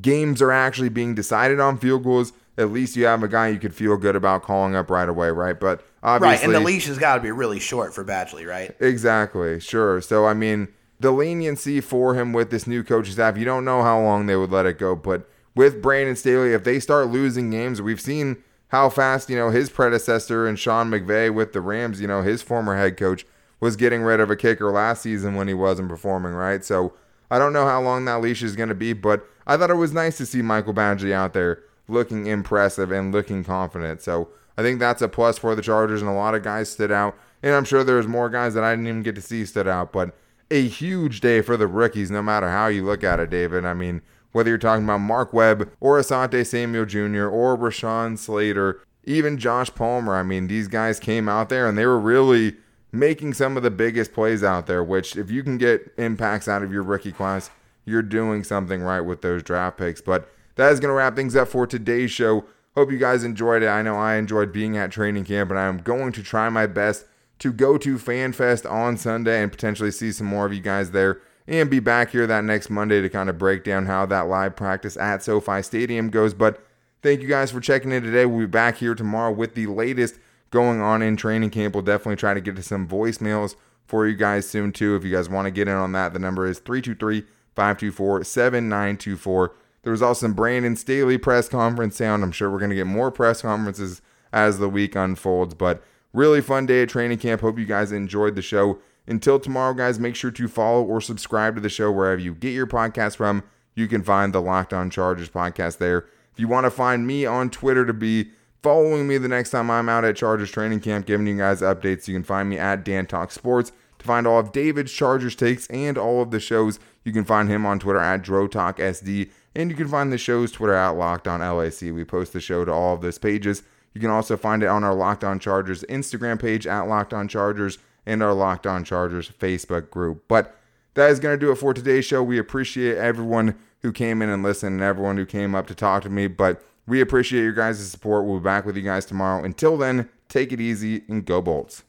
games 0.00 0.42
are 0.42 0.50
actually 0.50 0.88
being 0.88 1.14
decided 1.14 1.60
on 1.60 1.78
field 1.78 2.02
goals, 2.02 2.32
at 2.56 2.70
least 2.70 2.96
you 2.96 3.04
have 3.04 3.22
a 3.22 3.28
guy 3.28 3.48
you 3.48 3.58
could 3.58 3.74
feel 3.74 3.96
good 3.96 4.16
about 4.16 4.42
calling 4.42 4.74
up 4.74 4.90
right 4.90 5.08
away, 5.08 5.30
right? 5.30 5.58
But 5.58 5.84
obviously, 6.02 6.36
right, 6.36 6.44
and 6.44 6.54
the 6.54 6.60
leash 6.60 6.86
has 6.86 6.98
got 6.98 7.16
to 7.16 7.20
be 7.20 7.30
really 7.30 7.60
short 7.60 7.94
for 7.94 8.04
Badgley, 8.04 8.46
right? 8.46 8.74
Exactly, 8.80 9.60
sure. 9.60 10.00
So 10.00 10.26
I 10.26 10.34
mean, 10.34 10.68
the 10.98 11.10
leniency 11.10 11.80
for 11.80 12.14
him 12.14 12.32
with 12.32 12.50
this 12.50 12.66
new 12.66 12.82
coaching 12.82 13.12
staff, 13.12 13.36
you 13.36 13.44
don't 13.44 13.64
know 13.64 13.82
how 13.82 14.00
long 14.00 14.26
they 14.26 14.36
would 14.36 14.50
let 14.50 14.66
it 14.66 14.78
go, 14.78 14.96
but 14.96 15.28
with 15.54 15.80
Brandon 15.80 16.16
Staley, 16.16 16.52
if 16.52 16.64
they 16.64 16.80
start 16.80 17.08
losing 17.08 17.50
games, 17.50 17.80
we've 17.80 18.00
seen 18.00 18.42
how 18.74 18.88
fast, 18.88 19.30
you 19.30 19.36
know, 19.36 19.50
his 19.50 19.70
predecessor 19.70 20.48
and 20.48 20.58
Sean 20.58 20.90
McVay 20.90 21.32
with 21.32 21.52
the 21.52 21.60
Rams, 21.60 22.00
you 22.00 22.08
know, 22.08 22.22
his 22.22 22.42
former 22.42 22.76
head 22.76 22.96
coach 22.96 23.24
was 23.60 23.76
getting 23.76 24.02
rid 24.02 24.18
of 24.18 24.30
a 24.30 24.36
kicker 24.36 24.72
last 24.72 25.02
season 25.02 25.36
when 25.36 25.46
he 25.46 25.54
wasn't 25.54 25.88
performing, 25.88 26.32
right? 26.32 26.64
So 26.64 26.92
I 27.30 27.38
don't 27.38 27.52
know 27.52 27.66
how 27.66 27.80
long 27.80 28.04
that 28.06 28.20
leash 28.20 28.42
is 28.42 28.56
going 28.56 28.70
to 28.70 28.74
be, 28.74 28.92
but 28.92 29.24
I 29.46 29.56
thought 29.56 29.70
it 29.70 29.74
was 29.74 29.92
nice 29.92 30.16
to 30.16 30.26
see 30.26 30.42
Michael 30.42 30.74
Badgley 30.74 31.12
out 31.12 31.34
there 31.34 31.62
looking 31.86 32.26
impressive 32.26 32.90
and 32.90 33.12
looking 33.12 33.44
confident. 33.44 34.02
So 34.02 34.30
I 34.58 34.62
think 34.62 34.80
that's 34.80 35.02
a 35.02 35.08
plus 35.08 35.38
for 35.38 35.54
the 35.54 35.62
Chargers, 35.62 36.02
and 36.02 36.10
a 36.10 36.14
lot 36.14 36.34
of 36.34 36.42
guys 36.42 36.68
stood 36.68 36.90
out. 36.90 37.16
And 37.44 37.54
I'm 37.54 37.64
sure 37.64 37.84
there's 37.84 38.08
more 38.08 38.28
guys 38.28 38.54
that 38.54 38.64
I 38.64 38.72
didn't 38.72 38.88
even 38.88 39.04
get 39.04 39.14
to 39.14 39.22
see 39.22 39.46
stood 39.46 39.68
out, 39.68 39.92
but 39.92 40.16
a 40.50 40.66
huge 40.66 41.20
day 41.20 41.42
for 41.42 41.56
the 41.56 41.68
rookies, 41.68 42.10
no 42.10 42.22
matter 42.22 42.50
how 42.50 42.66
you 42.66 42.84
look 42.84 43.04
at 43.04 43.20
it, 43.20 43.30
David. 43.30 43.64
I 43.64 43.74
mean, 43.74 44.02
whether 44.34 44.50
you're 44.50 44.58
talking 44.58 44.82
about 44.82 44.98
Mark 44.98 45.32
Webb 45.32 45.70
or 45.78 45.98
Asante 45.98 46.44
Samuel 46.44 46.84
Jr. 46.84 47.28
or 47.28 47.56
Rashawn 47.56 48.18
Slater, 48.18 48.82
even 49.04 49.38
Josh 49.38 49.72
Palmer. 49.72 50.16
I 50.16 50.24
mean, 50.24 50.48
these 50.48 50.66
guys 50.66 50.98
came 50.98 51.28
out 51.28 51.48
there 51.50 51.68
and 51.68 51.78
they 51.78 51.86
were 51.86 52.00
really 52.00 52.56
making 52.90 53.34
some 53.34 53.56
of 53.56 53.62
the 53.62 53.70
biggest 53.70 54.12
plays 54.12 54.42
out 54.42 54.66
there, 54.66 54.82
which 54.82 55.16
if 55.16 55.30
you 55.30 55.44
can 55.44 55.56
get 55.56 55.94
impacts 55.98 56.48
out 56.48 56.64
of 56.64 56.72
your 56.72 56.82
rookie 56.82 57.12
class, 57.12 57.48
you're 57.84 58.02
doing 58.02 58.42
something 58.42 58.82
right 58.82 59.02
with 59.02 59.22
those 59.22 59.40
draft 59.44 59.78
picks. 59.78 60.00
But 60.00 60.28
that 60.56 60.72
is 60.72 60.80
going 60.80 60.90
to 60.90 60.94
wrap 60.94 61.14
things 61.14 61.36
up 61.36 61.46
for 61.46 61.64
today's 61.64 62.10
show. 62.10 62.44
Hope 62.74 62.90
you 62.90 62.98
guys 62.98 63.22
enjoyed 63.22 63.62
it. 63.62 63.68
I 63.68 63.82
know 63.82 63.94
I 63.94 64.16
enjoyed 64.16 64.52
being 64.52 64.76
at 64.76 64.90
training 64.90 65.26
camp, 65.26 65.50
and 65.50 65.60
I'm 65.60 65.78
going 65.78 66.10
to 66.10 66.24
try 66.24 66.48
my 66.48 66.66
best 66.66 67.04
to 67.38 67.52
go 67.52 67.78
to 67.78 67.98
FanFest 67.98 68.68
on 68.68 68.96
Sunday 68.96 69.40
and 69.40 69.52
potentially 69.52 69.92
see 69.92 70.10
some 70.10 70.26
more 70.26 70.44
of 70.44 70.52
you 70.52 70.60
guys 70.60 70.90
there 70.90 71.20
and 71.46 71.68
be 71.68 71.80
back 71.80 72.10
here 72.10 72.26
that 72.26 72.44
next 72.44 72.70
Monday 72.70 73.02
to 73.02 73.08
kind 73.08 73.28
of 73.28 73.38
break 73.38 73.64
down 73.64 73.86
how 73.86 74.06
that 74.06 74.22
live 74.22 74.56
practice 74.56 74.96
at 74.96 75.22
SoFi 75.22 75.62
Stadium 75.62 76.10
goes. 76.10 76.34
But 76.34 76.64
thank 77.02 77.20
you 77.20 77.28
guys 77.28 77.50
for 77.50 77.60
checking 77.60 77.92
in 77.92 78.02
today. 78.02 78.26
We'll 78.26 78.40
be 78.40 78.46
back 78.46 78.78
here 78.78 78.94
tomorrow 78.94 79.32
with 79.32 79.54
the 79.54 79.66
latest 79.66 80.18
going 80.50 80.80
on 80.80 81.02
in 81.02 81.16
training 81.16 81.50
camp. 81.50 81.74
We'll 81.74 81.82
definitely 81.82 82.16
try 82.16 82.34
to 82.34 82.40
get 82.40 82.56
to 82.56 82.62
some 82.62 82.88
voicemails 82.88 83.56
for 83.86 84.06
you 84.06 84.16
guys 84.16 84.48
soon, 84.48 84.72
too. 84.72 84.96
If 84.96 85.04
you 85.04 85.12
guys 85.12 85.28
want 85.28 85.46
to 85.46 85.50
get 85.50 85.68
in 85.68 85.74
on 85.74 85.92
that, 85.92 86.12
the 86.12 86.18
number 86.18 86.46
is 86.46 86.58
323 86.60 87.26
524 87.54 88.24
7924. 88.24 89.54
There 89.82 89.90
was 89.90 90.00
also 90.00 90.26
some 90.26 90.32
Brandon 90.32 90.76
Staley 90.76 91.18
press 91.18 91.48
conference 91.48 91.96
sound. 91.96 92.22
I'm 92.22 92.32
sure 92.32 92.50
we're 92.50 92.58
going 92.58 92.70
to 92.70 92.76
get 92.76 92.86
more 92.86 93.10
press 93.10 93.42
conferences 93.42 94.00
as 94.32 94.58
the 94.58 94.68
week 94.68 94.96
unfolds, 94.96 95.52
but 95.52 95.82
really 96.14 96.40
fun 96.40 96.64
day 96.64 96.82
at 96.82 96.88
training 96.88 97.18
camp. 97.18 97.42
Hope 97.42 97.58
you 97.58 97.66
guys 97.66 97.92
enjoyed 97.92 98.34
the 98.34 98.42
show. 98.42 98.78
Until 99.06 99.38
tomorrow, 99.38 99.74
guys, 99.74 99.98
make 99.98 100.16
sure 100.16 100.30
to 100.30 100.48
follow 100.48 100.82
or 100.82 101.00
subscribe 101.00 101.54
to 101.56 101.60
the 101.60 101.68
show 101.68 101.90
wherever 101.90 102.20
you 102.20 102.34
get 102.34 102.54
your 102.54 102.66
podcast 102.66 103.16
from. 103.16 103.42
You 103.74 103.86
can 103.86 104.02
find 104.02 104.32
the 104.32 104.40
Locked 104.40 104.72
On 104.72 104.88
Chargers 104.88 105.28
podcast 105.28 105.78
there. 105.78 106.06
If 106.32 106.40
you 106.40 106.48
want 106.48 106.64
to 106.64 106.70
find 106.70 107.06
me 107.06 107.26
on 107.26 107.50
Twitter 107.50 107.84
to 107.84 107.92
be 107.92 108.30
following 108.62 109.06
me 109.06 109.18
the 109.18 109.28
next 109.28 109.50
time 109.50 109.70
I'm 109.70 109.88
out 109.88 110.04
at 110.04 110.16
Chargers 110.16 110.50
training 110.50 110.80
camp, 110.80 111.06
giving 111.06 111.26
you 111.26 111.36
guys 111.36 111.60
updates, 111.60 112.08
you 112.08 112.14
can 112.14 112.24
find 112.24 112.48
me 112.48 112.58
at 112.58 112.84
Dan 112.84 113.06
Talk 113.06 113.30
Sports. 113.30 113.72
To 113.98 114.04
find 114.06 114.26
all 114.26 114.38
of 114.38 114.52
David's 114.52 114.92
Chargers 114.92 115.36
takes 115.36 115.66
and 115.68 115.98
all 115.98 116.22
of 116.22 116.30
the 116.30 116.40
shows, 116.40 116.78
you 117.04 117.12
can 117.12 117.24
find 117.24 117.48
him 117.48 117.66
on 117.66 117.78
Twitter 117.78 118.00
at 118.00 118.22
DroTalkSD, 118.22 119.30
and 119.54 119.70
you 119.70 119.76
can 119.76 119.88
find 119.88 120.12
the 120.12 120.18
show's 120.18 120.50
Twitter 120.50 120.74
at 120.74 120.90
Locked 120.90 121.28
On 121.28 121.40
LAC. 121.40 121.82
We 121.82 122.04
post 122.04 122.32
the 122.32 122.40
show 122.40 122.64
to 122.64 122.72
all 122.72 122.94
of 122.94 123.02
those 123.02 123.18
pages. 123.18 123.62
You 123.92 124.00
can 124.00 124.10
also 124.10 124.36
find 124.36 124.62
it 124.62 124.68
on 124.68 124.82
our 124.82 124.94
Locked 124.94 125.24
On 125.24 125.38
Chargers 125.38 125.84
Instagram 125.84 126.40
page 126.40 126.66
at 126.66 126.82
Locked 126.82 127.14
On 127.14 127.28
Chargers 127.28 127.78
and 128.06 128.22
our 128.22 128.34
Locked 128.34 128.66
On 128.66 128.84
Chargers 128.84 129.28
Facebook 129.28 129.90
group. 129.90 130.24
But 130.28 130.56
that 130.94 131.10
is 131.10 131.20
going 131.20 131.38
to 131.38 131.46
do 131.46 131.52
it 131.52 131.56
for 131.56 131.74
today's 131.74 132.04
show. 132.04 132.22
We 132.22 132.38
appreciate 132.38 132.96
everyone 132.96 133.56
who 133.82 133.92
came 133.92 134.22
in 134.22 134.28
and 134.28 134.42
listened 134.42 134.74
and 134.74 134.82
everyone 134.82 135.16
who 135.16 135.26
came 135.26 135.54
up 135.54 135.66
to 135.66 135.74
talk 135.74 136.02
to 136.04 136.10
me. 136.10 136.26
But 136.26 136.62
we 136.86 137.00
appreciate 137.00 137.42
your 137.42 137.52
guys' 137.52 137.90
support. 137.90 138.24
We'll 138.24 138.38
be 138.38 138.44
back 138.44 138.64
with 138.64 138.76
you 138.76 138.82
guys 138.82 139.04
tomorrow. 139.04 139.42
Until 139.42 139.76
then, 139.76 140.08
take 140.28 140.52
it 140.52 140.60
easy 140.60 141.02
and 141.08 141.24
go 141.24 141.40
Bolts. 141.40 141.82